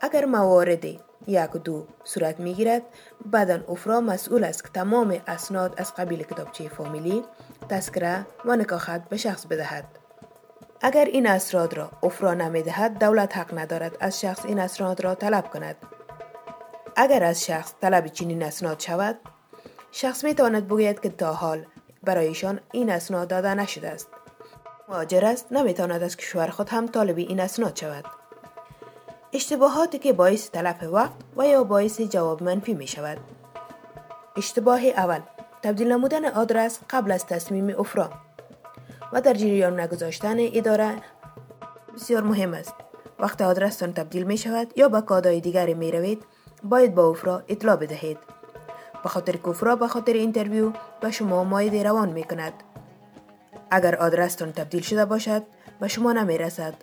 اگر 0.00 0.24
موارد 0.24 0.84
یک 1.26 1.50
دو 1.64 1.86
صورت 2.04 2.40
می 2.40 2.54
گیرد 2.54 2.82
بعدا 3.26 3.60
افرا 3.68 4.00
مسئول 4.00 4.44
است 4.44 4.64
که 4.64 4.70
تمام 4.70 5.20
اسناد 5.26 5.74
از 5.76 5.94
قبیل 5.94 6.22
کتابچه 6.22 6.68
فامیلی 6.68 7.24
تذکره 7.68 8.26
و 8.44 8.56
نکاخت 8.56 9.08
به 9.08 9.16
شخص 9.16 9.46
بدهد. 9.46 9.84
اگر 10.80 11.04
این 11.04 11.26
اسناد 11.26 11.74
را 11.74 11.90
افرا 12.02 12.34
نمی 12.34 12.62
دهد 12.62 12.98
دولت 12.98 13.36
حق 13.36 13.58
ندارد 13.58 13.96
از 14.00 14.20
شخص 14.20 14.44
این 14.44 14.58
اسناد 14.58 15.04
را 15.04 15.14
طلب 15.14 15.50
کند. 15.50 15.76
اگر 16.96 17.24
از 17.24 17.44
شخص 17.44 17.74
طلب 17.80 18.06
چنین 18.06 18.42
اسناد 18.42 18.80
شود 18.80 19.16
شخص 19.92 20.24
می 20.24 20.34
تواند 20.34 20.66
بگوید 20.66 21.00
که 21.00 21.08
تا 21.08 21.32
حال 21.32 21.66
برایشان 22.02 22.60
این 22.72 22.90
اسناد 22.90 23.28
داده 23.28 23.54
نشده 23.54 23.88
است. 23.88 24.08
مهاجر 24.88 25.24
است 25.24 25.52
نمی‌تواند 25.52 26.02
از 26.02 26.16
کشور 26.16 26.46
خود 26.46 26.68
هم 26.68 26.86
طالبی 26.86 27.22
این 27.22 27.40
اسناد 27.40 27.76
شود. 27.76 28.04
اشتباهاتی 29.32 29.98
که 29.98 30.12
باعث 30.12 30.50
تلف 30.50 30.82
وقت 30.82 31.12
و 31.36 31.46
یا 31.46 31.64
باعث 31.64 32.00
جواب 32.00 32.42
منفی 32.42 32.74
می 32.74 32.86
شود 32.86 33.18
اشتباه 34.36 34.84
اول 34.84 35.20
تبدیل 35.62 35.92
نمودن 35.92 36.24
آدرس 36.24 36.80
قبل 36.90 37.12
از 37.12 37.26
تصمیم 37.26 37.80
افرا 37.80 38.10
و 39.12 39.20
در 39.20 39.34
جریان 39.34 39.80
نگذاشتن 39.80 40.36
اداره 40.38 40.96
بسیار 41.94 42.22
مهم 42.22 42.54
است. 42.54 42.74
وقت 43.18 43.42
آدرستان 43.42 43.92
تبدیل 43.92 44.24
می 44.24 44.38
شود 44.38 44.72
یا 44.76 44.88
به 44.88 45.00
کادای 45.00 45.40
دیگری 45.40 45.74
می 45.74 45.92
روید 45.92 46.24
باید 46.62 46.94
با 46.94 47.08
افرا 47.08 47.42
اطلاع 47.48 47.76
بدهید. 47.76 48.18
به 49.02 49.08
خاطر 49.08 49.32
که 49.32 49.48
افرا 49.48 49.78
اینترویو 50.06 50.72
به 51.00 51.10
شما 51.10 51.44
مایده 51.44 51.82
روان 51.82 52.08
می 52.08 52.24
کند 52.24 52.52
اگر 53.70 53.96
آدرستان 53.96 54.52
تبدیل 54.52 54.82
شده 54.82 55.04
باشد 55.04 55.42
به 55.80 55.88
شما 55.88 56.12
نمی 56.12 56.38
رسد 56.38 56.74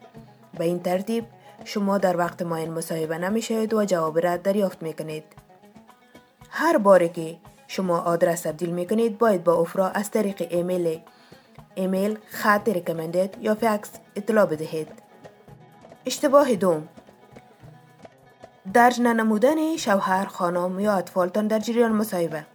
به 0.57 0.63
این 0.63 0.79
ترتیب 0.79 1.25
شما 1.63 1.97
در 1.97 2.17
وقت 2.17 2.41
معین 2.41 2.71
مصاحبه 2.71 3.17
نمی 3.17 3.41
شوید 3.41 3.73
و 3.73 3.85
جواب 3.85 4.25
رد 4.27 4.41
دریافت 4.41 4.83
می 4.83 4.93
کنید 4.93 5.23
هر 6.49 6.77
باری 6.77 7.09
که 7.09 7.37
شما 7.67 7.99
آدرس 7.99 8.41
تبدیل 8.41 8.69
می 8.69 8.87
کنید 8.87 9.17
باید 9.17 9.43
با 9.43 9.53
افرا 9.53 9.89
از 9.89 10.11
طریق 10.11 10.47
ایمیل 10.49 10.99
ایمیل 11.75 12.17
خط 12.27 12.69
ریکمندد 12.69 13.37
یا 13.41 13.55
فکس 13.55 13.89
اطلاع 14.15 14.45
بدهید. 14.45 14.87
اشتباه 16.05 16.55
دوم. 16.55 16.87
درج 18.73 19.01
ننمودن 19.01 19.77
شوهر 19.77 20.25
خانم 20.25 20.79
یا 20.79 20.93
اطفالتان 20.93 21.47
در 21.47 21.59
جریان 21.59 21.91
مصاحبه. 21.91 22.45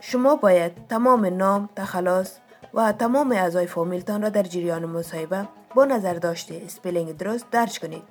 شما 0.00 0.36
باید 0.36 0.72
تمام 0.88 1.26
نام، 1.26 1.68
تخلاص 1.76 2.38
و 2.74 2.92
تمام 2.92 3.32
اعضای 3.32 3.66
فامیلتان 3.66 4.22
را 4.22 4.28
در 4.28 4.42
جریان 4.42 4.86
مصاحبه 4.86 5.48
با 5.74 5.84
نظر 5.84 6.14
داشته 6.14 6.62
اسپلینگ 6.64 7.16
درست 7.16 7.50
درج 7.50 7.80
کنید. 7.80 8.02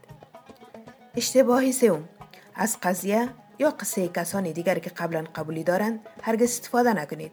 اشتباه 1.15 1.71
سوم 1.71 2.09
از 2.55 2.77
قضیه 2.83 3.29
یا 3.59 3.69
قصه 3.69 4.07
کسان 4.07 4.43
دیگر 4.43 4.79
که 4.79 4.89
قبلا 4.89 5.23
قبولی 5.35 5.63
دارند 5.63 5.99
هرگز 6.21 6.43
استفاده 6.43 6.93
نکنید. 6.93 7.31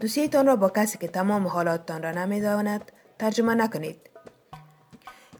دوسیتان 0.00 0.46
را 0.46 0.56
با 0.56 0.68
کسی 0.68 0.98
که 0.98 1.08
تمام 1.08 1.46
حالاتتان 1.46 2.02
را 2.02 2.10
نمی‌داند 2.10 2.92
ترجمه 3.18 3.54
نکنید. 3.54 4.00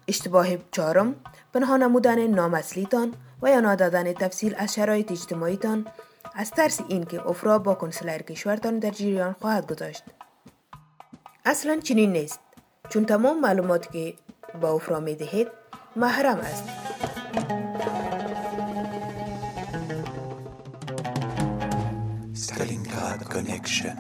اشتباه 0.09 0.47
چهارم 0.71 1.15
پنهان 1.55 1.83
نمودن 1.83 2.27
نام 2.27 2.55
اصلیتان 2.55 3.15
و 3.43 3.51
یا 3.51 3.61
نادادن 3.61 4.13
تفصیل 4.13 4.55
از 4.59 4.75
شرایط 4.75 5.13
اجتماعیتان 5.13 5.87
از 6.35 6.51
ترس 6.51 6.81
اینکه 6.89 7.27
افرا 7.27 7.59
با 7.59 7.75
کنسلر 7.75 8.19
کشورتان 8.19 8.79
در 8.79 8.91
جریان 8.91 9.37
خواهد 9.41 9.73
گذاشت 9.73 10.05
اصلا 11.45 11.81
چنین 11.81 12.13
نیست 12.13 12.41
چون 12.89 13.05
تمام 13.05 13.41
معلوماتی 13.41 13.89
که 13.93 14.15
با 14.61 14.71
افرا 14.73 15.01
می 15.01 15.15
دهید 15.15 15.49
محرم 15.97 16.39
است 16.39 16.65
Stalingrad 22.35 23.21
Connection. 23.35 23.97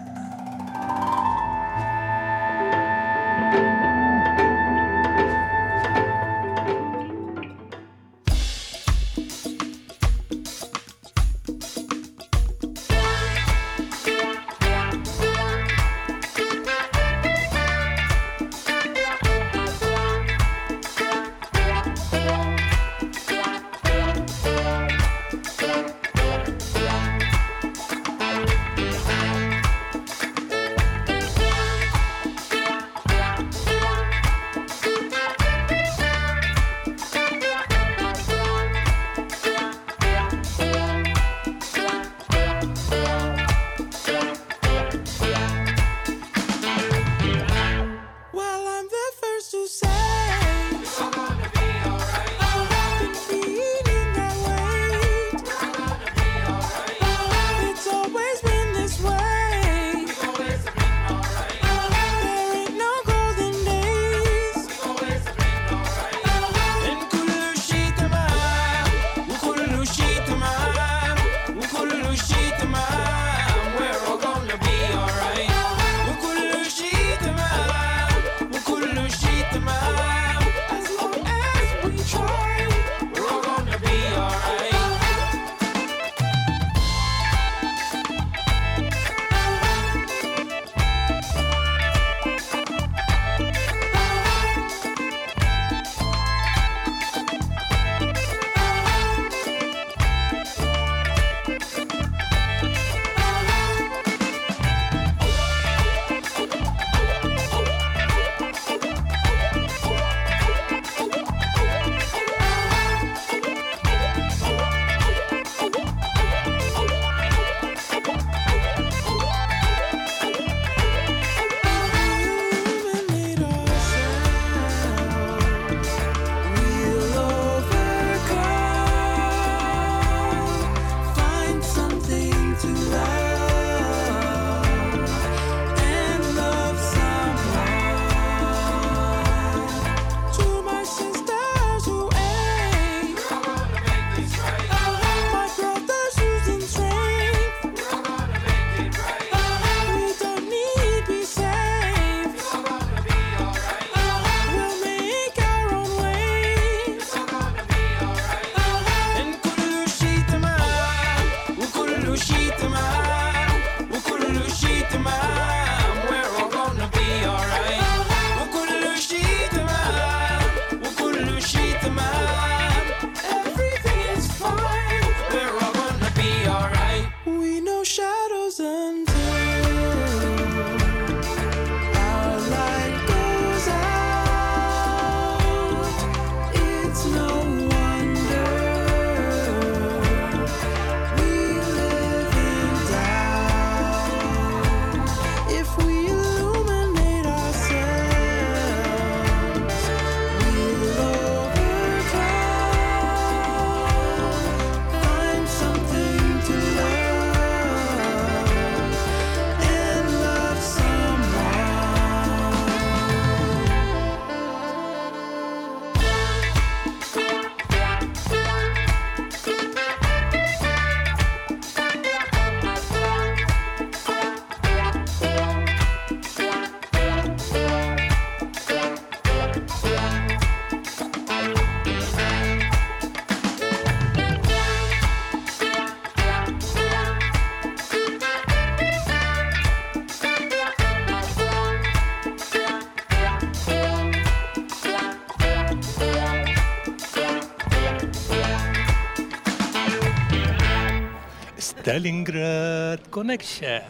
تالينغراد 251.84 252.98
كونكشن 253.10 253.82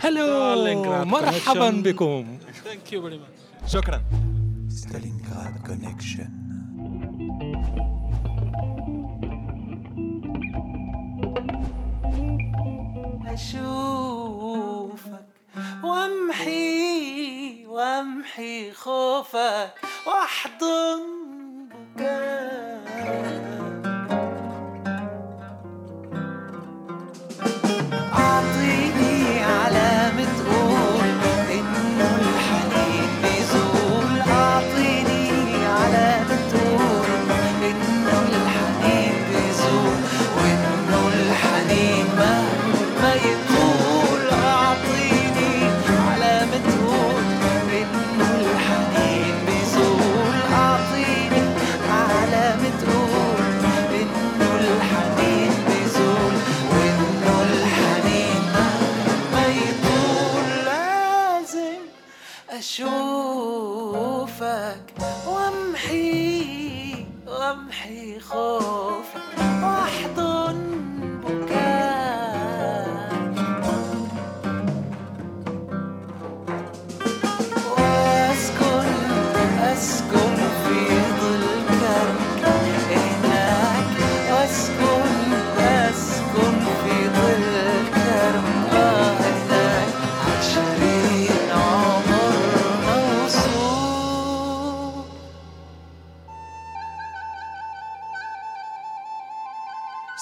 هلو 0.00 1.04
مرحبا 1.04 1.70
بكم 1.70 2.38
ثانك 2.64 2.92
يو 2.92 3.10
شكرا 3.66 4.02
ستالينغراد 4.68 5.66
كونكشن 5.66 6.30
أشوفك 13.26 15.24
وامحي 15.84 17.66
وامحي 17.66 18.72
خوفك 18.72 19.70
واحضن 20.06 21.00
بكاك 21.96 23.67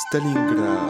Stalingrad. 0.07 0.86